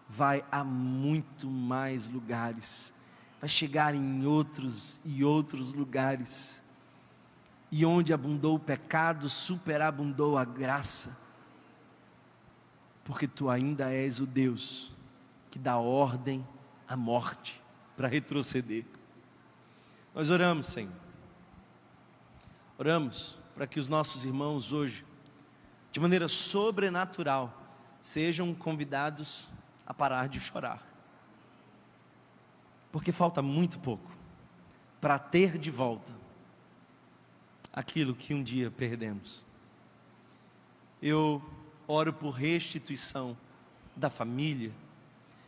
vai 0.08 0.46
a 0.52 0.64
muito 0.64 1.48
mais 1.48 2.10
lugares, 2.10 2.94
vai 3.40 3.50
chegar 3.50 3.94
em 3.94 4.26
outros 4.26 5.00
e 5.04 5.24
outros 5.24 5.74
lugares. 5.74 6.64
E 7.72 7.86
onde 7.86 8.14
abundou 8.14 8.56
o 8.56 8.60
pecado, 8.60 9.30
superabundou 9.30 10.38
a 10.38 10.46
graça. 10.46 11.18
Porque 13.04 13.28
tu 13.28 13.50
ainda 13.50 13.92
és 13.92 14.20
o 14.20 14.26
Deus 14.26 14.92
que 15.52 15.60
dá 15.60 15.78
ordem 15.78 16.46
à 16.88 16.96
morte 16.96 17.62
para 17.96 18.08
retroceder. 18.08 18.86
Nós 20.14 20.30
oramos, 20.30 20.68
Senhor. 20.68 20.94
Oramos 22.78 23.40
para 23.54 23.68
que 23.68 23.80
os 23.80 23.90
nossos 23.90 24.24
irmãos 24.26 24.72
hoje, 24.72 25.06
de 25.92 26.00
maneira 26.00 26.28
sobrenatural, 26.28 27.54
sejam 28.00 28.54
convidados 28.56 29.50
a 29.86 29.94
parar 29.94 30.30
de 30.30 30.40
chorar. 30.40 30.82
Porque 32.92 33.12
falta 33.12 33.42
muito 33.42 33.80
pouco 33.80 34.10
para 35.02 35.20
ter 35.20 35.58
de 35.58 35.70
volta 35.70 36.19
aquilo 37.74 38.16
que 38.16 38.34
um 38.34 38.44
dia 38.44 38.72
perdemos. 38.72 39.46
Eu 41.02 41.42
oro 41.88 42.14
por 42.14 42.32
restituição 42.32 43.38
da 43.96 44.10
família, 44.10 44.72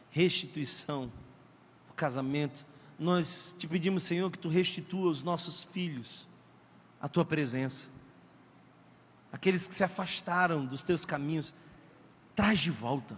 restituição 0.10 1.12
casamento, 2.02 2.66
nós 2.98 3.56
te 3.60 3.68
pedimos, 3.68 4.02
Senhor, 4.02 4.32
que 4.32 4.38
tu 4.40 4.50
restitua 4.50 5.12
os 5.12 5.22
nossos 5.22 5.64
filhos 5.64 6.28
à 7.00 7.08
tua 7.08 7.24
presença. 7.24 7.90
Aqueles 9.32 9.68
que 9.68 9.76
se 9.76 9.84
afastaram 9.84 10.66
dos 10.66 10.82
teus 10.82 11.06
caminhos, 11.06 11.54
traz 12.36 12.60
de 12.60 12.72
volta. 12.72 13.16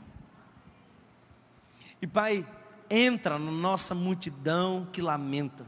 E 2.02 2.06
Pai, 2.06 2.46
entra 2.90 3.40
na 3.40 3.52
nossa 3.52 3.96
multidão 3.96 4.86
que 4.92 5.02
lamenta 5.02 5.66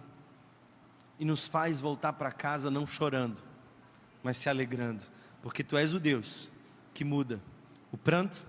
e 1.19 1.25
nos 1.25 1.47
faz 1.47 1.79
voltar 1.79 2.13
para 2.13 2.31
casa 2.31 2.69
não 2.69 2.85
chorando, 2.85 3.41
mas 4.21 4.37
se 4.37 4.49
alegrando, 4.49 5.03
porque 5.41 5.63
tu 5.63 5.77
és 5.77 5.93
o 5.93 5.99
Deus 5.99 6.51
que 6.93 7.03
muda 7.03 7.41
o 7.91 7.97
pranto 7.97 8.45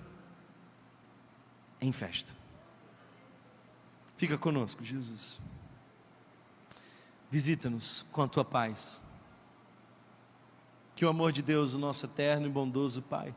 em 1.81 1.93
festa. 1.93 2.35
Fica 4.17 4.39
conosco, 4.39 4.83
Jesus. 4.83 5.41
Visita-nos 7.31 8.07
com 8.11 8.23
a 8.23 8.29
tua 8.29 8.45
paz. 8.45 9.05
Que 10.95 11.05
o 11.05 11.09
amor 11.09 11.33
de 11.33 11.43
Deus, 11.43 11.75
o 11.75 11.79
nosso 11.79 12.07
eterno 12.07 12.47
e 12.47 12.51
bondoso 12.51 13.03
Pai, 13.03 13.35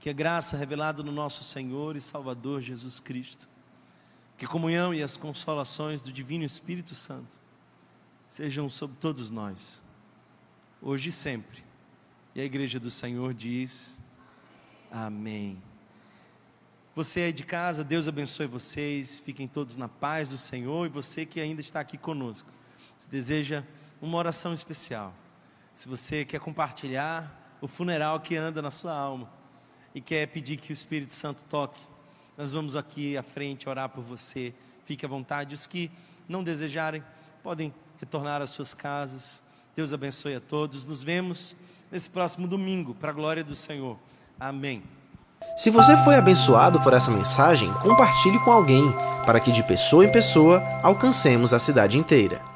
que 0.00 0.10
a 0.10 0.12
graça 0.12 0.56
revelada 0.56 1.02
no 1.02 1.12
nosso 1.12 1.44
Senhor 1.44 1.94
e 1.94 2.00
Salvador 2.00 2.60
Jesus 2.60 2.98
Cristo, 2.98 3.48
que 4.36 4.44
a 4.44 4.48
comunhão 4.48 4.92
e 4.92 5.02
as 5.02 5.16
consolações 5.16 6.02
do 6.02 6.12
Divino 6.12 6.44
Espírito 6.44 6.94
Santo 6.94 7.45
sejam 8.26 8.68
sobre 8.68 8.96
todos 8.98 9.30
nós, 9.30 9.82
hoje 10.80 11.10
e 11.10 11.12
sempre. 11.12 11.64
E 12.34 12.40
a 12.40 12.44
igreja 12.44 12.78
do 12.78 12.90
Senhor 12.90 13.32
diz: 13.32 14.00
Amém. 14.90 15.62
Você 16.94 17.20
aí 17.20 17.32
de 17.32 17.44
casa, 17.44 17.84
Deus 17.84 18.08
abençoe 18.08 18.46
vocês, 18.46 19.20
fiquem 19.20 19.46
todos 19.46 19.76
na 19.76 19.88
paz 19.88 20.30
do 20.30 20.38
Senhor 20.38 20.86
e 20.86 20.88
você 20.88 21.26
que 21.26 21.40
ainda 21.40 21.60
está 21.60 21.80
aqui 21.80 21.98
conosco. 21.98 22.50
Se 22.96 23.08
deseja 23.08 23.62
uma 24.00 24.16
oração 24.16 24.54
especial, 24.54 25.14
se 25.72 25.88
você 25.88 26.24
quer 26.24 26.40
compartilhar 26.40 27.58
o 27.60 27.68
funeral 27.68 28.20
que 28.20 28.34
anda 28.34 28.62
na 28.62 28.70
sua 28.70 28.96
alma 28.96 29.30
e 29.94 30.00
quer 30.00 30.26
pedir 30.28 30.56
que 30.56 30.70
o 30.70 30.74
Espírito 30.74 31.12
Santo 31.12 31.44
toque, 31.44 31.80
nós 32.36 32.52
vamos 32.52 32.76
aqui 32.76 33.16
à 33.16 33.22
frente 33.22 33.68
orar 33.68 33.88
por 33.88 34.02
você. 34.02 34.54
Fique 34.84 35.04
à 35.04 35.08
vontade. 35.08 35.54
Os 35.54 35.66
que 35.66 35.90
não 36.28 36.42
desejarem 36.42 37.02
podem 37.42 37.74
retornar 38.00 38.42
às 38.42 38.50
suas 38.50 38.74
casas. 38.74 39.42
Deus 39.74 39.92
abençoe 39.92 40.34
a 40.34 40.40
todos. 40.40 40.84
Nos 40.84 41.02
vemos 41.02 41.54
nesse 41.90 42.10
próximo 42.10 42.46
domingo, 42.46 42.94
para 42.94 43.10
a 43.10 43.12
glória 43.14 43.44
do 43.44 43.54
Senhor. 43.54 43.98
Amém. 44.38 44.82
Se 45.56 45.70
você 45.70 45.96
foi 45.98 46.16
abençoado 46.16 46.80
por 46.80 46.92
essa 46.92 47.10
mensagem, 47.10 47.72
compartilhe 47.74 48.38
com 48.40 48.50
alguém, 48.50 48.92
para 49.24 49.38
que 49.38 49.52
de 49.52 49.62
pessoa 49.62 50.04
em 50.04 50.10
pessoa 50.10 50.62
alcancemos 50.82 51.52
a 51.52 51.58
cidade 51.58 51.98
inteira. 51.98 52.55